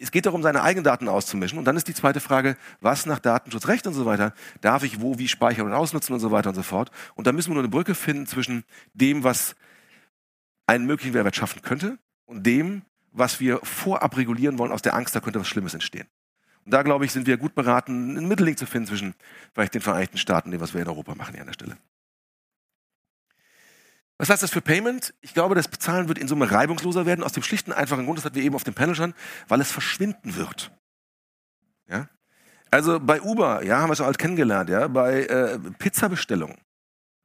es 0.00 0.10
geht 0.10 0.26
darum, 0.26 0.42
seine 0.42 0.62
eigenen 0.62 0.84
Daten 0.84 1.08
auszumischen. 1.08 1.58
Und 1.58 1.66
dann 1.66 1.76
ist 1.76 1.86
die 1.86 1.94
zweite 1.94 2.20
Frage, 2.20 2.56
was 2.80 3.04
nach 3.04 3.18
Datenschutzrecht 3.18 3.86
und 3.86 3.92
so 3.92 4.06
weiter 4.06 4.32
darf 4.62 4.82
ich 4.82 5.00
wo, 5.00 5.18
wie 5.18 5.28
speichern 5.28 5.66
und 5.66 5.74
ausnutzen 5.74 6.14
und 6.14 6.20
so 6.20 6.30
weiter 6.30 6.48
und 6.48 6.54
so 6.54 6.62
fort. 6.62 6.90
Und 7.14 7.26
da 7.26 7.32
müssen 7.32 7.50
wir 7.50 7.54
nur 7.54 7.62
eine 7.62 7.70
Brücke 7.70 7.94
finden 7.94 8.26
zwischen 8.26 8.64
dem, 8.94 9.24
was 9.24 9.54
einen 10.66 10.86
möglichen 10.86 11.12
Mehrwert 11.12 11.36
schaffen 11.36 11.60
könnte 11.62 11.98
und 12.24 12.46
dem, 12.46 12.82
was 13.12 13.40
wir 13.40 13.60
vorab 13.62 14.16
regulieren 14.16 14.58
wollen, 14.58 14.72
aus 14.72 14.82
der 14.82 14.94
Angst, 14.94 15.14
da 15.14 15.20
könnte 15.20 15.40
was 15.40 15.48
Schlimmes 15.48 15.74
entstehen. 15.74 16.06
Und 16.64 16.72
da, 16.72 16.82
glaube 16.82 17.04
ich, 17.04 17.12
sind 17.12 17.26
wir 17.26 17.36
gut 17.36 17.54
beraten, 17.54 18.16
einen 18.16 18.28
Mittelding 18.28 18.56
zu 18.56 18.66
finden 18.66 18.88
zwischen 18.88 19.14
vielleicht 19.52 19.74
den 19.74 19.82
Vereinigten 19.82 20.16
Staaten 20.16 20.48
und 20.48 20.52
dem, 20.52 20.60
was 20.60 20.72
wir 20.72 20.80
in 20.80 20.88
Europa 20.88 21.14
machen 21.14 21.32
hier 21.32 21.42
an 21.42 21.48
der 21.48 21.54
Stelle. 21.54 21.76
Was 24.20 24.28
heißt 24.28 24.42
das 24.42 24.50
für 24.50 24.60
Payment? 24.60 25.14
Ich 25.22 25.32
glaube, 25.32 25.54
das 25.54 25.66
Bezahlen 25.66 26.08
wird 26.08 26.18
in 26.18 26.28
Summe 26.28 26.50
reibungsloser 26.50 27.06
werden, 27.06 27.24
aus 27.24 27.32
dem 27.32 27.42
schlichten, 27.42 27.72
einfachen 27.72 28.04
Grund, 28.04 28.18
das 28.18 28.26
hatten 28.26 28.34
wir 28.34 28.42
eben 28.42 28.54
auf 28.54 28.64
dem 28.64 28.74
Panel 28.74 28.94
schon, 28.94 29.14
weil 29.48 29.62
es 29.62 29.72
verschwinden 29.72 30.36
wird. 30.36 30.70
Ja? 31.88 32.06
Also 32.70 33.00
bei 33.00 33.22
Uber, 33.22 33.64
ja, 33.64 33.78
haben 33.78 33.88
wir 33.88 33.94
es 33.94 34.00
auch 34.02 34.06
alt 34.06 34.18
kennengelernt, 34.18 34.68
ja, 34.68 34.88
bei 34.88 35.22
äh, 35.22 35.58
Pizzabestellungen. 35.78 36.58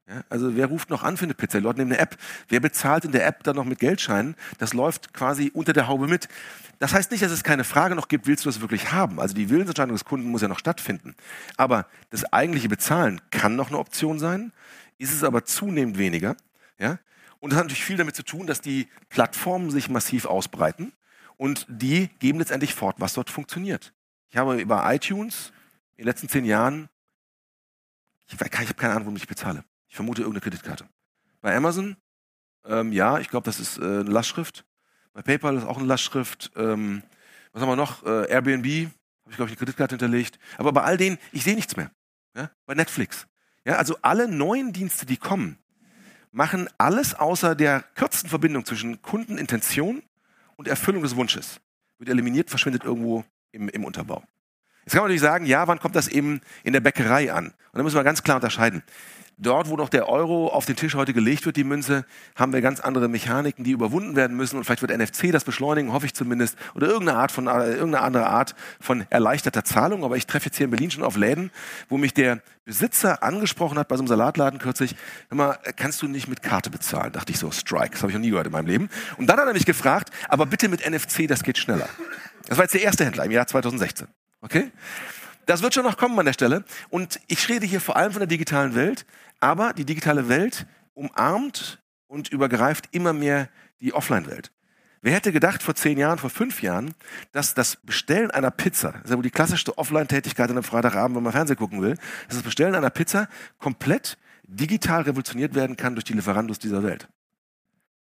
Ja, 0.08 0.24
also 0.30 0.56
wer 0.56 0.68
ruft 0.68 0.90
noch 0.90 1.04
an 1.04 1.18
für 1.18 1.26
eine 1.26 1.34
Pizza? 1.34 1.58
Die 1.58 1.66
Leute 1.66 1.80
nehmen 1.80 1.92
eine 1.92 2.00
App. 2.00 2.16
Wer 2.48 2.62
bezahlt 2.62 3.04
in 3.04 3.12
der 3.12 3.28
App 3.28 3.44
dann 3.44 3.58
noch 3.58 3.66
mit 3.66 3.80
Geldscheinen? 3.80 4.36
Das 4.60 4.74
läuft 4.74 5.14
quasi 5.14 5.52
unter 5.54 5.74
der 5.74 5.90
Haube 5.90 6.08
mit. 6.08 6.30
Das 6.80 6.94
heißt 6.94 7.12
nicht, 7.12 7.24
dass 7.24 7.32
es 7.32 7.44
keine 7.44 7.66
Frage 7.66 7.96
noch 7.96 8.08
gibt, 8.08 8.26
willst 8.26 8.46
du 8.46 8.50
das 8.50 8.62
wirklich 8.62 8.94
haben? 8.94 9.20
Also 9.20 9.36
die 9.36 9.50
Willensentscheidung 9.50 9.96
des 9.96 10.06
Kunden 10.06 10.30
muss 10.30 10.44
ja 10.44 10.48
noch 10.48 10.60
stattfinden. 10.60 11.14
Aber 11.58 11.88
das 12.10 12.24
eigentliche 12.32 12.70
Bezahlen 12.70 13.20
kann 13.32 13.58
noch 13.58 13.68
eine 13.68 13.80
Option 13.80 14.18
sein, 14.18 14.54
ist 14.98 15.14
es 15.14 15.26
aber 15.26 15.44
zunehmend 15.44 15.98
weniger. 15.98 16.38
Ja? 16.78 17.00
Und 17.40 17.52
das 17.52 17.58
hat 17.58 17.66
natürlich 17.66 17.86
viel 17.86 17.98
damit 17.98 18.16
zu 18.16 18.24
tun, 18.24 18.48
dass 18.48 18.62
die 18.62 18.88
Plattformen 19.10 19.70
sich 19.70 19.90
massiv 19.90 20.26
ausbreiten 20.26 20.94
und 21.38 21.66
die 21.70 22.08
geben 22.20 22.40
letztendlich 22.40 22.74
fort, 22.74 22.96
was 23.00 23.14
dort 23.14 23.30
funktioniert. 23.30 23.94
Ich 24.30 24.38
habe 24.38 24.60
über 24.60 24.92
iTunes 24.94 25.52
in 25.96 26.04
den 26.04 26.08
letzten 26.08 26.30
zehn 26.30 26.46
Jahren, 26.46 26.90
ich, 28.28 28.34
ich 28.34 28.42
habe 28.42 28.74
keine 28.74 28.94
Ahnung, 28.94 29.08
womit 29.08 29.24
ich 29.24 29.28
bezahle. 29.28 29.64
Ich 29.88 29.96
vermute 29.96 30.22
irgendeine 30.22 30.42
Kreditkarte. 30.42 30.90
Bei 31.42 31.56
Amazon, 31.56 31.96
ähm, 32.66 32.92
ja, 32.92 33.20
ich 33.20 33.30
glaube, 33.30 33.46
das 33.46 33.60
ist 33.60 33.78
äh, 33.78 33.82
eine 33.82 34.04
Lastschrift. 34.04 34.66
Bei 35.14 35.22
PayPal 35.22 35.56
ist 35.58 35.66
auch 35.66 35.78
eine 35.78 35.86
Lastschrift. 35.86 36.52
Ähm, 36.56 37.04
was 37.54 37.62
haben 37.62 37.70
wir 37.70 37.76
noch? 37.76 38.04
Äh, 38.04 38.30
Airbnb, 38.30 38.66
habe 38.66 39.32
ich, 39.32 39.36
glaube 39.36 39.50
ich, 39.50 39.52
eine 39.52 39.56
Kreditkarte 39.58 39.94
hinterlegt. 39.94 40.40
Aber 40.58 40.74
bei 40.74 40.84
all 40.84 40.98
denen, 40.98 41.18
ich 41.32 41.44
sehe 41.44 41.56
nichts 41.56 41.78
mehr. 41.78 41.92
Ja? 42.36 42.52
Bei 42.66 42.74
Netflix. 42.74 43.28
Ja, 43.64 43.78
also 43.78 43.98
alle 44.02 44.28
neuen 44.28 44.74
Dienste, 44.74 45.06
die 45.06 45.18
kommen, 45.18 45.58
machen 46.36 46.70
alles 46.78 47.16
außer 47.16 47.56
der 47.56 47.82
kürzesten 47.96 48.30
Verbindung 48.30 48.66
zwischen 48.66 49.02
Kundenintention 49.02 50.04
und 50.58 50.68
Erfüllung 50.68 51.02
des 51.02 51.16
Wunsches. 51.16 51.62
Wird 51.98 52.10
eliminiert, 52.10 52.50
verschwindet 52.50 52.84
irgendwo 52.84 53.24
im, 53.54 53.70
im 53.70 53.86
Unterbau. 53.86 54.22
Jetzt 54.86 54.94
kann 54.94 55.02
man 55.02 55.10
natürlich 55.10 55.22
sagen, 55.22 55.46
ja, 55.46 55.68
wann 55.68 55.80
kommt 55.80 55.96
das 55.96 56.08
eben 56.08 56.42
in 56.64 56.74
der 56.74 56.80
Bäckerei 56.80 57.34
an? 57.34 57.48
Und 57.48 57.54
da 57.74 57.84
müssen 57.84 57.96
wir 57.96 58.04
ganz 58.04 58.22
klar 58.22 58.38
unterscheiden. 58.38 58.84
Dort, 59.38 59.68
wo 59.68 59.76
noch 59.76 59.90
der 59.90 60.08
Euro 60.08 60.48
auf 60.48 60.66
den 60.66 60.78
Tisch 60.78 60.96
heute 60.96 61.12
gelegt 61.12 61.46
wird, 61.46 61.58
die 61.58 61.66
Münze, 61.66 62.06
haben 62.38 62.54
wir 62.54 62.62
ganz 62.62 62.80
andere 62.80 63.10
Mechaniken, 63.10 63.66
die 63.66 63.72
überwunden 63.72 64.16
werden 64.16 64.38
müssen. 64.38 64.58
Und 64.58 64.64
vielleicht 64.64 64.82
wird 64.82 64.98
NFC 64.98 65.32
das 65.32 65.44
beschleunigen, 65.44 65.92
hoffe 65.92 66.06
ich 66.06 66.14
zumindest, 66.14 66.56
oder 66.74 66.88
irgendeine 66.88 67.18
Art 67.18 67.32
von, 67.34 67.48
äh, 67.48 67.74
irgendeine 67.74 68.02
andere 68.02 68.28
Art 68.28 68.56
von 68.80 69.06
erleichterter 69.10 69.66
Zahlung. 69.66 70.06
Aber 70.06 70.16
ich 70.16 70.26
treffe 70.26 70.46
jetzt 70.46 70.58
hier 70.58 70.66
in 70.66 70.72
Berlin 70.72 70.90
schon 70.90 71.04
auf 71.04 71.18
Läden, 71.18 71.52
wo 71.90 71.98
mich 71.98 72.14
der 72.14 72.42
Besitzer 72.64 73.24
angesprochen 73.24 73.78
hat 73.78 73.90
bei 73.90 73.98
so 73.98 74.04
einem 74.04 74.08
Salatladen 74.08 74.58
kürzlich. 74.60 74.96
Hör 75.28 75.38
mal, 75.38 75.60
kannst 75.76 76.02
du 76.02 76.08
nicht 76.08 76.30
mit 76.30 76.42
Karte 76.42 76.70
bezahlen? 76.70 77.12
Dachte 77.12 77.34
ich 77.34 77.40
so, 77.40 77.52
Strike. 77.52 77.92
Das 77.92 78.04
habe 78.04 78.12
ich 78.12 78.16
noch 78.16 78.22
nie 78.22 78.30
gehört 78.30 78.48
in 78.48 78.54
meinem 78.54 78.68
Leben. 78.68 78.90
Und 79.18 79.28
dann 79.28 79.38
hat 79.38 79.48
er 79.48 79.54
mich 79.54 79.66
gefragt, 79.66 80.12
aber 80.30 80.46
bitte 80.46 80.70
mit 80.70 80.90
NFC, 80.90 81.28
das 81.28 81.44
geht 81.44 81.58
schneller. 81.58 81.90
Das 82.48 82.58
war 82.58 82.64
jetzt 82.64 82.74
der 82.74 82.84
erste 82.84 83.04
Händler 83.04 83.26
im 83.26 83.32
Jahr 83.32 83.48
2016. 83.48 84.08
Okay? 84.46 84.72
Das 85.48 85.64
wird 85.64 85.74
schon 85.74 85.84
noch 85.84 85.98
kommen 85.98 86.18
an 86.20 86.26
der 86.26 86.34
Stelle. 86.34 86.64
Und 86.90 87.20
ich 87.28 87.50
rede 87.50 87.66
hier 87.66 87.82
vor 87.82 87.98
allem 87.98 88.12
von 88.12 88.20
der 88.20 88.28
digitalen 88.28 88.76
Welt. 88.76 89.06
Aber 89.40 89.74
die 89.74 89.86
digitale 89.86 90.30
Welt 90.30 90.68
umarmt 90.94 91.82
und 92.08 92.30
übergreift 92.30 92.88
immer 92.92 93.12
mehr 93.12 93.50
die 93.82 93.94
Offline-Welt. 93.94 94.52
Wer 95.02 95.14
hätte 95.14 95.32
gedacht 95.32 95.62
vor 95.62 95.76
zehn 95.76 95.98
Jahren, 95.98 96.20
vor 96.20 96.30
fünf 96.30 96.62
Jahren, 96.62 96.94
dass 97.32 97.54
das 97.54 97.78
Bestellen 97.78 98.32
einer 98.32 98.50
Pizza, 98.52 98.92
das 98.92 99.04
ist 99.06 99.10
ja 99.10 99.16
wohl 99.18 99.24
die 99.24 99.32
klassischste 99.32 99.78
Offline-Tätigkeit 99.78 100.50
an 100.50 100.58
einem 100.58 100.64
Freitagabend, 100.64 101.16
wenn 101.16 101.24
man 101.24 101.34
Fernsehen 101.34 101.58
gucken 101.58 101.82
will, 101.82 101.96
dass 102.28 102.38
das 102.38 102.44
Bestellen 102.44 102.74
einer 102.74 102.90
Pizza 102.90 103.28
komplett 103.60 104.18
digital 104.44 105.02
revolutioniert 105.02 105.54
werden 105.54 105.76
kann 105.76 105.96
durch 105.96 106.06
die 106.06 106.14
Lieferandos 106.14 106.60
dieser 106.60 106.84
Welt. 106.84 107.08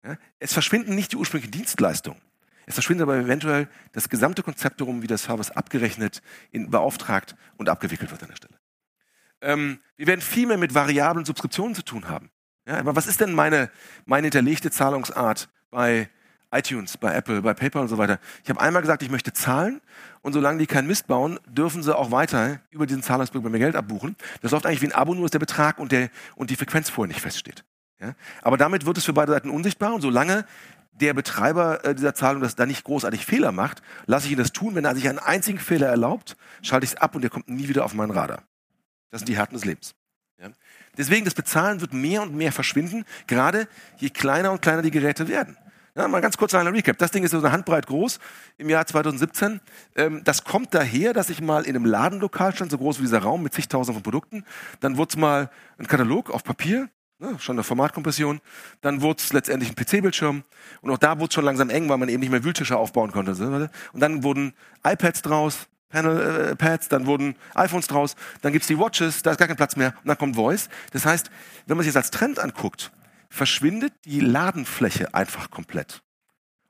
Ja? 0.05 0.17
Es 0.38 0.53
verschwinden 0.53 0.95
nicht 0.95 1.12
die 1.12 1.17
ursprünglichen 1.17 1.53
Dienstleistungen. 1.53 2.21
Es 2.68 2.74
verschwindet 2.74 3.04
aber 3.04 3.16
eventuell 3.16 3.66
das 3.92 4.11
gesamte 4.11 4.42
Konzept 4.42 4.83
darum, 4.83 5.00
wie 5.00 5.07
der 5.07 5.16
Service 5.16 5.50
abgerechnet, 5.50 6.20
in, 6.50 6.70
beauftragt 6.70 7.35
und 7.57 7.70
abgewickelt 7.70 8.11
wird 8.11 8.22
an 8.22 8.28
der 8.28 8.37
Stelle. 8.37 8.54
Ähm, 9.40 9.81
wir 9.96 10.07
werden 10.07 10.20
viel 10.20 10.46
mehr 10.46 10.59
mit 10.59 10.74
variablen 10.74 11.24
Subskriptionen 11.24 11.74
zu 11.74 11.83
tun 11.83 12.09
haben. 12.09 12.31
Ja, 12.66 12.76
aber 12.78 12.94
was 12.94 13.07
ist 13.07 13.22
denn 13.22 13.33
meine, 13.33 13.70
meine 14.04 14.26
hinterlegte 14.26 14.70
Zahlungsart 14.70 15.48
bei 15.70 16.11
iTunes, 16.50 16.98
bei 16.98 17.14
Apple, 17.14 17.40
bei 17.40 17.54
PayPal 17.54 17.81
und 17.81 17.88
so 17.88 17.96
weiter? 17.96 18.18
Ich 18.44 18.50
habe 18.50 18.61
einmal 18.61 18.83
gesagt, 18.83 19.02
ich 19.02 19.11
möchte 19.11 19.33
zahlen 19.33 19.81
und 20.20 20.35
solange 20.35 20.59
die 20.59 20.66
keinen 20.66 20.88
Mist 20.88 21.07
bauen, 21.07 21.40
dürfen 21.46 21.83
sie 21.83 21.96
auch 21.96 22.11
weiter 22.11 22.61
über 22.70 22.85
diesen 22.85 23.02
Zahlungsblick 23.02 23.42
bei 23.42 23.48
mir 23.48 23.61
Geld 23.61 23.76
abbuchen. 23.76 24.14
Das 24.42 24.52
läuft 24.52 24.66
eigentlich 24.66 24.83
wie 24.83 24.88
ein 24.88 24.92
Abo, 24.92 25.14
nur 25.14 25.22
dass 25.24 25.31
der 25.31 25.38
Betrag 25.38 25.78
und, 25.78 25.90
der, 25.90 26.11
und 26.37 26.50
die 26.50 26.57
Frequenz 26.57 26.90
vorher 26.90 27.09
nicht 27.09 27.22
feststeht. 27.22 27.64
Ja? 28.00 28.14
Aber 28.42 28.59
damit 28.59 28.85
wird 28.85 28.98
es 28.98 29.07
für 29.07 29.14
beide 29.14 29.33
Seiten 29.33 29.48
unsichtbar 29.48 29.94
und 29.94 30.02
solange 30.02 30.44
der 31.01 31.15
Betreiber 31.15 31.85
äh, 31.85 31.95
dieser 31.95 32.15
Zahlung 32.15 32.43
das 32.43 32.55
da 32.55 32.67
nicht 32.67 32.85
großartig 32.85 33.25
Fehler 33.25 33.53
macht, 33.53 33.83
lasse 34.07 34.27
ich 34.27 34.33
ihn 34.33 34.39
das 34.39 34.53
tun. 34.53 34.75
Wenn 34.75 34.85
er 34.85 34.95
sich 34.95 35.09
einen 35.09 35.19
einzigen 35.19 35.59
Fehler 35.59 35.89
erlaubt, 35.89 36.37
schalte 36.63 36.85
ich 36.85 36.93
es 36.93 36.97
ab 36.97 37.15
und 37.15 37.23
der 37.23 37.31
kommt 37.31 37.49
nie 37.49 37.69
wieder 37.69 37.85
auf 37.85 37.95
meinen 37.95 38.11
Radar. 38.11 38.43
Das 39.11 39.21
sind 39.21 39.29
die 39.29 39.37
Härten 39.37 39.55
des 39.55 39.65
Lebens. 39.65 39.95
Ja? 40.41 40.49
Deswegen, 40.97 41.25
das 41.25 41.35
Bezahlen 41.35 41.81
wird 41.81 41.93
mehr 41.93 42.23
und 42.23 42.35
mehr 42.35 42.53
verschwinden, 42.53 43.05
gerade 43.27 43.69
je 43.97 44.11
kleiner 44.11 44.53
und 44.53 44.63
kleiner 44.63 44.83
die 44.83 44.91
Geräte 44.91 45.29
werden. 45.29 45.57
Ja, 45.95 46.07
mal 46.07 46.21
ganz 46.21 46.37
kurz 46.37 46.55
ein 46.55 46.67
Recap. 46.69 46.97
Das 46.99 47.11
Ding 47.11 47.25
ist 47.25 47.33
so 47.33 47.39
eine 47.39 47.51
Handbreit 47.51 47.89
groß 47.89 48.21
im 48.57 48.69
Jahr 48.69 48.87
2017. 48.87 49.61
Ähm, 49.97 50.23
das 50.23 50.45
kommt 50.45 50.73
daher, 50.73 51.13
dass 51.13 51.29
ich 51.29 51.41
mal 51.41 51.65
in 51.65 51.75
einem 51.75 51.87
Ladenlokal 51.87 52.55
stand, 52.55 52.71
so 52.71 52.79
groß 52.79 52.99
wie 52.99 53.03
dieser 53.03 53.19
Raum 53.19 53.43
mit 53.43 53.53
zigtausend 53.53 53.97
von 53.97 54.03
Produkten. 54.05 54.45
Dann 54.79 54.97
wurde 54.97 55.09
es 55.11 55.17
mal 55.17 55.51
ein 55.77 55.89
Katalog 55.89 56.31
auf 56.31 56.45
Papier, 56.45 56.89
ne, 57.18 57.37
schon 57.38 57.57
eine 57.57 57.64
Formatkompression. 57.64 58.40
Dann 58.81 59.02
wurde 59.02 59.20
es 59.20 59.33
letztendlich 59.33 59.70
ein 59.70 59.76
PC-Bildschirm. 59.76 60.44
Und 60.81 60.90
auch 60.90 60.98
da 60.98 61.18
wurde 61.18 61.28
es 61.28 61.35
schon 61.35 61.44
langsam 61.44 61.70
eng, 61.70 61.88
weil 61.88 61.98
man 61.98 62.09
eben 62.09 62.20
nicht 62.20 62.31
mehr 62.31 62.44
Wühltische 62.44 62.76
aufbauen 62.76 63.12
konnte. 63.12 63.33
Und 63.92 64.00
dann 64.00 64.22
wurden 64.22 64.54
iPads 64.85 65.22
draus, 65.22 65.68
Panel 65.88 66.57
äh, 66.61 66.78
dann 66.90 67.07
wurden 67.07 67.35
iPhones 67.54 67.87
draus, 67.87 68.14
dann 68.42 68.52
gibt's 68.52 68.68
die 68.68 68.78
Watches, 68.78 69.22
da 69.22 69.31
ist 69.31 69.38
gar 69.38 69.48
kein 69.48 69.57
Platz 69.57 69.76
mehr 69.76 69.94
und 70.02 70.09
dann 70.09 70.18
kommt 70.18 70.37
Voice. 70.37 70.68
Das 70.92 71.07
heißt, 71.07 71.31
wenn 71.66 71.76
man 71.76 71.85
sich 71.85 71.92
das 71.92 72.04
als 72.04 72.11
Trend 72.11 72.38
anguckt, 72.38 72.92
verschwindet 73.31 73.94
die 74.04 74.20
Ladenfläche 74.20 75.14
einfach 75.14 75.50
komplett. 75.50 76.02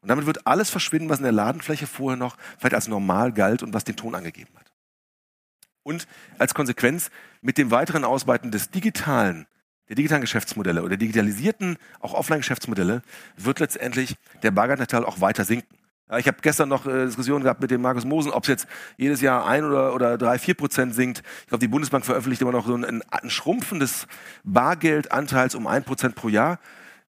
Und 0.00 0.08
damit 0.08 0.26
wird 0.26 0.46
alles 0.46 0.70
verschwinden, 0.70 1.08
was 1.08 1.18
in 1.18 1.24
der 1.24 1.32
Ladenfläche 1.32 1.88
vorher 1.88 2.16
noch 2.16 2.36
vielleicht 2.58 2.74
als 2.74 2.86
normal 2.86 3.32
galt 3.32 3.64
und 3.64 3.74
was 3.74 3.84
den 3.84 3.96
Ton 3.96 4.14
angegeben 4.14 4.54
hat. 4.56 4.72
Und 5.82 6.06
als 6.38 6.54
Konsequenz 6.54 7.10
mit 7.40 7.58
dem 7.58 7.70
weiteren 7.70 8.04
Ausweiten 8.04 8.50
des 8.50 8.70
digitalen, 8.70 9.46
der 9.88 9.96
digitalen 9.96 10.20
Geschäftsmodelle 10.20 10.82
oder 10.82 10.96
digitalisierten, 10.96 11.76
auch 12.00 12.14
Offline-Geschäftsmodelle, 12.14 13.02
wird 13.36 13.60
letztendlich 13.60 14.16
der 14.42 14.50
Bargeldnettal 14.50 15.04
auch 15.04 15.20
weiter 15.20 15.44
sinken. 15.44 15.78
Ich 16.16 16.26
habe 16.26 16.38
gestern 16.40 16.70
noch 16.70 16.86
äh, 16.86 17.04
Diskussionen 17.04 17.44
gehabt 17.44 17.60
mit 17.60 17.70
dem 17.70 17.82
Markus 17.82 18.06
Mosen, 18.06 18.32
ob 18.32 18.44
es 18.44 18.48
jetzt 18.48 18.66
jedes 18.96 19.20
Jahr 19.20 19.46
ein 19.46 19.64
oder, 19.64 19.94
oder 19.94 20.16
drei, 20.16 20.38
vier 20.38 20.54
Prozent 20.54 20.94
sinkt. 20.94 21.22
Ich 21.42 21.48
glaube, 21.48 21.60
die 21.60 21.68
Bundesbank 21.68 22.06
veröffentlicht 22.06 22.40
immer 22.40 22.52
noch 22.52 22.66
so 22.66 22.74
ein, 22.74 23.02
ein 23.02 23.30
Schrumpfen 23.30 23.78
des 23.78 24.06
Bargeldanteils 24.42 25.54
um 25.54 25.66
ein 25.66 25.84
Prozent 25.84 26.14
pro 26.14 26.28
Jahr. 26.28 26.60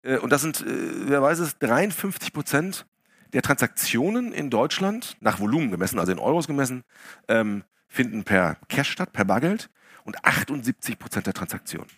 Äh, 0.03 0.17
und 0.17 0.31
das 0.31 0.41
sind, 0.41 0.63
äh, 0.63 1.09
wer 1.09 1.21
weiß 1.21 1.41
es, 1.41 1.59
53 1.59 2.33
Prozent 2.33 2.87
der 3.35 3.43
Transaktionen 3.43 4.33
in 4.33 4.49
Deutschland, 4.49 5.19
nach 5.21 5.41
Volumen 5.41 5.71
gemessen, 5.71 5.99
also 5.99 6.13
in 6.13 6.19
Euros 6.19 6.47
gemessen, 6.47 6.83
ähm, 7.29 7.65
finden 7.89 8.25
per 8.25 8.57
Cash 8.69 8.91
statt, 8.91 9.13
per 9.13 9.27
Bargeld. 9.27 9.69
Und 10.05 10.25
78 10.25 11.01
Prozent 11.01 11.27
der 11.27 11.35
Transaktionen. 11.35 11.89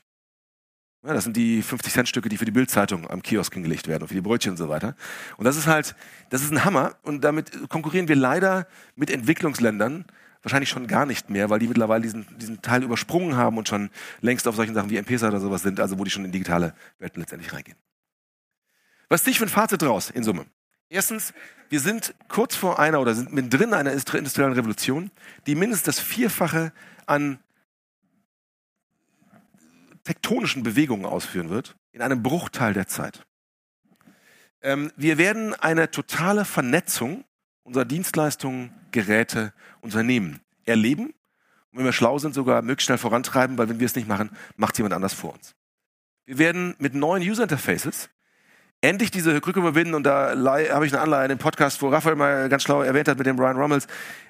Ja, 1.04 1.14
das 1.14 1.24
sind 1.24 1.36
die 1.36 1.62
50-Cent-Stücke, 1.62 2.28
die 2.28 2.36
für 2.36 2.44
die 2.44 2.50
Bildzeitung 2.50 3.08
am 3.08 3.22
Kiosk 3.22 3.54
hingelegt 3.54 3.86
werden 3.86 4.02
und 4.02 4.08
für 4.08 4.14
die 4.14 4.20
Brötchen 4.20 4.52
und 4.52 4.56
so 4.56 4.68
weiter. 4.68 4.96
Und 5.36 5.44
das 5.44 5.56
ist 5.56 5.68
halt, 5.68 5.94
das 6.30 6.42
ist 6.42 6.50
ein 6.50 6.64
Hammer. 6.64 6.96
Und 7.02 7.22
damit 7.22 7.68
konkurrieren 7.68 8.08
wir 8.08 8.16
leider 8.16 8.66
mit 8.96 9.10
Entwicklungsländern 9.10 10.06
wahrscheinlich 10.42 10.70
schon 10.70 10.86
gar 10.86 11.06
nicht 11.06 11.30
mehr, 11.30 11.50
weil 11.50 11.60
die 11.60 11.68
mittlerweile 11.68 12.02
diesen, 12.02 12.26
diesen 12.38 12.62
Teil 12.62 12.82
übersprungen 12.82 13.36
haben 13.36 13.58
und 13.58 13.68
schon 13.68 13.90
längst 14.20 14.48
auf 14.48 14.56
solchen 14.56 14.74
Sachen 14.74 14.90
wie 14.90 14.96
M-Pesa 14.96 15.28
oder 15.28 15.40
sowas 15.40 15.62
sind, 15.62 15.78
also 15.78 15.98
wo 15.98 16.04
die 16.04 16.10
schon 16.10 16.24
in 16.24 16.32
digitale 16.32 16.74
Welten 16.98 17.20
letztendlich 17.20 17.52
reingehen. 17.52 17.76
Was 19.08 19.22
ziehe 19.22 19.32
ich 19.32 19.38
für 19.38 19.46
ein 19.46 19.50
Fazit 19.50 19.82
raus 19.82 20.10
in 20.10 20.24
Summe? 20.24 20.46
Erstens, 20.90 21.32
wir 21.68 21.80
sind 21.80 22.14
kurz 22.28 22.56
vor 22.56 22.78
einer 22.78 23.00
oder 23.00 23.14
sind 23.14 23.32
mittendrin 23.32 23.74
einer 23.74 23.92
industriellen 23.92 24.52
Revolution, 24.52 25.10
die 25.46 25.54
mindestens 25.54 25.96
das 25.96 26.00
Vierfache 26.00 26.72
an 27.06 27.38
tektonischen 30.08 30.62
Bewegungen 30.62 31.04
ausführen 31.04 31.50
wird, 31.50 31.76
in 31.92 32.00
einem 32.00 32.22
Bruchteil 32.22 32.72
der 32.72 32.88
Zeit. 32.88 33.26
Ähm, 34.62 34.90
wir 34.96 35.18
werden 35.18 35.52
eine 35.52 35.90
totale 35.90 36.46
Vernetzung 36.46 37.24
unserer 37.62 37.84
Dienstleistungen, 37.84 38.72
Geräte, 38.90 39.52
Unternehmen 39.82 40.40
erleben 40.64 41.08
und 41.70 41.78
wenn 41.78 41.84
wir 41.84 41.92
schlau 41.92 42.18
sind, 42.18 42.34
sogar 42.34 42.62
möglichst 42.62 42.86
schnell 42.86 42.96
vorantreiben, 42.96 43.58
weil 43.58 43.68
wenn 43.68 43.80
wir 43.80 43.84
es 43.84 43.96
nicht 43.96 44.08
machen, 44.08 44.30
macht 44.56 44.72
es 44.72 44.78
jemand 44.78 44.94
anders 44.94 45.12
vor 45.12 45.34
uns. 45.34 45.54
Wir 46.24 46.38
werden 46.38 46.74
mit 46.78 46.94
neuen 46.94 47.22
User 47.22 47.42
Interfaces 47.42 48.08
endlich 48.80 49.10
diese 49.10 49.38
Krücke 49.42 49.60
überwinden 49.60 49.92
und 49.92 50.04
da 50.04 50.30
habe 50.30 50.86
ich 50.86 50.92
eine 50.94 51.02
Anleihe 51.02 51.24
in 51.24 51.28
dem 51.28 51.38
Podcast, 51.38 51.82
wo 51.82 51.88
Raphael 51.88 52.16
mal 52.16 52.48
ganz 52.48 52.62
schlau 52.62 52.80
erwähnt 52.80 53.08
hat 53.08 53.18
mit 53.18 53.26
dem 53.26 53.36
Brian 53.36 53.58
Rummels. 53.58 53.86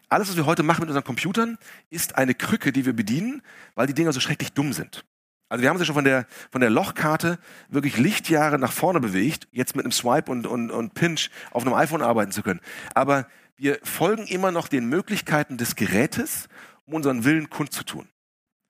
Alles, 0.08 0.28
was 0.28 0.36
wir 0.36 0.46
heute 0.46 0.64
machen 0.64 0.80
mit 0.80 0.88
unseren 0.88 1.04
Computern, 1.04 1.56
ist 1.90 2.16
eine 2.16 2.34
Krücke, 2.34 2.72
die 2.72 2.84
wir 2.84 2.94
bedienen, 2.94 3.42
weil 3.76 3.86
die 3.86 3.94
Dinger 3.94 4.12
so 4.12 4.18
schrecklich 4.18 4.52
dumm 4.54 4.72
sind. 4.72 5.04
Also 5.48 5.62
wir 5.62 5.68
haben 5.68 5.76
uns 5.76 5.82
ja 5.82 5.87
schon 5.87 5.94
von 5.94 6.04
der, 6.04 6.26
von 6.50 6.61
der 6.61 6.70
Lochkarte 6.70 7.38
wirklich 7.68 7.96
Lichtjahre 7.96 8.58
nach 8.58 8.72
vorne 8.72 9.00
bewegt, 9.00 9.48
jetzt 9.50 9.76
mit 9.76 9.84
einem 9.84 9.92
Swipe 9.92 10.30
und, 10.30 10.46
und, 10.46 10.70
und 10.70 10.94
Pinch 10.94 11.30
auf 11.50 11.64
einem 11.64 11.74
iPhone 11.74 12.02
arbeiten 12.02 12.32
zu 12.32 12.42
können. 12.42 12.61
Aber 12.94 13.26
wir 13.56 13.78
folgen 13.82 14.26
immer 14.26 14.52
noch 14.52 14.68
den 14.68 14.88
Möglichkeiten 14.88 15.56
des 15.56 15.74
Gerätes, 15.74 16.48
um 16.84 16.94
unseren 16.94 17.24
Willen 17.24 17.50
kundzutun. 17.50 18.08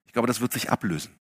Ich 0.06 0.12
glaube, 0.12 0.28
das 0.28 0.40
wird 0.40 0.52
sich 0.52 0.70
ablösen. 0.70 1.18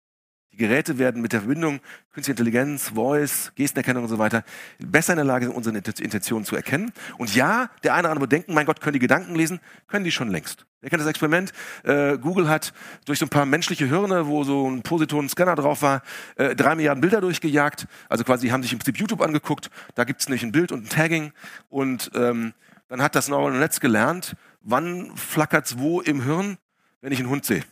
Die 0.52 0.58
Geräte 0.58 0.98
werden 0.98 1.22
mit 1.22 1.32
der 1.32 1.40
Verbindung 1.40 1.80
Künstliche 2.12 2.32
Intelligenz, 2.32 2.90
Voice, 2.90 3.52
Gestenerkennung 3.54 4.02
und 4.02 4.10
so 4.10 4.18
weiter 4.18 4.44
besser 4.78 5.14
in 5.14 5.16
der 5.16 5.24
Lage, 5.24 5.50
unsere 5.50 5.74
Intentionen 5.74 6.44
zu 6.44 6.54
erkennen. 6.54 6.92
Und 7.16 7.34
ja, 7.34 7.70
der 7.82 7.94
eine 7.94 8.02
oder 8.02 8.10
andere 8.10 8.28
denken, 8.28 8.52
mein 8.52 8.66
Gott, 8.66 8.82
können 8.82 8.92
die 8.92 8.98
Gedanken 8.98 9.34
lesen? 9.34 9.60
Können 9.88 10.04
die 10.04 10.10
schon 10.10 10.28
längst. 10.28 10.66
Wer 10.82 10.90
kennt 10.90 11.00
das 11.00 11.08
Experiment? 11.08 11.54
Äh, 11.84 12.18
Google 12.18 12.50
hat 12.50 12.74
durch 13.06 13.18
so 13.18 13.24
ein 13.24 13.30
paar 13.30 13.46
menschliche 13.46 13.86
Hirne, 13.86 14.26
wo 14.26 14.44
so 14.44 14.68
ein 14.68 14.82
Positonen-Scanner 14.82 15.54
drauf 15.54 15.80
war, 15.80 16.02
äh, 16.36 16.54
drei 16.54 16.74
Milliarden 16.74 17.00
Bilder 17.00 17.22
durchgejagt. 17.22 17.86
Also 18.10 18.22
quasi 18.22 18.48
haben 18.48 18.62
sich 18.62 18.74
im 18.74 18.78
Prinzip 18.78 18.98
YouTube 18.98 19.22
angeguckt. 19.22 19.70
Da 19.94 20.04
gibt 20.04 20.20
es 20.20 20.28
nämlich 20.28 20.42
ein 20.42 20.52
Bild 20.52 20.70
und 20.70 20.84
ein 20.84 20.88
Tagging. 20.90 21.32
Und 21.70 22.10
ähm, 22.14 22.52
dann 22.88 23.00
hat 23.00 23.14
das 23.14 23.28
neurale 23.28 23.58
Netz 23.58 23.80
gelernt, 23.80 24.36
wann 24.60 25.16
flackert's 25.16 25.78
wo 25.78 26.02
im 26.02 26.24
Hirn, 26.24 26.58
wenn 27.00 27.12
ich 27.12 27.20
einen 27.20 27.30
Hund 27.30 27.46
sehe 27.46 27.64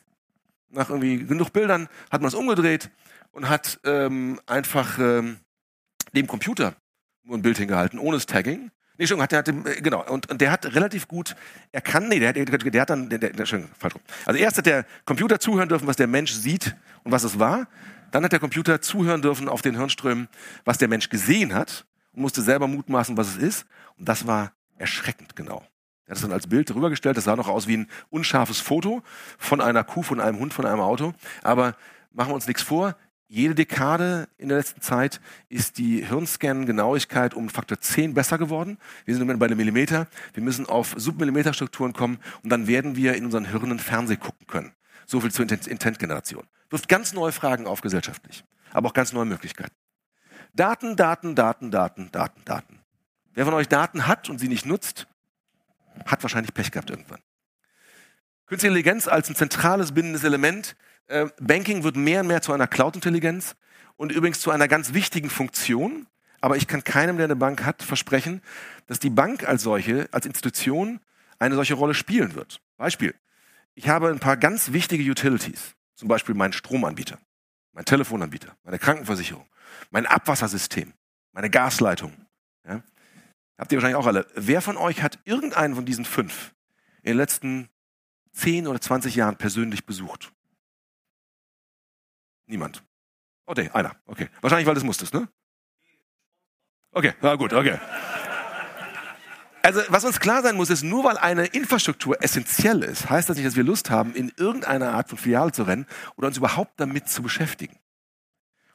nach 0.70 0.90
irgendwie 0.90 1.24
genug 1.24 1.52
Bildern 1.52 1.88
hat 2.10 2.20
man 2.20 2.28
es 2.28 2.34
umgedreht 2.34 2.90
und 3.32 3.48
hat 3.48 3.80
ähm, 3.84 4.40
einfach 4.46 4.98
ähm, 4.98 5.38
dem 6.14 6.26
Computer 6.26 6.74
nur 7.22 7.38
ein 7.38 7.42
Bild 7.42 7.58
hingehalten, 7.58 7.98
ohne 7.98 8.16
das 8.16 8.26
Tagging. 8.26 8.70
Nee, 8.98 9.06
schon, 9.06 9.22
hat, 9.22 9.32
der 9.32 9.38
hat, 9.38 9.48
äh, 9.48 9.80
genau, 9.80 10.04
und, 10.10 10.30
und 10.30 10.40
der 10.40 10.50
hat 10.50 10.74
relativ 10.74 11.08
gut 11.08 11.34
erkannt, 11.72 12.08
nee, 12.10 12.18
der, 12.18 12.32
der, 12.34 12.44
der 12.44 12.80
hat 12.82 12.90
dann, 12.90 13.08
der, 13.08 13.18
der, 13.18 13.30
der, 13.30 13.46
falsch 13.46 13.94
rum. 13.94 14.02
Also 14.26 14.38
erst 14.38 14.58
hat 14.58 14.66
der 14.66 14.84
Computer 15.06 15.40
zuhören 15.40 15.68
dürfen, 15.68 15.86
was 15.86 15.96
der 15.96 16.06
Mensch 16.06 16.32
sieht 16.32 16.76
und 17.02 17.12
was 17.12 17.24
es 17.24 17.38
war. 17.38 17.66
Dann 18.10 18.24
hat 18.24 18.32
der 18.32 18.40
Computer 18.40 18.82
zuhören 18.82 19.22
dürfen 19.22 19.48
auf 19.48 19.62
den 19.62 19.76
Hirnströmen, 19.76 20.28
was 20.64 20.78
der 20.78 20.88
Mensch 20.88 21.08
gesehen 21.08 21.54
hat 21.54 21.86
und 22.12 22.22
musste 22.22 22.42
selber 22.42 22.66
mutmaßen, 22.66 23.16
was 23.16 23.28
es 23.28 23.36
ist. 23.36 23.66
Und 23.96 24.08
das 24.08 24.26
war 24.26 24.52
erschreckend 24.76 25.36
genau. 25.36 25.64
Er 26.10 26.14
hat 26.14 26.16
es 26.16 26.22
dann 26.22 26.32
als 26.32 26.48
Bild 26.48 26.68
drüber 26.68 26.90
gestellt. 26.90 27.16
Das 27.16 27.22
sah 27.22 27.36
noch 27.36 27.46
aus 27.46 27.68
wie 27.68 27.76
ein 27.76 27.88
unscharfes 28.10 28.58
Foto 28.58 29.00
von 29.38 29.60
einer 29.60 29.84
Kuh, 29.84 30.02
von 30.02 30.18
einem 30.18 30.40
Hund, 30.40 30.52
von 30.52 30.66
einem 30.66 30.80
Auto. 30.80 31.14
Aber 31.44 31.76
machen 32.12 32.30
wir 32.30 32.34
uns 32.34 32.48
nichts 32.48 32.62
vor. 32.62 32.96
Jede 33.28 33.54
Dekade 33.54 34.28
in 34.36 34.48
der 34.48 34.58
letzten 34.58 34.80
Zeit 34.80 35.20
ist 35.48 35.78
die 35.78 36.04
Hirnscan-Genauigkeit 36.04 37.32
um 37.32 37.48
Faktor 37.48 37.80
10 37.80 38.14
besser 38.14 38.38
geworden. 38.38 38.78
Wir 39.04 39.14
sind 39.14 39.22
im 39.22 39.28
Moment 39.28 39.38
bei 39.38 39.46
einem 39.46 39.58
Millimeter. 39.58 40.08
Wir 40.34 40.42
müssen 40.42 40.66
auf 40.66 40.94
Submillimeterstrukturen 40.96 41.92
kommen 41.92 42.18
und 42.42 42.50
dann 42.50 42.66
werden 42.66 42.96
wir 42.96 43.14
in 43.14 43.24
unseren 43.24 43.44
Hirnen 43.44 43.78
Fernseh 43.78 44.16
gucken 44.16 44.48
können. 44.48 44.72
So 45.06 45.20
viel 45.20 45.30
zur 45.30 45.48
Intent-Generation. 45.48 46.42
Wirft 46.70 46.88
ganz 46.88 47.12
neue 47.12 47.30
Fragen 47.30 47.68
auf 47.68 47.82
gesellschaftlich, 47.82 48.42
aber 48.72 48.88
auch 48.88 48.94
ganz 48.94 49.12
neue 49.12 49.26
Möglichkeiten. 49.26 49.76
Daten, 50.54 50.96
Daten, 50.96 51.36
Daten, 51.36 51.70
Daten, 51.70 52.10
Daten, 52.10 52.44
Daten. 52.44 52.80
Wer 53.32 53.44
von 53.44 53.54
euch 53.54 53.68
Daten 53.68 54.08
hat 54.08 54.28
und 54.28 54.40
sie 54.40 54.48
nicht 54.48 54.66
nutzt, 54.66 55.06
hat 56.06 56.22
wahrscheinlich 56.22 56.54
Pech 56.54 56.70
gehabt 56.70 56.90
irgendwann. 56.90 57.20
Künstliche 58.46 58.72
Intelligenz 58.72 59.06
als 59.06 59.28
ein 59.28 59.36
zentrales 59.36 59.92
bindendes 59.92 60.24
Element. 60.24 60.74
Äh, 61.06 61.28
Banking 61.40 61.84
wird 61.84 61.96
mehr 61.96 62.22
und 62.22 62.26
mehr 62.26 62.42
zu 62.42 62.52
einer 62.52 62.66
Cloud-Intelligenz 62.66 63.56
und 63.96 64.12
übrigens 64.12 64.40
zu 64.40 64.50
einer 64.50 64.66
ganz 64.66 64.92
wichtigen 64.92 65.30
Funktion. 65.30 66.06
Aber 66.40 66.56
ich 66.56 66.66
kann 66.66 66.82
keinem, 66.82 67.16
der 67.16 67.24
eine 67.24 67.36
Bank 67.36 67.64
hat, 67.64 67.82
versprechen, 67.82 68.42
dass 68.86 68.98
die 68.98 69.10
Bank 69.10 69.46
als 69.46 69.62
solche, 69.62 70.08
als 70.10 70.26
Institution 70.26 71.00
eine 71.38 71.54
solche 71.54 71.74
Rolle 71.74 71.94
spielen 71.94 72.34
wird. 72.34 72.60
Beispiel. 72.76 73.14
Ich 73.74 73.88
habe 73.88 74.08
ein 74.08 74.18
paar 74.18 74.36
ganz 74.36 74.72
wichtige 74.72 75.08
Utilities. 75.08 75.74
Zum 75.94 76.08
Beispiel 76.08 76.34
meinen 76.34 76.54
Stromanbieter, 76.54 77.18
mein 77.72 77.84
Telefonanbieter, 77.84 78.56
meine 78.64 78.78
Krankenversicherung, 78.78 79.46
mein 79.90 80.06
Abwassersystem, 80.06 80.94
meine 81.32 81.50
Gasleitung. 81.50 82.26
Ja? 82.66 82.82
Habt 83.60 83.70
ihr 83.72 83.76
wahrscheinlich 83.76 83.98
auch 83.98 84.06
alle. 84.06 84.26
Wer 84.34 84.62
von 84.62 84.78
euch 84.78 85.02
hat 85.02 85.18
irgendeinen 85.26 85.74
von 85.74 85.84
diesen 85.84 86.06
fünf 86.06 86.54
in 87.02 87.10
den 87.10 87.18
letzten 87.18 87.68
10 88.32 88.66
oder 88.66 88.80
20 88.80 89.14
Jahren 89.14 89.36
persönlich 89.36 89.84
besucht? 89.84 90.32
Niemand. 92.46 92.82
Oh, 93.44 93.52
nee, 93.54 93.68
einer. 93.68 93.96
Okay. 94.06 94.30
Wahrscheinlich, 94.40 94.66
weil 94.66 94.72
du 94.72 94.80
es 94.80 94.84
musstest, 94.84 95.12
ne? 95.12 95.28
Okay, 96.92 97.12
na 97.20 97.34
gut, 97.34 97.52
okay. 97.52 97.78
Also, 99.62 99.82
was 99.88 100.06
uns 100.06 100.20
klar 100.20 100.40
sein 100.40 100.56
muss, 100.56 100.70
ist, 100.70 100.82
nur 100.82 101.04
weil 101.04 101.18
eine 101.18 101.44
Infrastruktur 101.44 102.16
essentiell 102.22 102.82
ist, 102.82 103.10
heißt 103.10 103.28
das 103.28 103.36
nicht, 103.36 103.46
dass 103.46 103.56
wir 103.56 103.64
Lust 103.64 103.90
haben, 103.90 104.14
in 104.14 104.32
irgendeiner 104.38 104.94
Art 104.94 105.10
von 105.10 105.18
Filiale 105.18 105.52
zu 105.52 105.64
rennen 105.64 105.86
oder 106.16 106.28
uns 106.28 106.38
überhaupt 106.38 106.80
damit 106.80 107.10
zu 107.10 107.22
beschäftigen. 107.22 107.78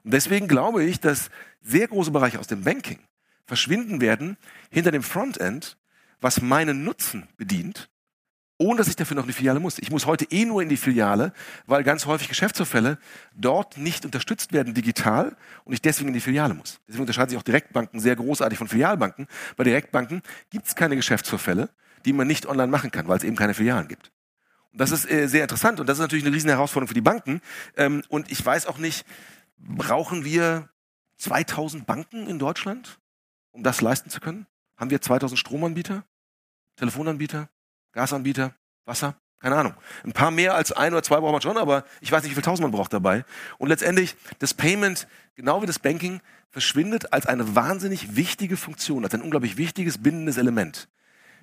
Und 0.04 0.12
deswegen 0.14 0.48
glaube 0.48 0.84
ich, 0.84 1.00
dass 1.00 1.32
sehr 1.62 1.88
große 1.88 2.12
Bereiche 2.12 2.40
aus 2.40 2.46
dem 2.46 2.64
Banking 2.64 3.00
verschwinden 3.46 4.02
werden 4.02 4.38
hinter 4.70 4.92
dem 4.92 5.04
Frontend, 5.04 5.78
was 6.22 6.42
meinen 6.42 6.84
Nutzen 6.84 7.28
bedient, 7.38 7.90
ohne 8.58 8.78
dass 8.78 8.88
ich 8.88 8.96
dafür 8.96 9.16
noch 9.16 9.24
eine 9.24 9.34
Filiale 9.34 9.60
muss. 9.60 9.80
Ich 9.80 9.92
muss 9.92 10.06
heute 10.06 10.26
eh 10.32 10.46
nur 10.46 10.62
in 10.62 10.70
die 10.70 10.78
Filiale, 10.78 11.34
weil 11.66 11.84
ganz 11.84 12.06
häufig 12.06 12.30
Geschäftsvorfälle 12.30 12.98
dort 13.36 13.78
nicht 13.78 14.06
unterstützt 14.06 14.54
werden 14.54 14.74
digital 14.74 15.36
und 15.66 15.74
ich 15.74 15.82
deswegen 15.82 16.10
in 16.10 16.14
die 16.14 16.22
Filiale 16.22 16.54
muss. 16.54 16.80
Deswegen 16.88 17.02
unterscheiden 17.02 17.30
sich 17.30 17.38
auch 17.38 17.44
Direktbanken 17.44 18.00
sehr 18.00 18.16
großartig 18.16 18.58
von 18.58 18.68
Filialbanken. 18.68 19.28
Bei 19.58 19.64
Direktbanken 19.64 20.22
gibt 20.50 20.68
es 20.68 20.76
keine 20.76 20.96
Geschäftsvorfälle, 20.96 21.70
die 22.06 22.14
man 22.14 22.28
nicht 22.28 22.46
online 22.46 22.72
machen 22.72 22.92
kann, 22.92 23.08
weil 23.08 23.18
es 23.18 23.24
eben 23.24 23.36
keine 23.36 23.54
Filialen 23.54 23.88
gibt. 23.88 24.12
Und 24.72 24.82
das 24.82 24.92
ist 24.92 25.10
äh, 25.10 25.28
sehr 25.28 25.44
interessant 25.44 25.80
und 25.80 25.88
das 25.88 25.98
ist 25.98 26.02
natürlich 26.02 26.26
eine 26.26 26.36
riesen 26.36 26.50
Herausforderung 26.50 26.88
für 26.88 26.94
die 26.94 27.02
Banken. 27.02 27.42
Ähm, 27.76 28.04
und 28.10 28.32
ich 28.32 28.46
weiß 28.46 28.68
auch 28.68 28.78
nicht, 28.78 29.06
brauchen 29.58 30.24
wir 30.24 30.70
2000 31.18 31.86
Banken 31.86 32.28
in 32.28 32.40
Deutschland, 32.40 33.00
um 33.56 33.64
das 33.64 33.82
leisten 33.82 34.10
zu 34.10 34.20
können? 34.20 34.46
Haben 34.78 34.90
wir 34.90 35.02
2000 35.02 35.40
Stromanbieter, 35.40 36.04
Telefonanbieter, 36.76 37.50
Gasanbieter, 37.94 38.54
Wasser, 38.86 39.16
keine 39.40 39.56
Ahnung. 39.56 39.74
Ein 40.04 40.14
paar 40.14 40.32
mehr 40.32 40.56
als 40.56 40.72
ein 40.72 40.94
oder 40.94 41.04
zwei 41.04 41.20
braucht 41.20 41.32
man 41.32 41.42
schon, 41.42 41.58
aber 41.58 41.86
ich 42.02 42.12
weiß 42.12 42.24
nicht, 42.24 42.32
wie 42.32 42.36
viel 42.36 42.44
tausend 42.44 42.64
man 42.64 42.72
braucht 42.72 42.94
dabei. 42.94 43.26
Und 43.58 43.70
letztendlich, 43.70 44.16
das 44.40 44.54
Payment, 44.54 45.08
genau 45.36 45.62
wie 45.62 45.66
das 45.66 45.80
Banking, 45.80 46.22
verschwindet 46.50 47.14
als 47.14 47.26
eine 47.26 47.56
wahnsinnig 47.56 48.16
wichtige 48.16 48.58
Funktion, 48.58 49.04
als 49.04 49.14
ein 49.14 49.22
unglaublich 49.22 49.58
wichtiges 49.58 50.02
bindendes 50.02 50.38
Element. 50.38 50.90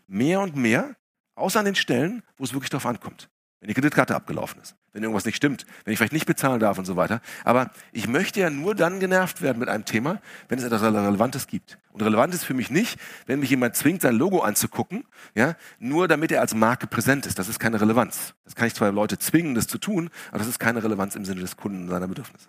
Mehr 0.06 0.40
und 0.40 0.56
mehr, 0.56 0.96
außer 1.34 1.60
an 1.60 1.64
den 1.64 1.74
Stellen, 1.74 2.22
wo 2.36 2.44
es 2.44 2.52
wirklich 2.52 2.70
darauf 2.70 2.86
ankommt 2.86 3.30
wenn 3.62 3.68
die 3.68 3.74
Kreditkarte 3.74 4.16
abgelaufen 4.16 4.60
ist, 4.60 4.74
wenn 4.92 5.04
irgendwas 5.04 5.24
nicht 5.24 5.36
stimmt, 5.36 5.66
wenn 5.84 5.92
ich 5.92 5.98
vielleicht 5.98 6.12
nicht 6.12 6.26
bezahlen 6.26 6.58
darf 6.58 6.78
und 6.78 6.84
so 6.84 6.96
weiter. 6.96 7.20
Aber 7.44 7.70
ich 7.92 8.08
möchte 8.08 8.40
ja 8.40 8.50
nur 8.50 8.74
dann 8.74 8.98
genervt 8.98 9.40
werden 9.40 9.60
mit 9.60 9.68
einem 9.68 9.84
Thema, 9.84 10.20
wenn 10.48 10.58
es 10.58 10.64
etwas 10.64 10.82
Relevantes 10.82 11.46
gibt. 11.46 11.78
Und 11.92 12.02
relevant 12.02 12.34
ist 12.34 12.42
für 12.42 12.54
mich 12.54 12.70
nicht, 12.70 12.98
wenn 13.26 13.38
mich 13.38 13.50
jemand 13.50 13.76
zwingt, 13.76 14.02
sein 14.02 14.16
Logo 14.16 14.40
anzugucken, 14.40 15.04
ja, 15.36 15.54
nur 15.78 16.08
damit 16.08 16.32
er 16.32 16.40
als 16.40 16.56
Marke 16.56 16.88
präsent 16.88 17.24
ist. 17.24 17.38
Das 17.38 17.48
ist 17.48 17.60
keine 17.60 17.80
Relevanz. 17.80 18.34
Das 18.44 18.56
kann 18.56 18.66
ich 18.66 18.74
zwar 18.74 18.90
Leute 18.90 19.16
zwingen, 19.16 19.54
das 19.54 19.68
zu 19.68 19.78
tun, 19.78 20.10
aber 20.30 20.38
das 20.38 20.48
ist 20.48 20.58
keine 20.58 20.82
Relevanz 20.82 21.14
im 21.14 21.24
Sinne 21.24 21.40
des 21.40 21.56
Kunden 21.56 21.84
und 21.84 21.90
seiner 21.90 22.08
Bedürfnisse. 22.08 22.48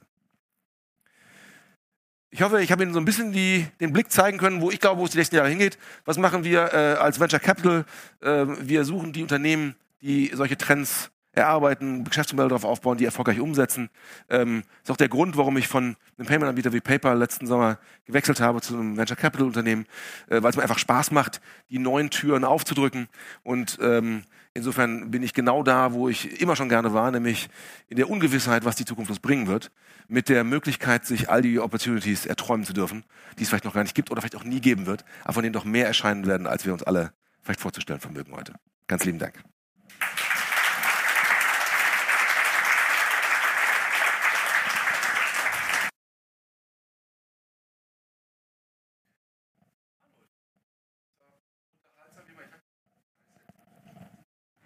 Ich 2.31 2.41
hoffe, 2.41 2.63
ich 2.63 2.71
habe 2.71 2.81
Ihnen 2.81 2.93
so 2.93 2.99
ein 2.99 3.05
bisschen 3.05 3.31
die, 3.31 3.67
den 3.79 3.93
Blick 3.93 4.11
zeigen 4.11 4.39
können, 4.39 4.61
wo 4.61 4.71
ich 4.71 4.79
glaube, 4.79 4.99
wo 4.99 5.05
es 5.05 5.11
die 5.11 5.19
nächsten 5.19 5.35
Jahre 5.35 5.49
hingeht. 5.49 5.77
Was 6.05 6.17
machen 6.17 6.43
wir 6.43 6.73
äh, 6.73 6.95
als 6.95 7.19
Venture 7.19 7.39
Capital? 7.39 7.85
Äh, 8.21 8.45
wir 8.61 8.83
suchen 8.83 9.13
die 9.13 9.21
Unternehmen, 9.21 9.75
die 10.03 10.31
solche 10.33 10.57
Trends 10.57 11.11
erarbeiten, 11.33 12.03
Geschäftsmodelle 12.03 12.49
darauf 12.49 12.63
aufbauen, 12.63 12.97
die 12.97 13.05
erfolgreich 13.05 13.39
umsetzen. 13.39 13.89
Ähm, 14.29 14.63
ist 14.83 14.91
auch 14.91 14.97
der 14.97 15.09
Grund, 15.09 15.35
warum 15.35 15.57
ich 15.57 15.67
von 15.67 15.95
einem 16.17 16.27
Payment-Anbieter 16.27 16.73
wie 16.73 16.79
PayPal 16.79 17.17
letzten 17.17 17.47
Sommer 17.47 17.79
gewechselt 18.05 18.39
habe 18.39 18.61
zu 18.61 18.75
einem 18.75 18.97
Venture 18.97 19.17
Capital 19.17 19.47
Unternehmen, 19.47 19.87
äh, 20.27 20.43
weil 20.43 20.51
es 20.51 20.55
mir 20.55 20.61
einfach 20.61 20.77
Spaß 20.77 21.09
macht, 21.11 21.41
die 21.71 21.79
neuen 21.79 22.11
Türen 22.11 22.43
aufzudrücken. 22.43 23.07
Und 23.41 23.79
ähm, 23.81 24.23
insofern 24.53 25.09
bin 25.09 25.23
ich 25.23 25.33
genau 25.33 25.63
da, 25.63 25.93
wo 25.93 26.07
ich 26.07 26.39
immer 26.39 26.55
schon 26.55 26.69
gerne 26.69 26.93
war, 26.93 27.09
nämlich 27.09 27.49
in 27.87 27.97
der 27.97 28.11
Ungewissheit, 28.11 28.63
was 28.63 28.75
die 28.75 28.85
Zukunft 28.85 29.09
uns 29.09 29.19
bringen 29.19 29.47
wird, 29.47 29.71
mit 30.07 30.29
der 30.29 30.43
Möglichkeit, 30.43 31.05
sich 31.05 31.29
all 31.29 31.41
die 31.41 31.59
Opportunities 31.59 32.27
erträumen 32.27 32.65
zu 32.65 32.73
dürfen, 32.73 33.05
die 33.39 33.43
es 33.43 33.49
vielleicht 33.49 33.65
noch 33.65 33.73
gar 33.73 33.83
nicht 33.83 33.95
gibt 33.95 34.11
oder 34.11 34.21
vielleicht 34.21 34.35
auch 34.35 34.43
nie 34.43 34.61
geben 34.61 34.85
wird, 34.85 35.03
aber 35.23 35.33
von 35.33 35.43
denen 35.43 35.53
doch 35.53 35.65
mehr 35.65 35.87
erscheinen 35.87 36.27
werden, 36.27 36.45
als 36.45 36.65
wir 36.65 36.73
uns 36.73 36.83
alle 36.83 37.13
vielleicht 37.41 37.59
vorzustellen 37.59 37.99
vermögen 37.99 38.33
heute. 38.35 38.53
Ganz 38.87 39.03
lieben 39.05 39.17
Dank. 39.17 39.43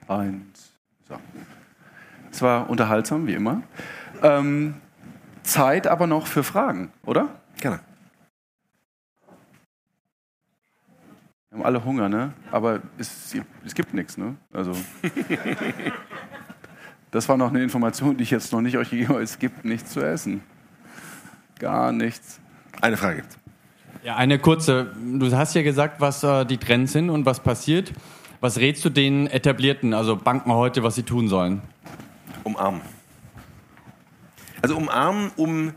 Eins. 0.08 0.72
So. 1.08 1.16
Es 2.32 2.42
war 2.42 2.70
unterhaltsam, 2.70 3.28
wie 3.28 3.34
immer. 3.34 3.64
Ähm, 4.22 4.76
Zeit 5.44 5.88
aber 5.88 6.08
noch 6.08 6.28
für 6.28 6.44
Fragen, 6.44 6.92
oder? 7.06 7.30
Gerne. 7.58 7.80
Wir 11.50 11.60
haben 11.60 11.66
alle 11.66 11.84
Hunger, 11.84 12.10
ne? 12.10 12.34
Aber 12.52 12.82
es, 12.98 13.36
es 13.66 13.74
gibt 13.74 13.94
nichts, 13.94 14.18
ne? 14.18 14.36
Also. 14.54 14.76
das 17.12 17.28
war 17.30 17.38
noch 17.38 17.50
eine 17.50 17.64
Information, 17.64 18.18
die 18.18 18.24
ich 18.24 18.32
jetzt 18.32 18.52
noch 18.52 18.62
nicht 18.62 18.78
euch 18.78 18.90
gegeben 18.90 19.10
habe. 19.10 19.22
Es 19.22 19.40
gibt 19.40 19.66
nichts 19.66 19.92
zu 19.92 20.02
essen. 20.02 20.42
Gar 21.60 21.92
nichts. 21.92 22.40
Eine 22.82 22.98
Frage 22.98 23.18
gibt's. 23.18 23.38
Ja, 24.04 24.16
eine 24.16 24.40
kurze. 24.40 24.94
Du 24.96 25.32
hast 25.36 25.56
ja 25.56 25.64
gesagt, 25.64 26.00
was 26.00 26.24
äh, 26.24 26.46
die 26.46 26.58
Trends 26.58 26.94
sind 26.94 27.10
und 27.10 27.26
was 27.26 27.40
passiert. 27.40 27.92
Was 28.40 28.60
rätst 28.60 28.86
du 28.86 28.90
den 28.90 29.26
etablierten, 29.28 29.96
also 29.96 30.16
Banken 30.16 30.52
heute, 30.54 30.84
was 30.84 30.94
sie 30.94 31.04
tun 31.04 31.28
sollen? 31.28 31.62
Umarmen. 32.44 32.82
Also 34.62 34.78
umarmen, 34.78 35.32
um 35.36 35.70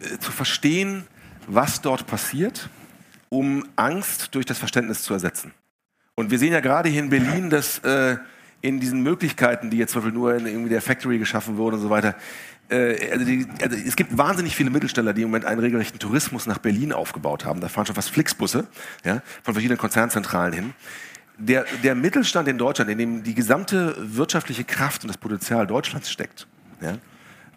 äh, 0.00 0.18
zu 0.18 0.30
verstehen, 0.30 1.04
was 1.46 1.80
dort 1.80 2.06
passiert, 2.06 2.68
um 3.30 3.66
Angst 3.76 4.34
durch 4.34 4.44
das 4.44 4.58
Verständnis 4.58 5.02
zu 5.02 5.14
ersetzen. 5.14 5.52
Und 6.14 6.30
wir 6.30 6.38
sehen 6.38 6.52
ja 6.52 6.60
gerade 6.60 6.90
hier 6.90 7.02
in 7.02 7.08
Berlin, 7.08 7.48
dass 7.48 7.78
äh, 7.78 8.16
in 8.60 8.80
diesen 8.80 9.02
Möglichkeiten, 9.02 9.70
die 9.70 9.78
jetzt 9.78 9.92
zum 9.92 10.02
Beispiel 10.02 10.18
nur 10.18 10.34
in 10.34 10.46
irgendwie 10.46 10.70
der 10.70 10.82
Factory 10.82 11.18
geschaffen 11.18 11.56
wurden 11.56 11.76
und 11.76 11.82
so 11.82 11.90
weiter, 11.90 12.14
äh, 12.68 13.12
also, 13.12 13.24
die, 13.24 13.46
also, 13.62 13.76
es 13.76 13.96
gibt 13.96 14.16
wahnsinnig 14.16 14.54
viele 14.54 14.68
Mittelsteller, 14.68 15.14
die 15.14 15.22
im 15.22 15.28
Moment 15.28 15.46
einen 15.46 15.60
regelrechten 15.60 15.98
Tourismus 15.98 16.46
nach 16.46 16.58
Berlin 16.58 16.92
aufgebaut 16.92 17.46
haben. 17.46 17.60
Da 17.60 17.68
fahren 17.68 17.86
schon 17.86 17.94
fast 17.94 18.10
Flixbusse 18.10 18.66
ja, 19.04 19.22
von 19.42 19.54
verschiedenen 19.54 19.78
Konzernzentralen 19.78 20.52
hin 20.52 20.74
der, 21.38 21.64
der 21.82 21.94
Mittelstand 21.94 22.48
in 22.48 22.58
Deutschland, 22.58 22.90
in 22.90 22.98
dem 22.98 23.22
die 23.22 23.34
gesamte 23.34 23.94
wirtschaftliche 23.98 24.64
Kraft 24.64 25.02
und 25.02 25.08
das 25.08 25.18
Potenzial 25.18 25.66
Deutschlands 25.66 26.10
steckt, 26.10 26.46
ja, 26.80 26.98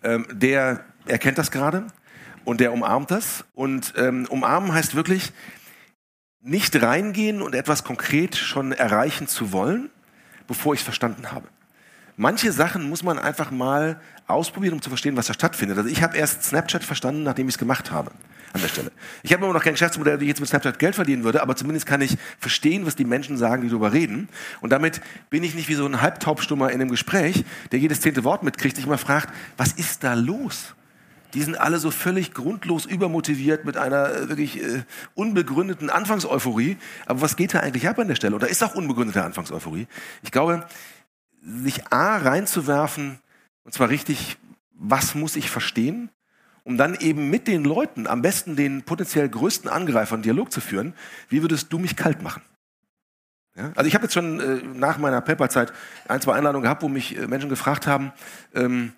ähm, 0.03 0.25
der 0.31 0.83
erkennt 1.05 1.37
das 1.37 1.51
gerade 1.51 1.87
und 2.45 2.59
der 2.59 2.73
umarmt 2.73 3.11
das. 3.11 3.45
Und 3.53 3.93
ähm, 3.97 4.25
umarmen 4.29 4.73
heißt 4.73 4.95
wirklich, 4.95 5.31
nicht 6.41 6.81
reingehen 6.81 7.41
und 7.41 7.55
etwas 7.55 7.83
konkret 7.83 8.35
schon 8.35 8.71
erreichen 8.71 9.27
zu 9.27 9.51
wollen, 9.51 9.89
bevor 10.47 10.73
ich 10.73 10.79
es 10.79 10.83
verstanden 10.83 11.31
habe. 11.31 11.47
Manche 12.17 12.51
Sachen 12.51 12.89
muss 12.89 13.03
man 13.03 13.17
einfach 13.17 13.51
mal 13.51 14.01
ausprobieren, 14.27 14.73
um 14.73 14.81
zu 14.81 14.89
verstehen, 14.89 15.15
was 15.15 15.27
da 15.27 15.33
stattfindet. 15.33 15.77
Also 15.77 15.89
ich 15.89 16.03
habe 16.03 16.17
erst 16.17 16.43
Snapchat 16.43 16.83
verstanden, 16.83 17.23
nachdem 17.23 17.47
ich 17.47 17.55
es 17.55 17.57
gemacht 17.57 17.91
habe 17.91 18.11
an 18.53 18.61
der 18.61 18.67
Stelle. 18.67 18.91
Ich 19.23 19.31
habe 19.31 19.43
immer 19.43 19.53
noch 19.53 19.63
kein 19.63 19.73
Geschäftsmodell, 19.73 20.19
wie 20.19 20.25
ich 20.25 20.29
jetzt 20.29 20.39
mit 20.39 20.49
Snapchat 20.49 20.79
Geld 20.79 20.95
verdienen 20.95 21.23
würde, 21.23 21.41
aber 21.41 21.55
zumindest 21.55 21.85
kann 21.85 22.01
ich 22.01 22.17
verstehen, 22.39 22.85
was 22.85 22.95
die 22.95 23.05
Menschen 23.05 23.37
sagen, 23.37 23.61
die 23.61 23.69
darüber 23.69 23.93
reden. 23.93 24.29
Und 24.61 24.71
damit 24.71 25.01
bin 25.29 25.43
ich 25.43 25.55
nicht 25.55 25.69
wie 25.69 25.75
so 25.75 25.85
ein 25.85 26.01
Halbtaubstummer 26.01 26.71
in 26.71 26.81
einem 26.81 26.89
Gespräch, 26.89 27.45
der 27.71 27.79
jedes 27.79 28.01
zehnte 28.01 28.23
Wort 28.23 28.43
mitkriegt, 28.43 28.75
sich 28.75 28.85
immer 28.85 28.97
fragt, 28.97 29.33
was 29.55 29.73
ist 29.73 30.03
da 30.03 30.13
los? 30.13 30.73
Die 31.33 31.41
sind 31.41 31.59
alle 31.59 31.77
so 31.77 31.91
völlig 31.91 32.33
grundlos 32.33 32.85
übermotiviert 32.85 33.65
mit 33.65 33.75
einer 33.75 34.11
äh, 34.11 34.29
wirklich 34.29 34.63
äh, 34.63 34.83
unbegründeten 35.13 35.89
Anfangseuphorie. 35.89 36.77
Aber 37.05 37.21
was 37.21 37.35
geht 37.35 37.53
da 37.53 37.59
eigentlich 37.59 37.87
ab 37.87 37.99
an 37.99 38.07
der 38.07 38.15
Stelle? 38.15 38.35
Oder 38.35 38.47
ist 38.47 38.63
auch 38.63 38.75
unbegründete 38.75 39.23
Anfangseuphorie? 39.23 39.87
Ich 40.23 40.31
glaube, 40.31 40.65
sich 41.47 41.91
A 41.91 42.17
reinzuwerfen, 42.17 43.19
und 43.63 43.73
zwar 43.73 43.89
richtig, 43.89 44.37
was 44.73 45.15
muss 45.15 45.35
ich 45.35 45.49
verstehen? 45.49 46.09
um 46.67 46.75
dann 46.75 46.95
eben 46.95 47.29
mit 47.29 47.47
den 47.47 47.63
Leuten, 47.63 48.07
am 48.07 48.21
besten 48.21 48.57
den 48.57 48.83
potenziell 48.83 49.29
größten 49.29 49.69
Angreifern, 49.69 50.21
Dialog 50.21 50.51
zu 50.51 50.59
führen, 50.59 50.93
wie 51.29 51.41
würdest 51.41 51.71
du 51.71 51.79
mich 51.79 51.95
kalt 51.95 52.21
machen? 52.21 52.41
Ja? 53.55 53.71
Also 53.75 53.87
ich 53.87 53.95
habe 53.95 54.03
jetzt 54.03 54.13
schon 54.13 54.41
äh, 54.41 54.61
nach 54.75 54.97
meiner 54.97 55.21
Paperzeit 55.21 55.71
ein, 56.09 56.19
zwei 56.19 56.33
Einladungen 56.33 56.63
gehabt, 56.63 56.83
wo 56.83 56.89
mich 56.89 57.17
äh, 57.17 57.25
Menschen 57.25 57.47
gefragt 57.47 57.87
haben, 57.87 58.11
ähm, 58.53 58.91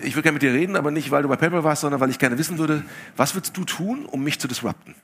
ich 0.00 0.14
würde 0.14 0.22
gerne 0.22 0.34
mit 0.34 0.42
dir 0.42 0.52
reden, 0.52 0.74
aber 0.74 0.90
nicht, 0.90 1.12
weil 1.12 1.22
du 1.22 1.28
bei 1.28 1.36
PayPal 1.36 1.62
warst, 1.62 1.82
sondern 1.82 2.00
weil 2.00 2.10
ich 2.10 2.18
gerne 2.18 2.38
wissen 2.38 2.58
würde, 2.58 2.82
was 3.16 3.36
würdest 3.36 3.56
du 3.56 3.64
tun, 3.64 4.04
um 4.04 4.24
mich 4.24 4.40
zu 4.40 4.48
disrupten? 4.48 4.96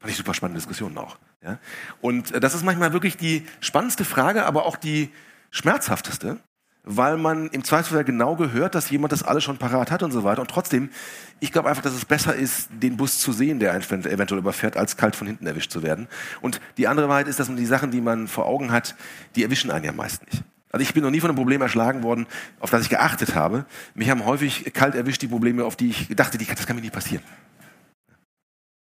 Fand 0.00 0.10
ich 0.10 0.16
super 0.16 0.34
spannende 0.34 0.58
Diskussionen 0.58 0.98
auch. 0.98 1.18
Ja? 1.40 1.60
Und 2.00 2.32
äh, 2.32 2.40
das 2.40 2.54
ist 2.54 2.64
manchmal 2.64 2.92
wirklich 2.92 3.16
die 3.16 3.46
spannendste 3.60 4.04
Frage, 4.04 4.44
aber 4.44 4.66
auch 4.66 4.76
die 4.76 5.10
schmerzhafteste, 5.50 6.38
weil 6.82 7.16
man 7.16 7.48
im 7.48 7.62
Zweifelsfall 7.62 8.04
genau 8.04 8.36
gehört, 8.36 8.74
dass 8.74 8.90
jemand 8.90 9.12
das 9.12 9.22
alles 9.22 9.44
schon 9.44 9.58
parat 9.58 9.90
hat 9.90 10.02
und 10.02 10.12
so 10.12 10.24
weiter. 10.24 10.40
Und 10.40 10.50
trotzdem, 10.50 10.90
ich 11.38 11.52
glaube 11.52 11.68
einfach, 11.68 11.82
dass 11.82 11.92
es 11.92 12.04
besser 12.04 12.34
ist, 12.34 12.68
den 12.70 12.96
Bus 12.96 13.18
zu 13.18 13.32
sehen, 13.32 13.60
der 13.60 13.72
einen 13.72 13.82
eventuell 13.82 14.38
überfährt, 14.38 14.76
als 14.76 14.96
kalt 14.96 15.14
von 15.14 15.26
hinten 15.26 15.46
erwischt 15.46 15.70
zu 15.70 15.82
werden. 15.82 16.08
Und 16.40 16.60
die 16.78 16.88
andere 16.88 17.08
Wahrheit 17.08 17.28
ist, 17.28 17.38
dass 17.38 17.48
man 17.48 17.56
die 17.56 17.66
Sachen, 17.66 17.90
die 17.90 18.00
man 18.00 18.28
vor 18.28 18.46
Augen 18.46 18.72
hat, 18.72 18.94
die 19.36 19.42
erwischen 19.42 19.70
einen 19.70 19.84
ja 19.84 19.92
meist 19.92 20.24
nicht. 20.26 20.42
Also 20.72 20.82
ich 20.82 20.94
bin 20.94 21.02
noch 21.02 21.10
nie 21.10 21.20
von 21.20 21.28
einem 21.28 21.36
Problem 21.36 21.60
erschlagen 21.60 22.02
worden, 22.02 22.26
auf 22.60 22.70
das 22.70 22.82
ich 22.82 22.88
geachtet 22.88 23.34
habe. 23.34 23.66
Mich 23.94 24.08
haben 24.08 24.24
häufig 24.24 24.72
kalt 24.72 24.94
erwischt 24.94 25.20
die 25.20 25.28
Probleme, 25.28 25.64
auf 25.64 25.76
die 25.76 25.90
ich 25.90 26.08
dachte, 26.14 26.38
das 26.38 26.66
kann 26.66 26.76
mir 26.76 26.82
nie 26.82 26.90
passieren. 26.90 27.24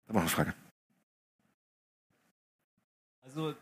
Da 0.09 0.15
war 0.15 0.21
eine 0.21 0.31
Frage. 0.31 0.53
Also 3.25 3.55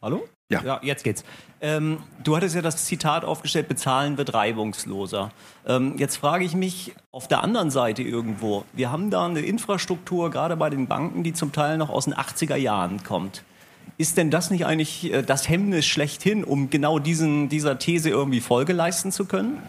Hallo? 0.00 0.28
Ja. 0.48 0.62
ja 0.62 0.80
jetzt 0.82 1.02
geht's. 1.02 1.24
Ähm, 1.60 1.98
du 2.22 2.36
hattest 2.36 2.54
ja 2.54 2.62
das 2.62 2.84
Zitat 2.84 3.24
aufgestellt, 3.24 3.66
bezahlen 3.68 4.16
wird 4.16 4.32
reibungsloser. 4.32 5.32
Ähm, 5.66 5.94
jetzt 5.98 6.16
frage 6.16 6.44
ich 6.44 6.54
mich 6.54 6.94
auf 7.10 7.26
der 7.26 7.42
anderen 7.42 7.72
Seite 7.72 8.02
irgendwo, 8.02 8.64
wir 8.72 8.92
haben 8.92 9.10
da 9.10 9.26
eine 9.26 9.40
Infrastruktur, 9.40 10.30
gerade 10.30 10.56
bei 10.56 10.70
den 10.70 10.86
Banken, 10.86 11.24
die 11.24 11.32
zum 11.32 11.50
Teil 11.50 11.78
noch 11.78 11.90
aus 11.90 12.04
den 12.04 12.14
80er 12.14 12.54
Jahren 12.54 13.02
kommt. 13.02 13.42
Ist 13.96 14.16
denn 14.16 14.30
das 14.30 14.50
nicht 14.50 14.66
eigentlich 14.66 15.12
äh, 15.12 15.22
das 15.22 15.48
Hemmnis 15.48 15.84
schlechthin, 15.84 16.44
um 16.44 16.70
genau 16.70 17.00
diesen, 17.00 17.48
dieser 17.48 17.80
These 17.80 18.08
irgendwie 18.08 18.40
Folge 18.40 18.72
leisten 18.72 19.10
zu 19.10 19.24
können? 19.24 19.60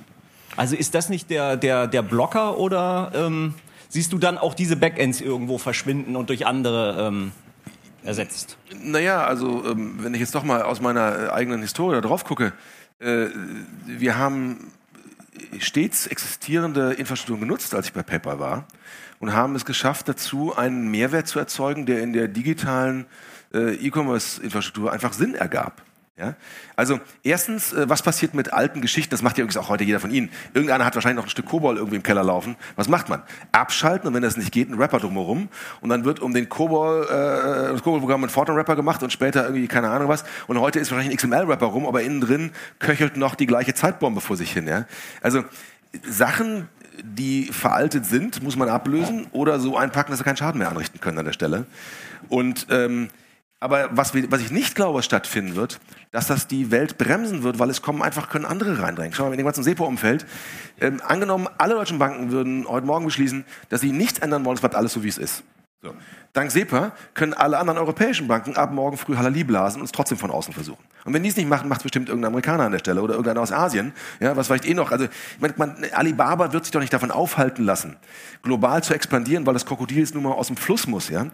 Also 0.56 0.76
ist 0.76 0.94
das 0.94 1.10
nicht 1.10 1.32
der, 1.32 1.58
der, 1.58 1.88
der 1.88 2.04
Blocker 2.04 2.60
oder 2.60 3.12
ähm, 3.16 3.56
siehst 3.88 4.14
du 4.14 4.20
dann 4.20 4.38
auch 4.38 4.54
diese 4.54 4.76
Backends 4.76 5.22
irgendwo 5.22 5.58
verschwinden 5.58 6.16
und 6.16 6.30
durch 6.30 6.46
andere 6.46 7.08
ähm, 7.08 7.32
ersetzt? 8.04 8.58
Naja, 8.84 9.24
also 9.26 9.66
ähm, 9.66 9.96
wenn 10.02 10.14
ich 10.14 10.20
jetzt 10.20 10.36
doch 10.36 10.44
mal 10.44 10.62
aus 10.62 10.82
meiner 10.82 11.28
äh, 11.28 11.30
eigenen 11.30 11.62
Historie 11.62 12.02
drauf 12.02 12.24
gucke, 12.24 12.54
äh, 13.00 13.28
wir 13.86 14.18
haben 14.18 14.72
stets 15.60 16.08
existierende 16.08 16.94
Infrastrukturen 16.94 17.42
genutzt, 17.42 17.74
als 17.74 17.88
ich 17.88 17.94
bei 17.94 18.04
PayPal 18.04 18.40
war, 18.40 18.68
und 19.20 19.34
haben 19.34 19.56
es 19.56 19.66
geschafft, 19.66 20.08
dazu 20.08 20.56
einen 20.56 20.90
Mehrwert 20.90 21.28
zu 21.28 21.40
erzeugen, 21.40 21.86
der 21.86 22.02
in 22.02 22.14
der 22.14 22.28
digitalen 22.28 23.06
äh, 23.54 23.76
E-Commerce-Infrastruktur 23.76 24.92
einfach 24.92 25.14
Sinn 25.14 25.36
ergab. 25.36 25.82
Ja? 26.20 26.36
Also 26.76 27.00
erstens, 27.24 27.74
äh, 27.74 27.88
was 27.90 28.02
passiert 28.02 28.34
mit 28.34 28.54
alten 28.54 28.82
Geschichten? 28.82 29.12
Das 29.12 29.22
macht 29.22 29.38
ja 29.38 29.44
übrigens 29.44 29.58
auch 29.58 29.70
heute 29.70 29.84
jeder 29.84 30.00
von 30.00 30.12
Ihnen. 30.12 30.30
Irgendeiner 30.54 30.86
hat 30.86 30.96
wahrscheinlich 30.96 31.18
noch 31.18 31.28
ein 31.28 31.30
Stück 31.30 31.46
Kobol 31.46 31.78
irgendwie 31.78 31.96
im 31.96 32.04
Keller 32.04 32.24
laufen. 32.24 32.56
Was 32.76 32.90
macht 32.90 33.10
man? 33.10 33.24
Abschalten 33.52 34.08
und 34.08 34.14
wenn 34.14 34.22
das 34.22 34.38
nicht 34.38 34.52
geht, 34.52 34.70
ein 34.70 34.76
Rapper 34.76 35.00
drumherum. 35.00 35.50
Und 35.82 35.90
dann 35.90 36.04
wird 36.04 36.20
um 36.20 36.34
den 36.34 36.50
Kobol, 36.50 37.06
äh, 37.06 37.72
das 37.72 37.82
Kobol-Programm 37.82 38.24
ein 38.24 38.30
Fortran-Rapper 38.30 38.76
gemacht 38.76 39.02
und 39.02 39.14
später 39.14 39.44
irgendwie 39.44 39.68
keine 39.68 39.90
Ahnung 39.90 40.10
was. 40.10 40.24
Und 40.48 40.60
heute 40.60 40.80
ist 40.80 40.92
wahrscheinlich 40.92 41.14
ein 41.14 41.18
XML-Rapper 41.18 41.68
rum, 41.68 41.88
aber 41.88 42.02
innen 42.02 42.22
drin 42.22 42.52
köchelt 42.80 43.18
noch 43.18 43.36
die 43.36 43.46
gleiche 43.46 43.74
Zeitbombe 43.74 44.22
vor 44.22 44.36
sich 44.36 44.52
hin. 44.52 44.68
Ja? 44.68 44.86
Also 45.22 45.44
Sachen, 46.04 46.68
die 47.02 47.46
veraltet 47.46 48.06
sind, 48.06 48.44
muss 48.44 48.56
man 48.56 48.70
ablösen 48.70 49.28
oder 49.32 49.60
so 49.60 49.78
einpacken, 49.78 50.12
dass 50.12 50.20
sie 50.20 50.26
keinen 50.26 50.38
Schaden 50.38 50.60
mehr 50.60 50.70
anrichten 50.70 51.00
können 51.00 51.18
an 51.18 51.26
der 51.26 51.34
Stelle. 51.34 51.66
Und 52.28 52.68
ähm, 52.70 53.10
aber 53.60 53.90
was, 53.92 54.14
was 54.14 54.42
ich 54.42 54.52
nicht 54.52 54.76
glaube, 54.76 55.04
stattfinden 55.04 55.56
wird, 55.56 55.80
dass 56.12 56.28
das 56.28 56.48
die 56.48 56.72
Welt 56.72 56.98
bremsen 56.98 57.44
wird, 57.44 57.60
weil 57.60 57.70
es 57.70 57.82
kommen 57.82 58.02
einfach 58.02 58.30
können 58.30 58.46
andere 58.46 58.82
reindrängen. 58.82 59.14
Schau 59.14 59.24
mal, 59.24 59.32
wenn 59.32 59.40
irgendwas 59.40 59.58
im 59.58 59.64
SEPO-Umfeld, 59.64 60.26
ähm, 60.80 61.02
angenommen, 61.06 61.48
alle 61.58 61.76
deutschen 61.76 62.00
Banken 62.00 62.32
würden 62.32 62.68
heute 62.68 62.86
Morgen 62.86 63.06
beschließen, 63.06 63.46
dass 63.70 63.82
sie 63.82 63.92
nichts 63.92 64.20
ändern 64.20 64.46
wollen, 64.46 64.56
es 64.56 64.62
bleibt 64.62 64.76
alles 64.76 64.94
so, 64.94 65.04
wie 65.04 65.10
es 65.10 65.18
ist. 65.18 65.44
So. 65.82 65.96
Dank 66.34 66.52
SEPA 66.52 66.92
können 67.14 67.34
alle 67.34 67.58
anderen 67.58 67.80
europäischen 67.80 68.28
Banken 68.28 68.58
ab 68.58 68.74
morgen 68.74 68.98
früh 68.98 69.16
Halali 69.16 69.46
blasen 69.46 69.80
und 69.80 69.86
es 69.86 69.94
trotzdem 69.94 70.18
von 70.18 70.30
außen 70.30 70.54
versuchen. 70.54 70.84
Und 71.06 71.14
wenn 71.14 71.24
die 71.24 71.30
es 71.30 71.38
nicht 71.38 71.48
machen, 71.48 71.70
macht 71.70 71.80
es 71.80 71.84
bestimmt 71.84 72.10
irgendein 72.10 72.34
Amerikaner 72.34 72.66
an 72.66 72.74
der 72.74 72.80
Stelle 72.80 73.02
oder 73.02 73.14
irgendeiner 73.14 73.40
aus 73.40 73.54
Asien, 73.54 73.94
ja, 74.20 74.36
was 74.36 74.48
vielleicht 74.48 74.66
eh 74.66 74.74
noch. 74.74 74.92
Also 74.92 75.08
man, 75.40 75.54
man, 75.56 75.86
Alibaba 75.94 76.52
wird 76.52 76.66
sich 76.66 76.72
doch 76.74 76.82
nicht 76.82 76.92
davon 76.92 77.12
aufhalten 77.12 77.64
lassen, 77.64 77.96
global 78.44 78.84
zu 78.84 78.94
expandieren, 78.94 79.46
weil 79.46 79.54
das 79.54 79.66
Krokodil 79.66 80.00
jetzt 80.00 80.14
nun 80.14 80.24
mal 80.24 80.34
aus 80.34 80.48
dem 80.48 80.58
Fluss 80.58 80.86
muss. 80.86 81.08
Ja, 81.08 81.28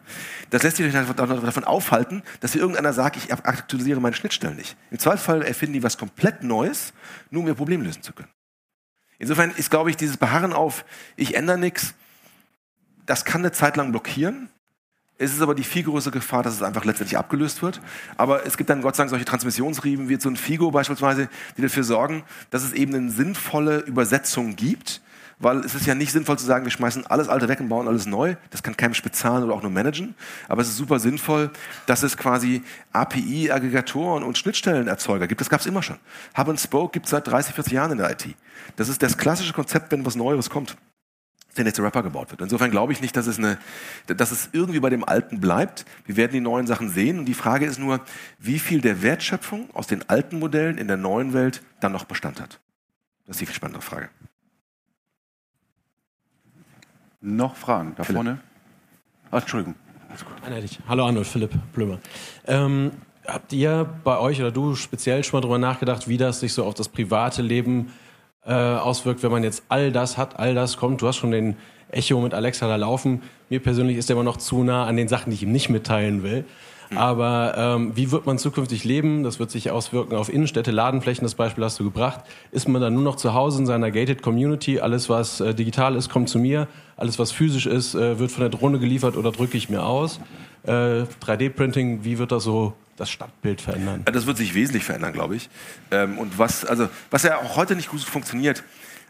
das 0.51 0.61
lässt 0.61 0.77
sich 0.77 0.85
nicht 0.85 1.19
davon 1.19 1.63
aufhalten, 1.63 2.21
dass 2.41 2.51
hier 2.51 2.61
irgendeiner 2.61 2.93
sagt, 2.93 3.17
ich 3.17 3.33
aktualisiere 3.33 3.99
meine 3.99 4.15
Schnittstellen 4.15 4.57
nicht. 4.57 4.77
Im 4.91 4.99
Zweifelsfall 4.99 5.41
erfinden 5.41 5.73
die 5.73 5.83
was 5.83 5.97
komplett 5.97 6.43
Neues, 6.43 6.93
nur 7.31 7.41
um 7.41 7.47
ihr 7.47 7.55
Problem 7.55 7.81
lösen 7.81 8.03
zu 8.03 8.13
können. 8.13 8.29
Insofern 9.17 9.51
ist, 9.51 9.71
glaube 9.71 9.89
ich, 9.89 9.97
dieses 9.97 10.17
Beharren 10.17 10.53
auf, 10.53 10.85
ich 11.15 11.35
ändere 11.35 11.57
nichts, 11.57 11.95
das 13.05 13.25
kann 13.25 13.41
eine 13.41 13.51
Zeit 13.51 13.77
lang 13.77 13.91
blockieren. 13.91 14.49
Es 15.17 15.33
ist 15.33 15.41
aber 15.41 15.55
die 15.55 15.63
viel 15.63 15.83
größere 15.83 16.11
Gefahr, 16.11 16.43
dass 16.43 16.55
es 16.55 16.61
einfach 16.61 16.83
letztendlich 16.83 17.17
abgelöst 17.17 17.61
wird. 17.61 17.79
Aber 18.17 18.45
es 18.45 18.57
gibt 18.57 18.69
dann 18.69 18.81
Gott 18.81 18.95
sei 18.95 19.03
Dank 19.03 19.11
solche 19.11 19.25
Transmissionsriemen 19.25 20.09
wie 20.09 20.13
jetzt 20.13 20.23
so 20.23 20.29
ein 20.29 20.35
Figo 20.35 20.71
beispielsweise, 20.71 21.29
die 21.57 21.61
dafür 21.61 21.85
sorgen, 21.85 22.23
dass 22.49 22.63
es 22.63 22.73
eben 22.73 22.93
eine 22.93 23.09
sinnvolle 23.09 23.79
Übersetzung 23.79 24.57
gibt. 24.57 25.01
Weil 25.37 25.59
es 25.59 25.75
ist 25.75 25.85
ja 25.85 25.95
nicht 25.95 26.13
sinnvoll 26.13 26.37
zu 26.39 26.45
sagen, 26.45 26.63
wir 26.63 26.71
schmeißen 26.71 27.07
alles 27.07 27.27
Alte 27.27 27.49
weg 27.49 27.59
und 27.59 27.67
bauen 27.67 27.87
alles 27.87 28.05
neu. 28.05 28.35
Das 28.51 28.63
kann 28.63 28.77
keinem 28.77 28.93
bezahlen 29.03 29.43
oder 29.43 29.53
auch 29.53 29.61
nur 29.61 29.71
managen. 29.71 30.15
Aber 30.47 30.61
es 30.61 30.69
ist 30.69 30.77
super 30.77 30.99
sinnvoll, 30.99 31.49
dass 31.87 32.03
es 32.03 32.15
quasi 32.15 32.63
API-Aggregatoren 32.93 34.23
und 34.23 34.37
Schnittstellenerzeuger 34.37 35.27
gibt. 35.27 35.41
Das 35.41 35.49
gab 35.49 35.59
es 35.59 35.65
immer 35.65 35.83
schon. 35.83 35.97
Hub 36.37 36.47
and 36.47 36.59
Spoke 36.59 36.93
gibt 36.93 37.05
es 37.05 37.11
seit 37.11 37.27
30, 37.27 37.53
40 37.53 37.73
Jahren 37.73 37.91
in 37.91 37.97
der 37.97 38.11
IT. 38.11 38.33
Das 38.77 38.87
ist 38.87 39.03
das 39.03 39.17
klassische 39.17 39.51
Konzept, 39.51 39.91
wenn 39.91 40.05
was 40.05 40.15
Neues 40.15 40.49
kommt 40.49 40.77
der 41.57 41.65
nächste 41.65 41.83
Rapper 41.83 42.03
gebaut 42.03 42.31
wird. 42.31 42.41
Insofern 42.41 42.71
glaube 42.71 42.93
ich 42.93 43.01
nicht, 43.01 43.15
dass 43.15 43.27
es, 43.27 43.37
eine, 43.37 43.57
dass 44.07 44.31
es 44.31 44.49
irgendwie 44.51 44.79
bei 44.79 44.89
dem 44.89 45.03
Alten 45.03 45.39
bleibt. 45.39 45.85
Wir 46.05 46.17
werden 46.17 46.33
die 46.33 46.41
neuen 46.41 46.67
Sachen 46.67 46.89
sehen. 46.89 47.19
Und 47.19 47.25
die 47.25 47.33
Frage 47.33 47.65
ist 47.65 47.79
nur, 47.79 48.01
wie 48.39 48.59
viel 48.59 48.81
der 48.81 49.01
Wertschöpfung 49.01 49.69
aus 49.73 49.87
den 49.87 50.07
alten 50.09 50.39
Modellen 50.39 50.77
in 50.77 50.87
der 50.87 50.97
neuen 50.97 51.33
Welt 51.33 51.61
dann 51.79 51.91
noch 51.91 52.05
Bestand 52.05 52.41
hat. 52.41 52.59
Das 53.25 53.35
ist 53.35 53.41
die 53.41 53.45
viel 53.45 53.55
spannendere 53.55 53.81
Frage. 53.81 54.09
Noch 57.21 57.55
Fragen? 57.55 57.93
Da 57.95 58.03
Philipp. 58.03 58.17
vorne? 58.17 58.39
Ach, 59.31 59.41
Entschuldigung. 59.41 59.75
Hallo 60.87 61.07
Arnold, 61.07 61.27
Philipp 61.27 61.51
Blömer. 61.73 61.99
Ähm, 62.45 62.91
habt 63.25 63.51
ihr 63.51 63.89
bei 64.03 64.17
euch 64.19 64.39
oder 64.39 64.51
du 64.51 64.75
speziell 64.75 65.23
schon 65.23 65.37
mal 65.37 65.41
darüber 65.41 65.57
nachgedacht, 65.57 66.07
wie 66.07 66.17
das 66.17 66.39
sich 66.39 66.53
so 66.53 66.63
auf 66.63 66.75
das 66.75 66.87
private 66.87 67.41
Leben 67.41 67.87
äh, 67.87 68.04
auswirkt, 68.51 69.23
wenn 69.23 69.31
man 69.31 69.43
jetzt 69.43 69.63
all 69.69 69.91
das 69.91 70.17
hat, 70.17 70.39
all 70.39 70.53
das 70.53 70.77
kommt. 70.77 71.01
Du 71.01 71.07
hast 71.07 71.17
schon 71.17 71.31
den 71.31 71.55
Echo 71.89 72.19
mit 72.21 72.33
Alexa 72.33 72.67
da 72.67 72.75
laufen. 72.75 73.21
Mir 73.49 73.59
persönlich 73.59 73.97
ist 73.97 74.09
er 74.09 74.15
immer 74.15 74.23
noch 74.23 74.37
zu 74.37 74.63
nah 74.63 74.85
an 74.85 74.97
den 74.97 75.07
Sachen, 75.07 75.29
die 75.29 75.35
ich 75.35 75.43
ihm 75.43 75.51
nicht 75.51 75.69
mitteilen 75.69 76.23
will. 76.23 76.45
Hm. 76.89 76.97
Aber 76.97 77.55
ähm, 77.57 77.91
wie 77.95 78.11
wird 78.11 78.25
man 78.25 78.37
zukünftig 78.37 78.83
leben? 78.83 79.23
Das 79.23 79.39
wird 79.39 79.51
sich 79.51 79.71
auswirken 79.71 80.15
auf 80.15 80.31
Innenstädte, 80.31 80.71
Ladenflächen. 80.71 81.23
Das 81.23 81.35
Beispiel 81.35 81.63
hast 81.63 81.79
du 81.79 81.83
gebracht. 81.83 82.21
Ist 82.51 82.67
man 82.67 82.81
dann 82.81 82.93
nur 82.93 83.03
noch 83.03 83.15
zu 83.15 83.33
Hause 83.33 83.59
in 83.59 83.65
seiner 83.65 83.91
gated 83.91 84.21
Community? 84.21 84.79
Alles, 84.79 85.09
was 85.09 85.39
äh, 85.39 85.53
digital 85.53 85.95
ist, 85.95 86.09
kommt 86.09 86.29
zu 86.29 86.39
mir. 86.39 86.67
Alles, 86.97 87.17
was 87.17 87.31
physisch 87.31 87.65
ist, 87.65 87.95
äh, 87.95 88.19
wird 88.19 88.31
von 88.31 88.41
der 88.41 88.49
Drohne 88.49 88.79
geliefert 88.79 89.17
oder 89.17 89.31
drücke 89.31 89.57
ich 89.57 89.69
mir 89.69 89.83
aus? 89.83 90.19
Äh, 90.63 91.03
3D-Printing, 91.23 92.03
wie 92.03 92.17
wird 92.17 92.31
das 92.31 92.43
so 92.43 92.73
das 92.95 93.09
Stadtbild 93.09 93.61
verändern? 93.61 94.03
Das 94.05 94.25
wird 94.25 94.37
sich 94.37 94.53
wesentlich 94.53 94.83
verändern, 94.83 95.13
glaube 95.13 95.35
ich. 95.35 95.49
Ähm, 95.91 96.17
und 96.17 96.37
was, 96.37 96.65
also, 96.65 96.89
was 97.11 97.23
ja 97.23 97.37
auch 97.37 97.55
heute 97.55 97.75
nicht 97.75 97.89
gut 97.89 98.01
funktioniert, 98.01 98.63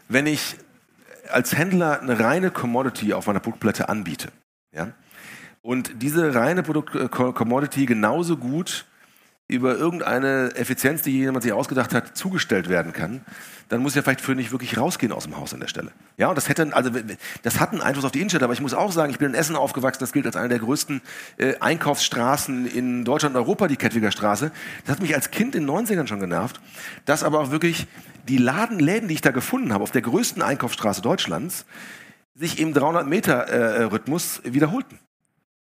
wenn 0.08 0.26
ich 0.26 0.56
als 1.30 1.56
Händler 1.56 2.00
eine 2.00 2.18
reine 2.18 2.50
Commodity 2.50 3.12
auf 3.12 3.26
meiner 3.26 3.40
Produktplatte 3.40 3.88
anbiete, 3.88 4.28
ja, 4.72 4.92
und 5.62 6.00
diese 6.00 6.34
reine 6.34 6.62
Produkt 6.62 6.94
äh, 6.94 7.08
Commodity 7.08 7.86
genauso 7.86 8.36
gut 8.36 8.86
über 9.48 9.76
irgendeine 9.76 10.52
Effizienz, 10.56 11.02
die 11.02 11.12
jemand 11.12 11.42
sich 11.44 11.52
ausgedacht 11.52 11.94
hat, 11.94 12.16
zugestellt 12.16 12.68
werden 12.68 12.92
kann, 12.92 13.24
dann 13.68 13.80
muss 13.80 13.96
er 13.96 14.02
vielleicht 14.02 14.20
für 14.20 14.34
nicht 14.34 14.52
wirklich 14.52 14.78
rausgehen 14.78 15.12
aus 15.12 15.24
dem 15.24 15.36
Haus 15.36 15.54
an 15.54 15.60
der 15.60 15.68
Stelle. 15.68 15.90
Ja, 16.16 16.28
und 16.28 16.36
das 16.36 16.48
hätte, 16.48 16.74
also 16.74 16.90
das 17.42 17.60
hat 17.60 17.72
einen 17.72 17.80
Einfluss 17.80 18.04
auf 18.04 18.12
die 18.12 18.20
Innenstadt, 18.20 18.42
aber 18.42 18.52
ich 18.52 18.60
muss 18.60 18.74
auch 18.74 18.92
sagen, 18.92 19.10
ich 19.10 19.18
bin 19.18 19.28
in 19.28 19.34
Essen 19.34 19.56
aufgewachsen, 19.56 20.00
das 20.00 20.12
gilt 20.12 20.26
als 20.26 20.36
eine 20.36 20.48
der 20.48 20.58
größten 20.58 21.00
äh, 21.38 21.54
Einkaufsstraßen 21.58 22.66
in 22.66 23.04
Deutschland 23.04 23.34
und 23.34 23.40
Europa, 23.40 23.68
die 23.68 23.76
Kettwiger 23.76 24.10
Straße. 24.10 24.50
Das 24.84 24.96
hat 24.96 25.02
mich 25.02 25.14
als 25.14 25.30
Kind 25.30 25.54
in 25.54 25.66
den 25.66 25.70
90ern 25.70 26.06
schon 26.06 26.20
genervt, 26.20 26.60
dass 27.04 27.22
aber 27.22 27.40
auch 27.40 27.50
wirklich 27.50 27.86
die 28.28 28.38
Ladenläden, 28.38 29.08
die 29.08 29.14
ich 29.14 29.20
da 29.20 29.30
gefunden 29.30 29.72
habe, 29.72 29.82
auf 29.82 29.92
der 29.92 30.02
größten 30.02 30.42
Einkaufsstraße 30.42 31.02
Deutschlands, 31.02 31.66
sich 32.34 32.60
im 32.60 32.72
300 32.72 33.06
Meter 33.06 33.48
äh, 33.48 33.84
Rhythmus 33.84 34.42
wiederholten. 34.44 34.98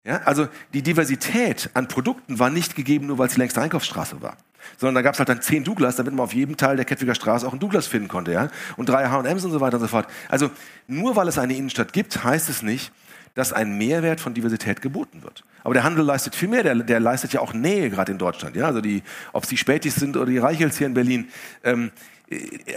Ja, 0.06 0.22
also 0.26 0.47
die 0.74 0.82
Diversität 0.82 1.70
an 1.74 1.88
Produkten 1.88 2.38
war 2.38 2.49
nicht 2.49 2.76
gegeben, 2.76 3.08
nur 3.08 3.18
weil 3.18 3.28
es 3.28 3.36
die 3.36 3.39
längste 3.39 3.62
Einkaufsstraße 3.62 4.22
war. 4.22 4.36
Sondern 4.78 4.95
da 4.95 5.01
gab 5.01 5.14
es 5.14 5.20
halt 5.20 5.30
dann 5.30 5.41
zehn 5.41 5.64
Douglas, 5.64 5.95
damit 5.95 6.14
man 6.14 6.24
auf 6.24 6.34
jedem 6.34 6.58
Teil 6.58 6.76
der 6.76 6.86
Kettwiger 6.86 7.16
Straße 7.16 7.47
auch 7.47 7.51
einen 7.51 7.60
Douglas 7.60 7.88
finden 7.88 8.08
konnte. 8.08 8.32
Ja? 8.32 8.49
Und 8.76 8.89
drei 8.89 9.08
H&Ms 9.08 9.45
und 9.45 9.51
so 9.51 9.62
weiter 9.62 9.78
und 9.78 9.82
so 9.82 9.88
fort. 9.88 10.08
Also 10.30 10.49
nur 10.88 11.16
weil 11.16 11.28
es 11.28 11.38
eine 11.38 11.56
Innenstadt 11.56 11.93
gibt, 11.93 12.24
heißt 12.24 12.49
es 12.49 12.64
nicht, 12.64 12.91
dass 13.34 13.51
ein 13.54 13.78
Mehrwert 13.78 14.20
von 14.20 14.34
Diversität 14.34 14.82
geboten 14.82 15.24
wird. 15.24 15.43
Aber 15.64 15.74
der 15.74 15.84
Handel 15.84 16.06
leistet 16.06 16.36
viel 16.36 16.49
mehr. 16.49 16.64
Der, 16.64 16.76
der 16.76 16.99
leistet 16.99 17.34
ja 17.34 17.39
auch 17.39 17.54
Nähe 17.54 17.89
gerade 17.89 18.12
in 18.12 18.18
Deutschland. 18.18 18.56
Ja? 18.56 18.68
Also 18.68 18.82
die, 18.82 19.04
ob 19.32 19.43
es 19.43 19.49
die 19.49 19.58
Spätis 19.58 19.95
sind 19.95 20.18
oder 20.18 20.28
die 20.28 20.38
Reichels 20.38 20.78
hier 20.78 20.88
in 20.88 20.93
Berlin. 20.93 21.30
Ähm, 21.64 21.91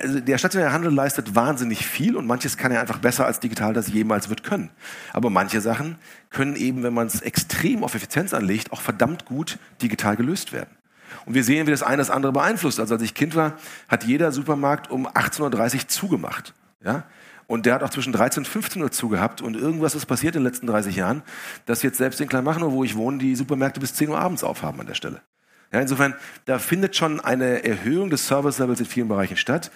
also 0.02 0.20
der 0.20 0.38
stationäre 0.38 0.72
Handel 0.72 0.92
leistet 0.92 1.34
wahnsinnig 1.34 1.86
viel 1.86 2.16
und 2.16 2.26
manches 2.26 2.56
kann 2.56 2.72
er 2.72 2.80
einfach 2.80 2.98
besser 2.98 3.26
als 3.26 3.40
digital 3.40 3.72
das 3.72 3.88
jemals 3.88 4.28
wird 4.28 4.42
können. 4.42 4.70
Aber 5.12 5.30
manche 5.30 5.60
Sachen 5.60 5.96
können 6.30 6.56
eben, 6.56 6.82
wenn 6.82 6.94
man 6.94 7.06
es 7.06 7.20
extrem 7.20 7.84
auf 7.84 7.94
Effizienz 7.94 8.34
anlegt, 8.34 8.72
auch 8.72 8.80
verdammt 8.80 9.24
gut 9.24 9.58
digital 9.82 10.16
gelöst 10.16 10.52
werden. 10.52 10.70
Und 11.24 11.34
wir 11.34 11.44
sehen, 11.44 11.66
wie 11.66 11.70
das 11.70 11.82
eine 11.82 11.98
das 11.98 12.10
andere 12.10 12.32
beeinflusst. 12.32 12.80
Also 12.80 12.94
als 12.94 13.02
ich 13.02 13.14
Kind 13.14 13.34
war, 13.34 13.54
hat 13.88 14.04
jeder 14.04 14.32
Supermarkt 14.32 14.90
um 14.90 15.06
18.30 15.06 15.74
Uhr 15.74 15.88
zugemacht. 15.88 16.54
Ja? 16.84 17.04
Und 17.46 17.66
der 17.66 17.74
hat 17.74 17.82
auch 17.82 17.90
zwischen 17.90 18.12
13 18.12 18.42
und 18.42 18.48
15 18.48 18.82
Uhr 18.82 18.90
zugehabt. 18.90 19.40
Und 19.40 19.56
irgendwas 19.56 19.94
ist 19.94 20.06
passiert 20.06 20.36
in 20.36 20.42
den 20.42 20.50
letzten 20.50 20.66
30 20.66 20.96
Jahren, 20.96 21.22
dass 21.64 21.82
jetzt 21.82 21.98
selbst 21.98 22.20
in 22.20 22.28
Kleinmachnow, 22.28 22.72
wo 22.72 22.84
ich 22.84 22.96
wohne, 22.96 23.18
die 23.18 23.36
Supermärkte 23.36 23.80
bis 23.80 23.94
10 23.94 24.10
Uhr 24.10 24.18
abends 24.18 24.44
aufhaben 24.44 24.80
an 24.80 24.86
der 24.86 24.94
Stelle. 24.94 25.20
Ja, 25.72 25.80
insofern, 25.80 26.14
da 26.44 26.58
findet 26.58 26.96
schon 26.96 27.20
eine 27.20 27.64
Erhöhung 27.64 28.10
des 28.10 28.26
Service-Levels 28.26 28.80
in 28.80 28.86
vielen 28.86 29.08
Bereichen 29.08 29.36
statt. 29.36 29.70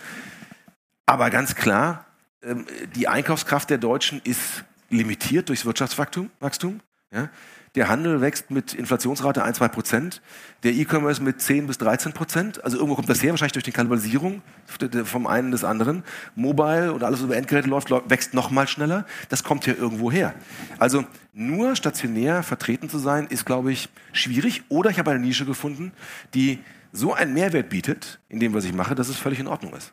Aber 1.06 1.30
ganz 1.30 1.54
klar, 1.54 2.06
ähm, 2.42 2.66
die 2.94 3.08
Einkaufskraft 3.08 3.70
der 3.70 3.78
Deutschen 3.78 4.20
ist 4.24 4.64
limitiert 4.88 5.48
durchs 5.48 5.64
Wirtschaftswachstum. 5.64 6.80
Ja. 7.12 7.28
Der 7.76 7.88
Handel 7.88 8.20
wächst 8.20 8.50
mit 8.50 8.74
Inflationsrate 8.74 9.44
1, 9.44 9.58
2 9.58 9.68
Prozent. 9.68 10.22
Der 10.64 10.72
E-Commerce 10.72 11.22
mit 11.22 11.40
10 11.40 11.68
bis 11.68 11.78
13 11.78 12.12
Prozent. 12.12 12.64
Also 12.64 12.76
irgendwo 12.76 12.96
kommt 12.96 13.08
das 13.08 13.22
her, 13.22 13.30
wahrscheinlich 13.30 13.52
durch 13.52 13.64
die 13.64 13.72
Kannibalisierung 13.72 14.42
vom 15.04 15.26
einen 15.26 15.52
des 15.52 15.62
anderen. 15.62 16.02
Mobile 16.34 16.92
und 16.92 17.04
alles 17.04 17.20
über 17.20 17.36
Endgeräte 17.36 17.68
läuft, 17.68 17.90
wächst 18.10 18.34
noch 18.34 18.50
mal 18.50 18.66
schneller. 18.66 19.06
Das 19.28 19.44
kommt 19.44 19.66
ja 19.66 19.74
irgendwo 19.74 20.10
her. 20.10 20.34
Also 20.78 21.04
nur 21.32 21.76
stationär 21.76 22.42
vertreten 22.42 22.88
zu 22.88 22.98
sein, 22.98 23.28
ist, 23.28 23.46
glaube 23.46 23.70
ich, 23.70 23.88
schwierig. 24.12 24.64
Oder 24.68 24.90
ich 24.90 24.98
habe 24.98 25.12
eine 25.12 25.20
Nische 25.20 25.46
gefunden, 25.46 25.92
die 26.34 26.58
so 26.92 27.14
einen 27.14 27.34
Mehrwert 27.34 27.68
bietet 27.68 28.18
in 28.28 28.40
dem, 28.40 28.52
was 28.52 28.64
ich 28.64 28.72
mache, 28.72 28.96
dass 28.96 29.08
es 29.08 29.16
völlig 29.16 29.38
in 29.38 29.46
Ordnung 29.46 29.74
ist. 29.74 29.92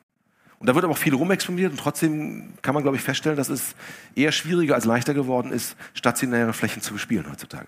Und 0.60 0.68
da 0.68 0.74
wird 0.74 0.84
aber 0.84 0.94
auch 0.94 0.98
viel 0.98 1.14
rumexperimentiert 1.14 1.72
und 1.72 1.80
trotzdem 1.80 2.54
kann 2.62 2.74
man, 2.74 2.84
glaube 2.84 2.98
ich, 2.98 3.04
feststellen, 3.04 3.38
dass 3.38 3.50
es 3.50 3.76
eher 4.16 4.32
schwieriger 4.32 4.76
als 4.76 4.86
leichter 4.86 5.14
geworden 5.14 5.52
ist, 5.52 5.76
stationäre 5.94 6.54
Flächen 6.54 6.82
zu 6.82 6.94
bespielen 6.94 7.30
heutzutage. 7.30 7.68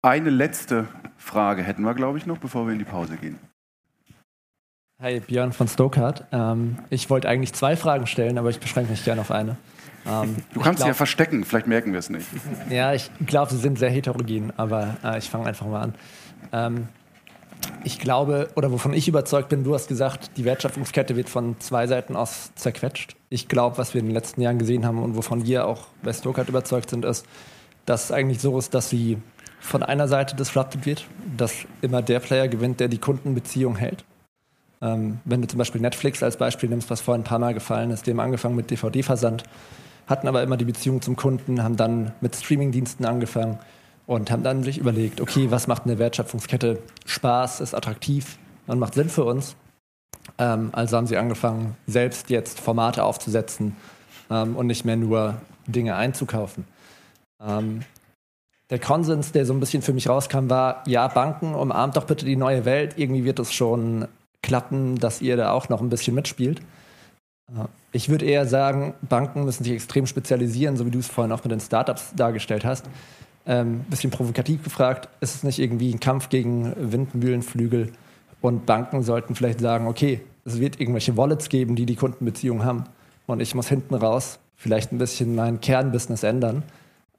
Eine 0.00 0.30
letzte 0.30 0.86
Frage 1.18 1.62
hätten 1.62 1.82
wir, 1.82 1.94
glaube 1.94 2.16
ich, 2.16 2.26
noch, 2.26 2.38
bevor 2.38 2.66
wir 2.66 2.72
in 2.72 2.78
die 2.78 2.84
Pause 2.84 3.16
gehen. 3.16 3.38
Hi, 5.02 5.20
Björn 5.20 5.52
von 5.52 5.68
Stokart. 5.68 6.24
Ähm, 6.32 6.78
ich 6.88 7.10
wollte 7.10 7.28
eigentlich 7.28 7.52
zwei 7.52 7.76
Fragen 7.76 8.06
stellen, 8.06 8.38
aber 8.38 8.48
ich 8.48 8.60
beschränke 8.60 8.92
mich 8.92 9.04
gerne 9.04 9.20
auf 9.20 9.30
eine. 9.30 9.56
Ähm, 10.06 10.36
du 10.54 10.60
kannst 10.60 10.80
sie 10.80 10.88
ja 10.88 10.94
verstecken, 10.94 11.44
vielleicht 11.44 11.66
merken 11.66 11.92
wir 11.92 11.98
es 11.98 12.08
nicht. 12.08 12.26
Ja, 12.70 12.94
ich 12.94 13.10
glaube, 13.26 13.50
sie 13.50 13.58
sind 13.58 13.78
sehr 13.78 13.90
heterogen, 13.90 14.52
aber 14.56 14.96
äh, 15.04 15.18
ich 15.18 15.28
fange 15.28 15.46
einfach 15.46 15.66
mal 15.66 15.82
an. 15.82 15.94
Ähm, 16.52 16.88
ich 17.84 17.98
glaube, 17.98 18.48
oder 18.56 18.72
wovon 18.72 18.92
ich 18.92 19.08
überzeugt 19.08 19.48
bin, 19.48 19.64
du 19.64 19.74
hast 19.74 19.88
gesagt, 19.88 20.30
die 20.36 20.44
Wertschöpfungskette 20.44 21.16
wird 21.16 21.28
von 21.28 21.58
zwei 21.60 21.86
Seiten 21.86 22.16
aus 22.16 22.52
zerquetscht. 22.54 23.16
Ich 23.30 23.48
glaube, 23.48 23.78
was 23.78 23.94
wir 23.94 24.00
in 24.00 24.06
den 24.06 24.14
letzten 24.14 24.40
Jahren 24.40 24.58
gesehen 24.58 24.84
haben 24.86 25.02
und 25.02 25.16
wovon 25.16 25.46
wir 25.46 25.66
auch 25.66 25.86
bei 26.02 26.12
Stokart 26.12 26.48
überzeugt 26.48 26.90
sind, 26.90 27.04
ist, 27.04 27.26
dass 27.84 28.04
es 28.04 28.12
eigentlich 28.12 28.40
so 28.40 28.58
ist, 28.58 28.74
dass 28.74 28.90
sie 28.90 29.18
von 29.60 29.82
einer 29.82 30.08
Seite 30.08 30.36
disrupted 30.36 30.86
wird, 30.86 31.06
dass 31.36 31.54
immer 31.82 32.02
der 32.02 32.20
Player 32.20 32.48
gewinnt, 32.48 32.80
der 32.80 32.88
die 32.88 32.98
Kundenbeziehung 32.98 33.76
hält. 33.76 34.04
Ähm, 34.82 35.20
wenn 35.24 35.40
du 35.40 35.48
zum 35.48 35.58
Beispiel 35.58 35.80
Netflix 35.80 36.22
als 36.22 36.36
Beispiel 36.36 36.68
nimmst, 36.68 36.90
was 36.90 37.00
vorhin 37.00 37.22
ein 37.22 37.24
paar 37.24 37.38
Mal 37.38 37.54
gefallen 37.54 37.90
ist, 37.90 38.06
haben 38.06 38.20
angefangen 38.20 38.56
mit 38.56 38.70
DVD-Versand, 38.70 39.44
hatten 40.06 40.28
aber 40.28 40.42
immer 40.42 40.56
die 40.56 40.64
Beziehung 40.64 41.02
zum 41.02 41.16
Kunden, 41.16 41.62
haben 41.62 41.76
dann 41.76 42.12
mit 42.20 42.36
Streamingdiensten 42.36 43.06
angefangen 43.06 43.58
und 44.06 44.30
haben 44.30 44.42
dann 44.42 44.62
sich 44.62 44.78
überlegt, 44.78 45.20
okay, 45.20 45.50
was 45.50 45.66
macht 45.66 45.84
eine 45.84 45.98
Wertschöpfungskette 45.98 46.78
Spaß, 47.04 47.60
ist 47.60 47.74
attraktiv 47.74 48.38
und 48.66 48.78
macht 48.78 48.94
Sinn 48.94 49.08
für 49.08 49.24
uns. 49.24 49.56
Ähm, 50.38 50.70
also 50.72 50.96
haben 50.96 51.06
sie 51.06 51.16
angefangen, 51.16 51.76
selbst 51.86 52.30
jetzt 52.30 52.60
Formate 52.60 53.02
aufzusetzen 53.02 53.76
ähm, 54.30 54.56
und 54.56 54.66
nicht 54.66 54.84
mehr 54.84 54.96
nur 54.96 55.40
Dinge 55.66 55.96
einzukaufen. 55.96 56.64
Ähm, 57.44 57.82
der 58.70 58.78
Konsens, 58.80 59.32
der 59.32 59.46
so 59.46 59.52
ein 59.52 59.60
bisschen 59.60 59.82
für 59.82 59.92
mich 59.92 60.08
rauskam, 60.08 60.48
war, 60.48 60.82
ja, 60.86 61.06
Banken, 61.06 61.54
umarmt 61.54 61.96
doch 61.96 62.04
bitte 62.04 62.24
die 62.24 62.36
neue 62.36 62.64
Welt. 62.64 62.94
Irgendwie 62.96 63.24
wird 63.24 63.38
es 63.38 63.52
schon 63.52 64.08
klappen, 64.42 64.98
dass 64.98 65.20
ihr 65.20 65.36
da 65.36 65.52
auch 65.52 65.68
noch 65.68 65.80
ein 65.80 65.88
bisschen 65.88 66.14
mitspielt. 66.14 66.60
Ich 67.92 68.08
würde 68.08 68.24
eher 68.24 68.44
sagen, 68.44 68.94
Banken 69.02 69.44
müssen 69.44 69.62
sich 69.62 69.72
extrem 69.72 70.08
spezialisieren, 70.08 70.76
so 70.76 70.84
wie 70.84 70.90
du 70.90 70.98
es 70.98 71.06
vorhin 71.06 71.30
auch 71.30 71.44
mit 71.44 71.52
den 71.52 71.60
Startups 71.60 72.12
dargestellt 72.16 72.64
hast 72.64 72.86
ähm, 73.46 73.80
bisschen 73.88 74.10
provokativ 74.10 74.62
gefragt, 74.64 75.08
ist 75.20 75.34
es 75.36 75.42
nicht 75.42 75.58
irgendwie 75.58 75.92
ein 75.92 76.00
Kampf 76.00 76.28
gegen 76.28 76.72
Windmühlenflügel? 76.76 77.92
Und 78.40 78.66
Banken 78.66 79.02
sollten 79.02 79.34
vielleicht 79.34 79.60
sagen, 79.60 79.86
okay, 79.86 80.20
es 80.44 80.60
wird 80.60 80.80
irgendwelche 80.80 81.16
Wallets 81.16 81.48
geben, 81.48 81.74
die 81.74 81.86
die 81.86 81.96
Kundenbeziehung 81.96 82.64
haben. 82.64 82.84
Und 83.26 83.40
ich 83.40 83.54
muss 83.54 83.68
hinten 83.68 83.94
raus 83.94 84.38
vielleicht 84.54 84.92
ein 84.92 84.98
bisschen 84.98 85.34
mein 85.34 85.60
Kernbusiness 85.60 86.22
ändern. 86.22 86.62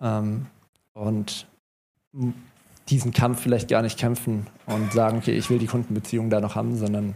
Ähm, 0.02 0.48
und 0.94 1.48
diesen 2.90 3.12
Kampf 3.12 3.42
vielleicht 3.42 3.70
gar 3.70 3.82
nicht 3.82 4.00
kämpfen 4.00 4.48
und 4.66 4.94
sagen, 4.94 5.18
okay, 5.18 5.34
ich 5.34 5.50
will 5.50 5.60
die 5.60 5.68
Kundenbeziehung 5.68 6.30
da 6.30 6.40
noch 6.40 6.56
haben, 6.56 6.76
sondern 6.78 7.16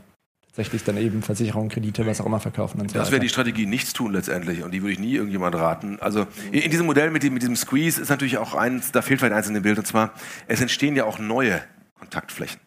tatsächlich 0.51 0.83
dann 0.83 0.97
eben 0.97 1.21
Versicherungen, 1.21 1.69
Kredite, 1.69 2.05
was 2.05 2.19
auch 2.19 2.25
immer 2.25 2.41
verkaufen. 2.41 2.81
Und 2.81 2.91
so 2.91 2.99
das 2.99 3.09
wäre 3.11 3.21
die 3.21 3.29
Strategie, 3.29 3.65
nichts 3.65 3.93
tun 3.93 4.11
letztendlich. 4.11 4.63
Und 4.63 4.71
die 4.71 4.81
würde 4.81 4.91
ich 4.91 4.99
nie 4.99 5.13
irgendjemand 5.13 5.55
raten. 5.55 5.97
Also 6.01 6.27
in, 6.51 6.69
diesem 6.69 6.85
Modell 6.85 7.09
mit, 7.09 7.23
dem, 7.23 7.33
mit 7.33 7.41
diesem 7.41 7.55
Squeeze 7.55 8.01
ist 8.01 8.09
natürlich 8.09 8.37
auch 8.37 8.53
eins, 8.53 8.91
da 8.91 9.01
fehlt 9.01 9.21
vielleicht 9.21 9.33
eins 9.33 9.47
in 9.47 9.53
dem 9.53 9.63
Bild, 9.63 9.77
und 9.77 9.87
zwar, 9.87 10.13
es 10.47 10.59
entstehen 10.59 10.97
ja 10.97 11.05
auch 11.05 11.19
neue 11.19 11.61
Kontaktflächen. 11.97 12.59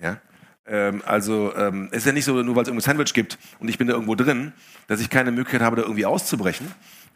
Ja? 0.00 0.20
Ähm, 0.66 1.02
also 1.06 1.54
ähm, 1.56 1.86
es 1.92 1.98
ist 1.98 2.06
ja 2.06 2.12
nicht 2.12 2.24
so, 2.24 2.42
nur 2.42 2.56
weil 2.56 2.62
es 2.62 2.68
irgendwo 2.68 2.84
Sandwich 2.84 3.14
gibt 3.14 3.38
und 3.60 3.68
ich 3.68 3.78
bin 3.78 3.86
da 3.86 3.94
irgendwo 3.94 4.16
drin, 4.16 4.52
dass 4.88 5.00
ich 5.00 5.08
keine 5.08 5.30
Möglichkeit 5.30 5.62
habe, 5.62 5.76
da 5.76 5.82
irgendwie 5.82 6.04
auszubrechen. 6.04 6.66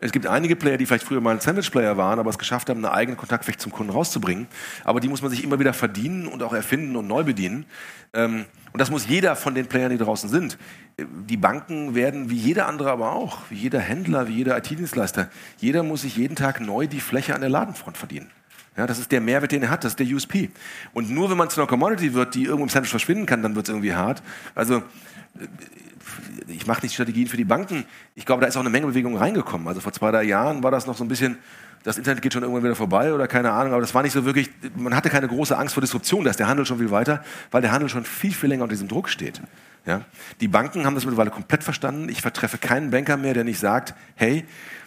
Es 0.05 0.11
gibt 0.11 0.27
einige 0.27 0.57
Player, 0.57 0.77
die 0.77 0.85
vielleicht 0.85 1.07
früher 1.07 1.21
mal 1.21 1.31
ein 1.31 1.39
Sandwich-Player 1.39 1.97
waren, 1.97 2.19
aber 2.19 2.29
es 2.29 2.37
geschafft 2.37 2.69
haben, 2.69 2.85
eine 2.85 2.93
eigene 2.93 3.17
Kontaktfläche 3.17 3.59
zum 3.59 3.71
Kunden 3.71 3.93
rauszubringen. 3.93 4.49
Aber 4.83 4.99
die 4.99 5.07
muss 5.07 5.23
man 5.23 5.31
sich 5.31 5.45
immer 5.45 5.61
wieder 5.61 5.73
verdienen 5.73 6.27
und 6.27 6.43
auch 6.43 6.53
erfinden 6.53 6.97
und 6.97 7.07
neu 7.07 7.23
bedienen. 7.23 7.67
Ähm, 8.13 8.47
und 8.73 8.81
das 8.81 8.91
muss 8.91 9.07
jeder 9.07 9.37
von 9.37 9.55
den 9.55 9.67
Playern, 9.67 9.93
die 9.93 9.99
draußen 9.99 10.29
sind. 10.29 10.59
Die 10.99 11.37
Banken 11.37 11.95
werden 11.95 12.31
wie 12.31 12.37
jeder 12.37 12.67
andere 12.67 12.91
aber 12.91 13.13
auch, 13.13 13.43
wie 13.49 13.55
jeder 13.55 13.79
Händler, 13.79 14.27
wie 14.27 14.33
jeder 14.33 14.59
IT-Dienstleister, 14.59 15.29
jeder 15.59 15.85
muss 15.85 16.03
sich 16.03 16.17
jeden 16.17 16.35
Tag 16.35 16.61
neu 16.61 16.89
die 16.89 17.01
Fläche 17.01 17.37
an 17.37 17.41
der 17.41 17.51
Ladenfront 17.51 17.97
verdienen. 17.97 18.29
Ja, 18.77 18.89
das 18.89 18.99
ist 18.99 19.13
der 19.13 19.21
Mehrwert, 19.21 19.53
den 19.53 19.63
er 19.63 19.71
hat, 19.71 19.85
das 19.85 19.93
ist 19.93 20.01
der 20.01 20.07
USP. 20.09 20.51
Und 20.95 21.11
nur 21.11 21.31
wenn 21.31 21.37
man 21.37 21.49
zu 21.49 21.61
einer 21.61 21.69
Commodity 21.69 22.13
wird, 22.13 22.35
die 22.35 22.43
irgendwo 22.43 22.65
im 22.65 22.71
Sandwich 22.71 22.91
verschwinden 22.91 23.27
kann, 23.27 23.41
dann 23.41 23.55
wird 23.55 23.67
es 23.67 23.71
irgendwie 23.71 23.95
hart. 23.95 24.21
Also 24.57 24.83
ich 26.49 26.67
mache 26.67 26.83
nicht 26.83 26.95
Strategien 26.95 27.27
für 27.27 27.37
die 27.37 27.45
Banken. 27.45 27.85
Ich 28.15 28.27
glaube, 28.27 28.41
da 28.41 28.47
ist 28.47 28.57
auch 28.57 28.61
eine 28.61 28.71
Menge 28.71 28.87
Bewegung 28.87 29.17
reingekommen. 29.17 29.69
Also 29.69 29.81
vor 29.81 29.93
zwei, 29.93 30.11
drei 30.11 30.25
Jahren 30.25 30.63
war 30.63 30.71
das 30.71 30.87
noch 30.87 30.97
so 30.97 31.05
ein 31.05 31.09
bisschen, 31.09 31.39
das 31.85 31.99
Internet 31.99 32.23
geht 32.23 32.33
schon 32.33 32.43
irgendwann 32.43 32.65
wieder 32.65 32.77
vorbei 32.77 33.13
oder 33.13 33.29
keine 33.29 33.53
Ahnung, 33.53 33.73
aber 33.73 33.81
das 33.81 33.95
war 33.95 34.03
nicht 34.03 34.13
so 34.13 34.25
wirklich, 34.25 34.51
man 34.77 34.95
hatte 34.95 35.11
keine 35.11 35.29
große 35.29 35.57
Angst 35.57 35.75
vor 35.75 35.81
Disruption, 35.81 36.25
da 36.25 36.31
ist 36.31 36.39
der 36.39 36.49
Handel 36.49 36.67
schon 36.67 36.79
viel 36.79 36.91
weiter, 36.91 37.25
weil 37.51 37.63
der 37.63 37.73
Handel 37.73 37.89
schon 37.89 38.05
viel, 38.05 38.33
viel 38.33 38.49
länger 38.49 38.65
unter 38.65 38.75
diesem 38.75 38.89
Druck 38.89 39.09
steht. 39.09 39.41
Ja? 39.87 40.03
Die 40.41 40.49
Banken 40.49 40.87
haben 40.87 40.95
das 40.95 41.05
mittlerweile 41.05 41.31
komplett 41.31 41.65
verstanden. 41.65 42.09
Ich 42.09 42.23
vertreffe 42.23 42.59
keinen 42.59 42.91
Banker 42.91 43.17
mehr, 43.17 43.35
der 43.35 43.45
nicht 43.45 43.59
sagt, 43.59 43.95
hey, 44.15 44.45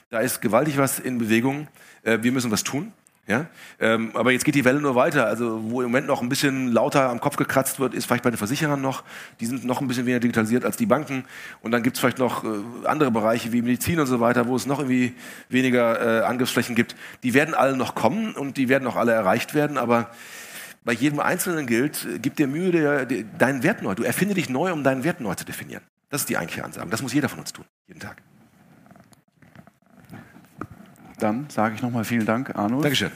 da 0.09 0.19
ist 0.19 0.41
gewaltig 0.41 0.77
was 0.77 0.99
in 0.99 1.17
Bewegung, 1.17 1.67
äh, 2.03 2.19
wir 2.21 2.31
müssen 2.31 2.51
was 2.51 2.63
tun. 2.63 2.93
Ja? 3.27 3.47
Ähm, 3.79 4.11
aber 4.13 4.31
jetzt 4.31 4.45
geht 4.45 4.55
die 4.55 4.65
Welle 4.65 4.79
nur 4.79 4.95
weiter. 4.95 5.25
Also 5.25 5.59
wo 5.63 5.81
im 5.81 5.87
Moment 5.87 6.07
noch 6.07 6.21
ein 6.21 6.29
bisschen 6.29 6.71
lauter 6.71 7.09
am 7.09 7.19
Kopf 7.19 7.37
gekratzt 7.37 7.79
wird, 7.79 7.93
ist 7.93 8.05
vielleicht 8.05 8.23
bei 8.23 8.29
den 8.29 8.37
Versicherern 8.37 8.81
noch. 8.81 9.03
Die 9.39 9.45
sind 9.45 9.65
noch 9.65 9.81
ein 9.81 9.87
bisschen 9.87 10.05
weniger 10.05 10.19
digitalisiert 10.19 10.63
als 10.63 10.77
die 10.77 10.85
Banken. 10.85 11.25
Und 11.61 11.71
dann 11.71 11.81
gibt 11.81 11.97
es 11.97 12.01
vielleicht 12.01 12.19
noch 12.19 12.43
äh, 12.43 12.47
andere 12.85 13.11
Bereiche 13.11 13.51
wie 13.51 13.61
Medizin 13.61 13.99
und 13.99 14.07
so 14.07 14.19
weiter, 14.19 14.47
wo 14.47 14.55
es 14.55 14.65
noch 14.67 14.79
irgendwie 14.79 15.13
weniger 15.49 16.21
äh, 16.21 16.25
Angriffsflächen 16.25 16.75
gibt. 16.75 16.95
Die 17.23 17.33
werden 17.33 17.55
alle 17.55 17.75
noch 17.75 17.95
kommen 17.95 18.35
und 18.35 18.57
die 18.57 18.69
werden 18.69 18.87
auch 18.87 18.95
alle 18.95 19.13
erreicht 19.13 19.55
werden. 19.55 19.77
Aber 19.77 20.11
bei 20.83 20.93
jedem 20.93 21.19
Einzelnen 21.19 21.65
gilt, 21.65 22.05
äh, 22.05 22.19
gib 22.19 22.35
dir 22.35 22.47
Mühe, 22.47 22.71
der, 22.71 23.05
der, 23.05 23.23
deinen 23.23 23.63
Wert 23.63 23.81
neu. 23.81 23.95
Du 23.95 24.03
erfinde 24.03 24.35
dich 24.35 24.49
neu, 24.49 24.71
um 24.71 24.83
deinen 24.83 25.03
Wert 25.03 25.19
neu 25.19 25.33
zu 25.33 25.45
definieren. 25.45 25.81
Das 26.09 26.21
ist 26.21 26.29
die 26.29 26.37
eigentliche 26.37 26.63
Ansage. 26.63 26.87
Das 26.89 27.01
muss 27.01 27.13
jeder 27.13 27.27
von 27.27 27.39
uns 27.39 27.51
tun, 27.51 27.65
jeden 27.87 27.99
Tag. 27.99 28.21
Dann 31.19 31.45
sage 31.49 31.75
ich 31.75 31.81
nochmal 31.81 32.03
vielen 32.03 32.25
Dank, 32.25 32.55
Arnold. 32.55 32.83
Dankeschön. 32.83 33.11